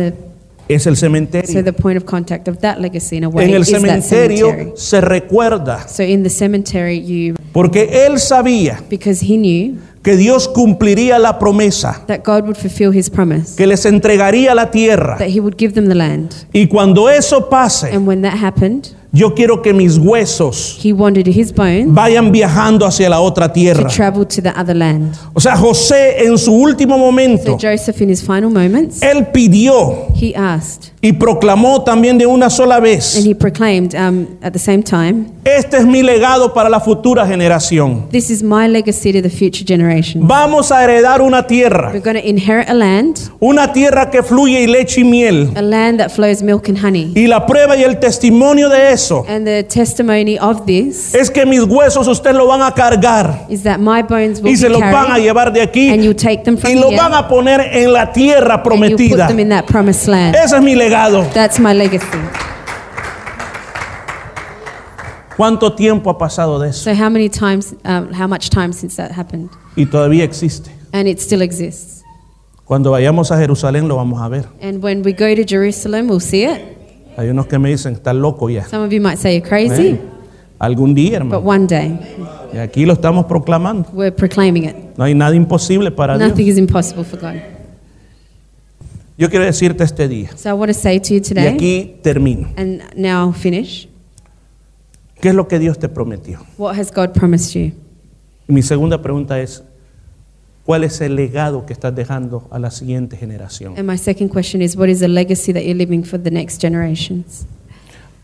es 0.68 0.86
el 0.86 0.96
so 0.96 1.00
cementerio. 1.06 1.64
the 1.64 1.72
point 1.72 1.96
of 1.96 2.04
contact 2.04 2.46
of 2.46 2.58
that 2.58 2.78
legacy 2.78 3.16
in 3.16 3.24
a 3.24 3.28
way 3.30 3.46
En 3.46 3.54
el 3.54 3.64
cementerio 3.64 4.50
cemetery. 4.50 4.72
se 4.76 5.00
recuerda, 5.00 5.88
So 5.88 6.02
in 6.02 6.22
the 6.22 6.28
cemetery, 6.30 7.02
you 7.02 7.36
porque 7.54 8.06
él 8.06 8.18
sabía 8.18 8.82
because 8.90 9.24
he 9.24 9.38
knew 9.38 9.78
que 10.04 10.16
Dios 10.16 10.46
cumpliría 10.48 11.18
la 11.18 11.38
promesa, 11.40 12.04
that 12.06 12.20
God 12.24 12.42
would 12.44 12.56
fulfill 12.56 12.96
His 12.96 13.10
promise, 13.10 13.56
que 13.56 13.66
les 13.66 13.84
entregaría 13.86 14.54
la 14.54 14.70
tierra. 14.70 15.16
that 15.18 15.30
He 15.30 15.40
would 15.40 15.56
give 15.58 15.72
them 15.74 15.88
the 15.88 15.94
land. 15.96 16.30
Y 16.52 16.68
cuando 16.68 17.08
eso 17.08 17.48
pase, 17.48 17.90
And 17.92 18.06
when 18.06 18.22
that 18.22 18.34
happened, 18.40 18.90
yo 19.14 19.32
quiero 19.34 19.62
que 19.62 19.72
mis 19.72 19.96
huesos 19.96 20.78
He 20.84 20.92
wanted 20.92 21.26
His 21.28 21.54
bones 21.54 21.86
vayan 21.94 22.30
viajando 22.32 22.84
hacia 22.84 23.08
la 23.08 23.20
otra 23.20 23.48
to 23.48 23.54
tierra. 23.54 23.88
travel 23.88 24.26
to 24.26 24.42
the 24.42 24.50
other 24.50 24.74
land. 24.76 25.14
O 25.32 25.40
sea, 25.40 25.56
José 25.56 26.24
en 26.26 26.36
su 26.36 26.52
último 26.52 26.96
So 26.96 27.00
momento, 27.00 27.56
Joseph, 27.60 28.00
in 28.02 28.10
his 28.10 28.20
final 28.22 28.50
moments, 28.50 29.00
él 29.02 29.28
pidió 29.32 30.08
he 30.20 30.34
asked 30.36 30.92
y 31.00 31.12
proclamó 31.12 31.82
también 31.84 32.18
de 32.18 32.26
una 32.26 32.48
sola 32.50 32.76
and 32.76 32.84
vez, 32.84 33.26
he 33.26 33.34
proclaimed 33.34 33.94
um, 33.94 34.26
at 34.42 34.52
the 34.52 34.58
same 34.58 34.82
time, 34.82 35.26
este 35.44 35.76
es 35.76 35.84
mi 35.86 36.02
legado 36.02 36.52
para 36.52 36.68
la 36.68 36.80
futura 36.80 37.26
generación. 37.26 38.08
"This 38.10 38.30
is 38.30 38.42
my 38.42 38.66
legacy 38.68 39.12
to 39.12 39.22
the 39.22 39.30
future 39.30 39.64
generation. 39.66 40.26
Vamos 40.26 40.72
a 40.72 40.82
heredar 40.82 41.20
una 41.20 41.46
tierra, 41.46 41.90
We're 41.92 42.00
going 42.00 42.20
to 42.20 42.26
inherit 42.26 42.68
a 42.68 42.74
land, 42.74 43.16
una 43.40 43.72
tierra 43.72 44.10
que 44.10 44.22
fluye 44.22 44.62
y 44.62 44.66
leche 44.66 45.02
y 45.02 45.04
miel. 45.04 45.50
a 45.54 45.62
land 45.62 45.98
that 45.98 46.10
flows 46.10 46.42
milk 46.42 46.68
and 46.68 46.78
honey." 46.82 47.12
Y 47.14 47.26
la 47.26 47.44
prueba 47.46 47.76
y 47.76 47.82
el 47.84 47.98
testimonio 48.00 48.68
de 48.68 48.92
eso 49.04 49.24
And 49.28 49.46
the 49.46 49.62
testimony 49.64 50.38
of 50.38 50.64
this 50.66 51.14
es 51.14 51.30
que 51.30 51.44
mis 51.46 51.60
huesos 51.60 52.08
usted 52.08 52.34
lo 52.34 52.46
van 52.46 52.62
a 52.62 52.72
cargar 52.72 53.46
is 53.48 53.62
that 53.62 53.78
my 53.78 54.02
bones 54.02 54.40
will 54.40 54.52
y 54.52 54.56
se 54.56 54.68
be 54.68 54.72
los 54.72 54.80
van 54.80 55.12
a 55.12 55.18
llevar 55.18 55.52
de 55.52 55.62
aquí 55.62 55.90
and 55.90 56.02
you 56.02 56.14
take 56.14 56.42
them 56.44 56.56
from 56.56 56.70
y 56.70 56.74
lo 56.74 56.88
here, 56.88 56.96
van 56.96 57.14
a 57.14 57.28
poner 57.28 57.60
en 57.60 57.92
la 57.92 58.12
tierra 58.12 58.54
and 58.54 58.64
you 58.64 58.70
put 58.70 58.72
prometida. 58.98 59.28
them 59.28 59.38
in 59.38 59.48
that 59.48 59.66
promised 59.66 60.08
land. 60.08 60.34
Ese 60.34 60.56
es 60.56 60.62
mi 60.62 60.74
legado. 60.74 61.24
That's 61.32 61.58
my 61.58 61.74
legacy. 61.74 62.06
¿Cuánto 65.36 65.74
tiempo 65.74 66.10
ha 66.10 66.18
pasado 66.18 66.58
de 66.60 66.68
eso? 66.70 66.84
So 66.84 66.94
how 66.94 67.10
many 67.10 67.28
times, 67.28 67.74
um, 67.84 68.12
how 68.12 68.28
much 68.28 68.50
time 68.50 68.72
since 68.72 68.96
that 68.96 69.10
happened? 69.10 69.50
Y 69.76 69.86
todavía 69.86 70.22
existe. 70.22 70.70
And 70.92 71.08
it 71.08 71.20
still 71.20 71.42
exists. 71.42 72.04
Cuando 72.64 72.92
vayamos 72.92 73.30
a 73.30 73.36
Jerusalén 73.36 73.88
lo 73.88 73.96
vamos 73.96 74.22
a 74.22 74.28
ver. 74.28 74.46
And 74.62 74.82
when 74.82 75.02
we 75.02 75.12
go 75.12 75.34
to 75.34 75.44
Jerusalem, 75.44 76.08
we'll 76.08 76.20
see 76.20 76.44
it. 76.44 76.73
Hay 77.16 77.28
unos 77.28 77.46
que 77.46 77.58
me 77.58 77.70
dicen, 77.70 77.94
estás 77.94 78.14
loco 78.14 78.48
ya. 78.50 78.64
Some 78.66 78.84
of 78.86 78.90
you 78.92 79.00
might 79.00 79.18
say 79.18 79.34
you're 79.38 79.48
crazy, 79.48 79.88
Eh, 79.90 80.00
Algún 80.58 80.94
día, 80.94 81.18
but 81.20 81.26
hermano. 81.34 81.38
one 81.48 81.66
day 81.66 81.98
Y 82.52 82.58
aquí 82.58 82.86
lo 82.86 82.92
estamos 82.94 83.26
proclamando. 83.26 83.88
we're 83.92 84.12
proclaiming 84.14 84.64
it. 84.64 84.76
No 84.96 85.04
hay 85.04 85.14
nada 85.14 85.34
imposible 85.34 85.90
para 85.90 86.16
Dios. 86.16 86.30
Nothing 86.30 86.46
is 86.48 86.58
impossible 86.58 87.04
for 87.04 87.18
God. 87.20 87.34
Yo 89.16 89.28
quiero 89.30 89.44
decirte 89.44 89.84
este 89.84 90.08
día, 90.08 90.30
So 90.36 90.48
I 90.48 90.52
want 90.54 90.72
to 90.72 90.78
say 90.78 90.98
to 90.98 91.08
you 91.10 91.16
y 91.18 91.20
today, 91.20 91.46
aquí 91.46 91.96
termino. 92.02 92.48
and 92.56 92.82
now 92.96 93.26
I'll 93.28 93.32
finish. 93.34 93.88
¿Qué 95.20 95.28
es 95.28 95.34
lo 95.34 95.46
que 95.46 95.58
Dios 95.58 95.78
te 95.78 95.88
prometió? 95.88 96.40
What 96.58 96.76
has 96.78 96.90
God 96.92 97.10
promised 97.12 97.54
you? 97.54 97.72
Y 98.48 98.52
mi 98.52 98.62
segunda 98.62 99.00
pregunta 99.00 99.38
es, 99.40 99.62
¿cuál 100.64 100.84
es 100.84 101.00
el 101.00 101.14
legado 101.16 101.66
que 101.66 101.72
estás 101.72 101.94
dejando 101.94 102.46
a 102.50 102.58
la 102.58 102.70
siguiente 102.70 103.16
generación? 103.16 103.74
And 103.78 103.88
my 103.88 103.98
second 103.98 104.30
question 104.30 104.62
is, 104.62 104.76
what 104.76 104.88
is 104.88 105.00
the 105.00 105.08
legacy 105.08 105.52
that 105.52 105.62
you're 105.62 105.76
leaving 105.76 106.02
for 106.04 106.20
the 106.20 106.30
next 106.30 106.60
generations? 106.60 107.46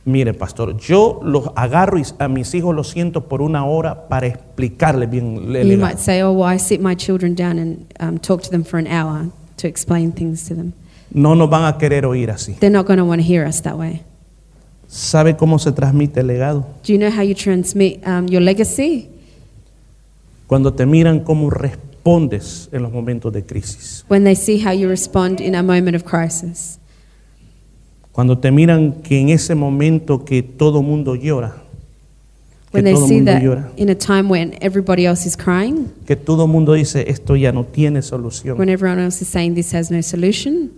Mire, 0.06 0.32
pastor, 0.32 0.76
yo 0.78 1.20
los 1.22 1.50
agarro 1.54 1.98
y 1.98 2.04
a 2.18 2.26
mis 2.28 2.54
hijos 2.54 2.74
los 2.74 2.88
siento 2.88 3.28
por 3.28 3.42
una 3.42 3.66
hora 3.66 4.08
para 4.08 4.26
explicarles 4.26 5.10
bien 5.10 5.36
el 5.36 5.42
You 5.42 5.76
legado. 5.76 5.80
might 5.86 5.98
say, 5.98 6.22
oh, 6.22 6.32
well, 6.32 6.48
I 6.52 6.58
sit 6.58 6.80
my 6.80 6.94
children 6.96 7.34
down 7.34 7.58
and 7.58 7.86
um, 8.00 8.18
talk 8.18 8.42
to 8.44 8.50
them 8.50 8.64
for 8.64 8.78
an 8.78 8.86
hour 8.86 9.28
to 9.58 9.68
explain 9.68 10.10
things 10.12 10.48
to 10.48 10.54
them. 10.54 10.72
No 11.12 11.34
nos 11.34 11.50
van 11.50 11.66
a 11.66 11.76
querer 11.76 12.06
oír 12.06 12.30
así. 12.30 12.54
They're 12.58 12.70
not 12.72 12.86
going 12.86 12.98
to 12.98 13.04
want 13.04 13.20
to 13.20 13.26
hear 13.26 13.46
us 13.46 13.60
that 13.62 13.76
way. 13.76 14.02
¿Sabe 14.88 15.36
cómo 15.36 15.58
se 15.58 15.70
transmite 15.72 16.20
el 16.20 16.28
legado? 16.28 16.64
Do 16.82 16.92
you 16.92 16.98
know 16.98 17.10
how 17.10 17.22
you 17.22 17.34
transmit 17.34 18.00
um, 18.06 18.26
your 18.26 18.40
legacy? 18.40 19.08
Cuando 20.46 20.72
te 20.72 20.86
miran 20.86 21.20
cómo 21.20 21.50
respondes 22.00 22.68
en 22.72 22.82
los 22.82 22.92
momentos 22.92 23.32
de 23.32 23.44
crisis. 23.44 24.04
When 24.08 24.24
they 24.24 24.34
see 24.34 24.58
how 24.58 24.72
you 24.72 24.88
respond 24.88 25.40
in 25.40 25.54
a 25.54 25.62
moment 25.62 25.96
of 25.96 26.04
crisis. 26.04 26.78
Cuando 28.12 28.38
te 28.38 28.50
miran 28.50 29.02
que 29.02 29.20
en 29.20 29.28
ese 29.28 29.54
momento 29.54 30.24
que 30.24 30.42
todo 30.42 30.82
mundo 30.82 31.14
llora, 31.14 31.62
que 32.70 32.78
When 32.78 32.84
they 32.84 32.94
todo 32.94 33.06
see 33.06 33.16
mundo 33.16 33.32
that 33.32 33.42
llora, 33.42 33.70
in 33.76 33.88
a 33.90 33.94
time 33.94 34.28
when 34.28 34.56
everybody 34.60 35.06
else 35.06 35.26
is 35.26 35.36
crying, 35.36 35.88
que 36.06 36.16
todo 36.16 36.46
mundo 36.46 36.72
dice 36.72 37.04
esto 37.08 37.36
ya 37.36 37.52
no 37.52 37.64
tiene 37.64 38.02
solución. 38.02 38.58
when 38.58 38.68
everyone 38.68 39.00
else 39.02 39.22
is 39.22 39.28
saying 39.28 39.54
this 39.54 39.72
has 39.74 39.90
no 39.90 40.00
solution, 40.02 40.70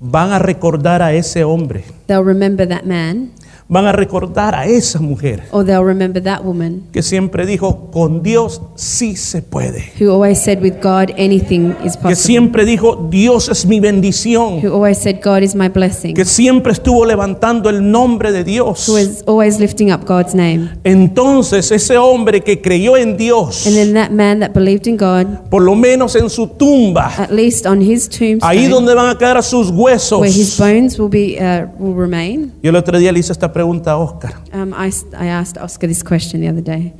Van 0.00 0.30
a 0.30 0.38
recordar 0.38 1.02
a 1.02 1.12
ese 1.12 1.42
hombre, 1.42 1.82
they'll 2.06 2.22
remember 2.24 2.66
that 2.68 2.84
man 2.84 3.32
van 3.70 3.84
a 3.84 3.92
recordar 3.92 4.54
a 4.54 4.64
esa 4.66 4.98
mujer 4.98 5.42
or 5.50 5.62
they'll 5.64 5.84
remember 5.84 6.22
that 6.22 6.42
woman 6.42 6.82
que 6.90 7.02
siempre 7.02 7.44
dijo, 7.44 7.90
con 7.90 8.22
Dios 8.22 8.62
sí 8.76 9.14
se 9.14 9.42
puede. 9.42 9.92
who 10.00 10.10
always 10.10 10.38
said, 10.38 10.62
with 10.62 10.76
God, 10.82 11.10
anything 11.18 11.74
is 11.84 11.92
Que 11.96 12.02
possible. 12.02 12.16
siempre 12.16 12.64
dijo, 12.64 13.08
Dios 13.10 13.48
es 13.50 13.66
mi 13.66 13.78
bendición. 13.78 14.64
Who 14.64 14.72
always 14.72 14.96
said, 14.98 15.16
God 15.22 15.42
is 15.42 15.54
my 15.54 15.68
blessing. 15.68 16.14
Que 16.14 16.24
siempre 16.24 16.72
estuvo 16.72 17.04
levantando 17.04 17.68
el 17.68 17.90
nombre 17.90 18.32
de 18.32 18.42
Dios. 18.42 18.88
Who 18.88 18.96
is 18.96 19.22
always 19.26 19.60
lifting 19.60 19.92
up 19.92 20.06
God's 20.06 20.34
name. 20.34 20.70
Entonces 20.84 21.70
ese 21.70 21.98
hombre 21.98 22.40
que 22.40 22.60
creyó 22.62 22.96
en 22.96 23.16
Dios, 23.18 23.66
And 23.66 23.76
then 23.76 23.92
that 23.94 24.10
man 24.10 24.40
that 24.40 24.52
believed 24.54 24.86
in 24.86 24.96
God, 24.96 25.48
por 25.50 25.62
lo 25.62 25.74
menos 25.74 26.16
en 26.16 26.30
su 26.30 26.46
tumba, 26.46 27.12
at 27.18 27.30
least 27.30 27.66
on 27.66 27.82
his 27.82 28.08
tombstone, 28.08 28.40
ahí 28.42 28.66
donde 28.66 28.94
van 28.94 29.10
a 29.10 29.18
quedar 29.18 29.42
sus 29.42 29.70
huesos. 29.70 30.20
where 30.20 30.32
his 30.32 30.58
bones 30.58 30.98
will 30.98 31.10
be 31.10 31.36
uh, 31.38 31.66
will 31.78 31.94
remain. 31.94 32.52
Yo 32.62 32.70
el 32.70 32.76
otro 32.76 32.98
día 32.98 33.12
le 33.12 33.20
hice 33.20 33.32
esta 33.32 33.52
pregunta 33.52 33.57
a 33.62 33.96
Oscar. 33.96 34.34
Um, 34.52 34.72
I, 34.74 34.90
I 35.16 35.26
asked 35.26 35.56
Oscar 35.62 35.86
this 35.88 36.02
question 36.02 36.40
the 36.40 36.48
other 36.48 36.62
day. 36.62 36.92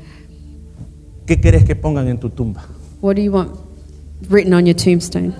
¿Qué 1.26 1.40
querés 1.40 1.64
que 1.64 1.74
pongan 1.76 2.08
en 2.08 2.18
tu 2.18 2.30
tumba? 2.30 2.62
What 3.00 3.16
do 3.16 3.22
you 3.22 3.32
want 3.32 3.52
written 4.30 4.52
on 4.54 4.66
your 4.66 4.74
tombstone? 4.76 5.34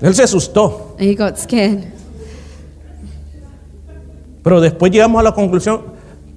Él 0.00 0.14
se 0.14 0.22
asustó, 0.24 0.94
And 0.98 1.08
he 1.08 1.14
got 1.14 1.38
scared. 1.38 1.84
pero 4.42 4.60
después 4.60 4.92
llegamos 4.92 5.20
a 5.20 5.22
la 5.24 5.32
conclusión, 5.32 5.80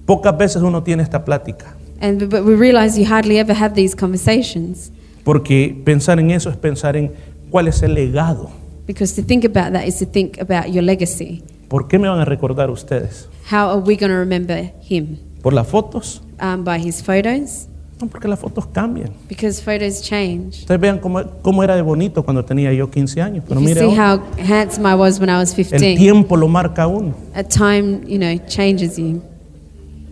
pocas 0.05 0.37
veces 0.37 0.61
uno 0.61 0.81
tiene 0.83 1.03
esta 1.03 1.23
plática, 1.23 1.75
And 2.01 2.29
but 2.29 2.43
we 2.45 2.55
realize 2.55 2.97
you 2.99 3.05
hardly 3.05 3.37
ever 3.39 3.53
have 3.55 3.75
these 3.75 3.95
conversations 3.95 4.91
porque 5.23 5.79
pensar 5.85 6.17
en 6.19 6.31
eso 6.31 6.49
es 6.49 6.55
pensar 6.57 6.95
en 6.95 7.11
cuál 7.51 7.67
es 7.67 7.83
el 7.83 7.93
legado. 7.93 8.49
because 8.87 9.13
to 9.13 9.21
think 9.21 9.43
about 9.45 9.73
that 9.73 9.85
is 9.85 9.97
to 9.99 10.05
think 10.05 10.39
about 10.39 10.71
your 10.73 10.81
legacy. 10.83 11.43
¿Por 11.69 11.87
qué 11.87 11.97
me 11.99 12.07
van 12.09 12.19
a 12.19 12.25
recordar 12.25 12.69
ustedes? 12.69 13.29
How 13.51 13.69
are 13.69 13.79
we 13.81 13.95
going 13.95 14.09
to 14.11 14.17
remember 14.17 14.73
him? 14.89 15.17
¿Por 15.41 15.53
las 15.53 15.67
fotos? 15.67 16.21
Um, 16.41 16.63
by 16.63 16.79
his 16.79 17.01
photos? 17.01 17.67
No, 18.01 18.07
porque 18.07 18.27
las 18.27 18.39
fotos 18.39 18.65
cambian. 18.67 19.11
Because 19.27 19.61
photos 19.61 20.01
change. 20.01 20.59
Ustedes 20.61 20.79
vean 20.79 20.99
cómo, 20.99 21.21
cómo 21.41 21.63
era 21.63 21.75
de 21.75 21.81
bonito 21.81 22.23
cuando 22.23 22.43
tenía 22.45 22.71
yo 22.73 22.89
15 22.89 23.21
años, 23.21 23.43
pero 23.47 23.59
If 23.61 23.67
you 23.67 23.75
mire, 23.75 23.81
see 23.89 23.97
ahora, 23.97 24.15
how 24.15 24.41
handsome 24.41 24.85
I 24.89 24.95
was 24.95 25.19
when 25.19 25.29
I 25.29 25.37
was 25.37 25.51
el 25.51 25.65
15, 25.65 25.95
tiempo 25.97 26.35
lo 26.37 26.47
marca 26.47 26.87
uno. 26.87 27.13
a 27.35 27.43
time, 27.43 28.01
you 28.07 28.17
know, 28.17 28.35
changes 28.47 28.97
you. 28.97 29.21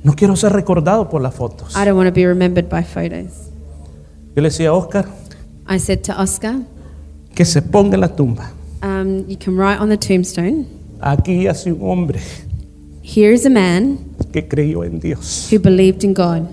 No 0.04 0.14
quiero 0.14 0.36
ser 0.36 0.52
recordado 0.54 1.10
por 1.10 1.22
las 1.22 1.34
fotos. 1.34 1.76
I 1.76 1.86
don't 1.86 1.96
want 1.98 2.08
to 2.08 2.14
be 2.14 2.26
remembered 2.28 2.70
by 2.70 2.84
photos. 2.84 3.50
Yo 4.36 4.42
le 4.42 4.50
decía 4.50 4.70
a 4.70 4.74
Oscar 4.74 5.06
I 5.68 5.80
said 5.80 6.02
to 6.04 6.14
Oscar, 6.14 6.56
que 7.34 7.46
se 7.46 7.62
ponga 7.62 7.96
en 7.96 8.02
la 8.02 8.10
tumba. 8.16 8.52
um, 8.84 9.26
you 9.28 9.38
can 9.38 9.56
write 9.58 9.80
on 9.80 9.90
the 9.90 9.98
tombstone, 9.98 10.66
Aquí 11.00 11.48
hace 11.48 11.72
un 11.72 11.80
hombre 11.82 12.20
here 13.04 13.32
is 13.34 13.46
a 13.46 13.50
man 13.50 13.98
que 14.34 14.48
creyó 14.48 14.84
en 14.84 15.00
Dios. 15.00 15.48
who 15.52 15.60
believed 15.60 16.04
in 16.04 16.14
God. 16.14 16.48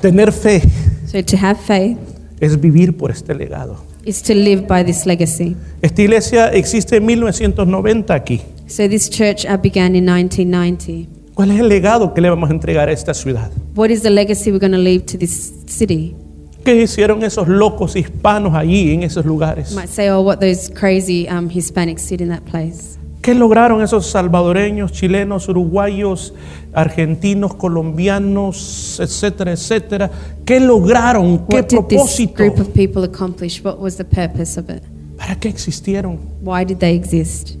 Tener 0.00 0.32
fe 0.32 0.62
So 1.10 1.22
to 1.22 1.36
have 1.36 1.58
faith 1.60 1.98
es 2.40 2.60
vivir 2.60 2.96
por 2.96 3.10
este 3.10 3.34
legado. 3.34 3.76
is 4.04 4.22
to 4.22 4.34
live 4.34 4.66
by 4.66 4.82
this 4.84 5.04
legacy. 5.06 5.56
Esta 5.82 6.02
iglesia 6.02 6.48
existe 6.52 6.96
en 6.96 7.04
1990 7.06 8.14
aquí. 8.14 8.40
So 8.66 8.88
this 8.88 9.10
church 9.10 9.44
uh, 9.44 9.56
began 9.56 9.96
in 9.96 10.06
1990. 10.06 11.17
¿Cuál 11.38 11.52
es 11.52 11.60
el 11.60 11.68
legado 11.68 12.14
que 12.14 12.20
le 12.20 12.28
vamos 12.28 12.50
a 12.50 12.52
entregar 12.52 12.88
a 12.88 12.92
esta 12.92 13.14
ciudad? 13.14 13.52
What 13.76 13.90
is 13.90 14.02
the 14.02 14.10
legacy 14.10 14.50
we're 14.50 14.58
going 14.58 14.72
to 14.72 14.76
leave 14.76 15.04
to 15.04 15.16
this 15.16 15.52
city? 15.68 16.16
¿Qué 16.64 16.82
hicieron 16.82 17.22
esos 17.22 17.46
locos 17.46 17.94
hispanos 17.94 18.56
allí 18.56 18.92
en 18.92 19.04
esos 19.04 19.24
lugares? 19.24 19.72
Might 19.72 19.86
say, 19.86 20.08
oh, 20.10 20.20
what 20.20 20.40
those 20.40 20.68
crazy 20.68 21.28
um, 21.28 21.48
Hispanics 21.48 22.08
did 22.08 22.20
in 22.20 22.28
that 22.30 22.42
place. 22.42 22.98
¿Qué 23.22 23.36
lograron 23.36 23.82
esos 23.82 24.06
salvadoreños, 24.06 24.90
chilenos, 24.90 25.48
uruguayos, 25.48 26.34
argentinos, 26.72 27.54
colombianos, 27.54 28.98
etcétera, 28.98 29.52
etcétera? 29.52 30.10
¿Qué 30.44 30.58
lograron? 30.58 31.46
¿Qué 31.46 31.54
What 31.54 31.68
did 31.68 31.86
this 31.86 32.00
propósito? 32.00 32.34
group 32.34 32.58
of 32.58 32.74
people 32.74 33.04
accomplish? 33.04 33.62
What 33.62 33.78
was 33.78 33.96
the 33.96 34.04
purpose 34.04 34.58
of 34.58 34.68
it? 34.68 34.82
¿Para 35.16 35.36
qué 35.36 35.48
existieron? 35.48 36.18
Why 36.42 36.64
did 36.64 36.78
they 36.78 36.96
exist? 36.96 37.56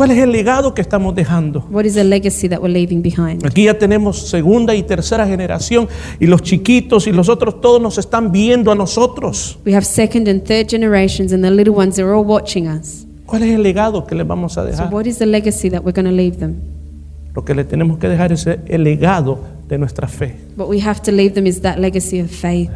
¿Cuál 0.00 0.12
es 0.12 0.18
el 0.20 0.32
legado 0.32 0.72
que 0.72 0.80
estamos 0.80 1.14
dejando? 1.14 1.66
What 1.70 1.84
is 1.84 1.92
the 1.92 2.04
legacy 2.04 2.48
that 2.48 2.62
we're 2.62 2.72
leaving 2.72 3.02
behind? 3.02 3.44
Aquí 3.44 3.64
ya 3.64 3.78
tenemos 3.78 4.30
segunda 4.30 4.74
y 4.74 4.82
tercera 4.82 5.26
generación 5.26 5.88
y 6.18 6.24
los 6.26 6.40
chiquitos 6.40 7.06
y 7.06 7.12
los 7.12 7.28
otros 7.28 7.60
todos 7.60 7.82
nos 7.82 7.98
están 7.98 8.32
viendo 8.32 8.72
a 8.72 8.74
nosotros. 8.74 9.58
We 9.66 9.74
have 9.74 9.84
second 9.84 10.26
and 10.26 10.42
third 10.42 10.68
generations, 10.70 11.34
and 11.34 11.44
the 11.44 11.50
little 11.50 11.74
ones 11.74 11.98
are 11.98 12.14
all 12.14 12.24
watching 12.24 12.66
us. 12.66 13.04
¿Cuál 13.26 13.42
es 13.42 13.50
el 13.54 13.62
legado 13.62 14.06
que 14.06 14.14
les 14.14 14.26
vamos 14.26 14.56
a 14.56 14.62
So, 14.62 14.68
dejar? 14.70 14.90
what 14.90 15.04
is 15.04 15.18
the 15.18 15.26
legacy 15.26 15.68
that 15.68 15.82
we're 15.84 15.92
going 15.92 16.08
to 16.08 16.16
leave 16.16 16.38
them? 16.38 16.56
Lo 17.34 17.44
que 17.44 17.54
le 17.54 17.64
tenemos 17.64 17.98
que 17.98 18.08
dejar 18.08 18.32
es 18.32 18.46
el 18.46 18.82
legado 18.82 19.40
de 19.68 19.76
nuestra 19.76 20.08
fe. 20.08 20.34
What 20.56 20.70
we 20.70 20.80
have 20.80 21.02
to 21.02 21.12
leave 21.12 21.34
them 21.34 21.46
is 21.46 21.60
that 21.60 21.76
legacy 21.78 22.20
of 22.20 22.30
faith 22.30 22.70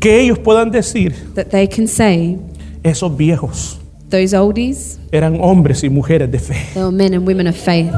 Que 0.00 0.18
ellos 0.20 0.40
puedan 0.40 0.72
decir, 0.72 1.14
that 1.36 1.46
they 1.50 1.68
can 1.68 1.86
say, 1.86 2.36
esos 2.82 3.16
viejos 3.16 3.78
those 4.10 4.34
oldies, 4.36 4.98
eran 5.12 5.38
hombres 5.40 5.82
y 5.84 5.88
mujeres 5.90 6.30
de 6.30 6.38
fe. 6.38 6.54
they 6.74 6.82
were 6.82 6.92
men 6.92 7.14
and 7.14 7.26
women 7.26 7.46
of 7.46 7.56
faith. 7.56 7.90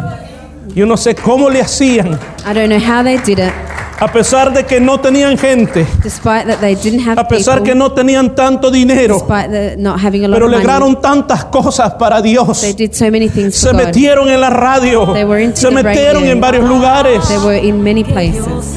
Yo 0.74 0.86
no 0.86 0.97
sé 0.97 1.14
cómo 1.14 1.48
le 1.51 1.60
hacían, 1.60 2.18
I 2.47 2.52
don't 2.55 2.68
know 2.68 2.78
how 2.78 3.02
they 3.02 3.16
did 3.18 3.39
it, 3.39 3.52
a 4.01 4.06
pesar 4.12 4.52
de 4.52 4.64
que 4.64 4.78
no 4.80 5.01
tenían 5.01 5.36
gente, 5.39 5.86
despite 6.02 6.47
that 6.47 6.60
they 6.60 6.74
didn't 6.76 7.01
have 7.01 7.18
a 7.18 7.26
pesar 7.26 7.56
people, 7.59 7.72
que 7.72 7.74
no 7.74 7.90
tenían 7.93 8.35
tanto 8.35 8.70
dinero, 8.70 9.14
despite 9.18 9.51
the 9.51 9.76
not 9.78 9.98
having 9.98 10.24
a 10.24 10.28
lot 10.28 10.36
pero 10.36 10.47
of 10.47 10.52
money. 10.52 10.62
lograron 10.64 11.01
tantas 11.01 11.47
cosas 11.47 11.94
para 11.94 12.20
Dios. 12.22 12.60
They 12.60 12.74
did 12.74 12.93
so 12.94 13.10
many 13.10 13.28
things 13.28 13.56
Se 13.56 13.68
for 13.70 13.76
God. 13.76 13.86
metieron 13.86 14.28
en 14.28 14.40
la 14.40 14.51
radio, 14.51 15.12
They 15.14 15.24
were 15.24 15.43
into 15.43 15.56
se 15.56 15.68
the 15.68 15.74
metieron 15.82 16.20
radio. 16.22 16.32
en 16.32 16.40
varios 16.40 16.68
lugares. 16.68 17.26
They 17.28 17.39
were 17.39 17.59
in 17.59 17.82
many 17.82 18.05
places. 18.05 18.76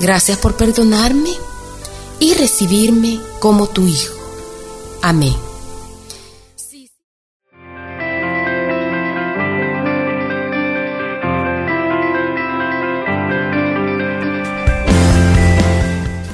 Gracias 0.00 0.38
por 0.38 0.56
perdonarme 0.56 1.30
y 2.18 2.34
recibirme 2.34 3.20
como 3.38 3.68
tu 3.68 3.86
Hijo. 3.86 4.14
Amén. 5.02 5.36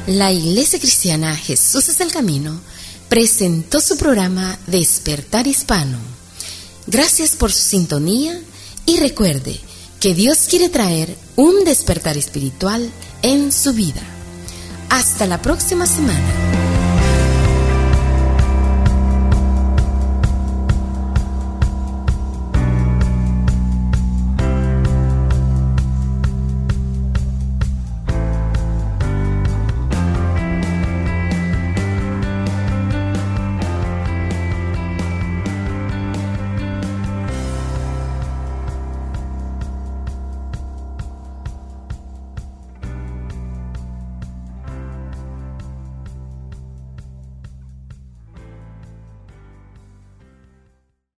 La 0.06 0.32
Iglesia 0.32 0.78
Cristiana 0.78 1.36
Jesús 1.36 1.88
es 1.88 2.00
el 2.00 2.10
Camino 2.10 2.60
presentó 3.08 3.80
su 3.80 3.96
programa 3.96 4.58
Despertar 4.66 5.46
Hispano. 5.46 5.98
Gracias 6.86 7.36
por 7.36 7.52
su 7.52 7.62
sintonía 7.62 8.40
y 8.84 8.98
recuerde 8.98 9.58
que 10.00 10.14
Dios 10.14 10.46
quiere 10.48 10.68
traer 10.68 11.16
un 11.36 11.64
despertar 11.64 12.16
espiritual 12.16 12.90
en 13.26 13.50
su 13.50 13.72
vida. 13.72 14.02
Hasta 14.88 15.26
la 15.26 15.42
próxima 15.42 15.84
semana. 15.86 16.55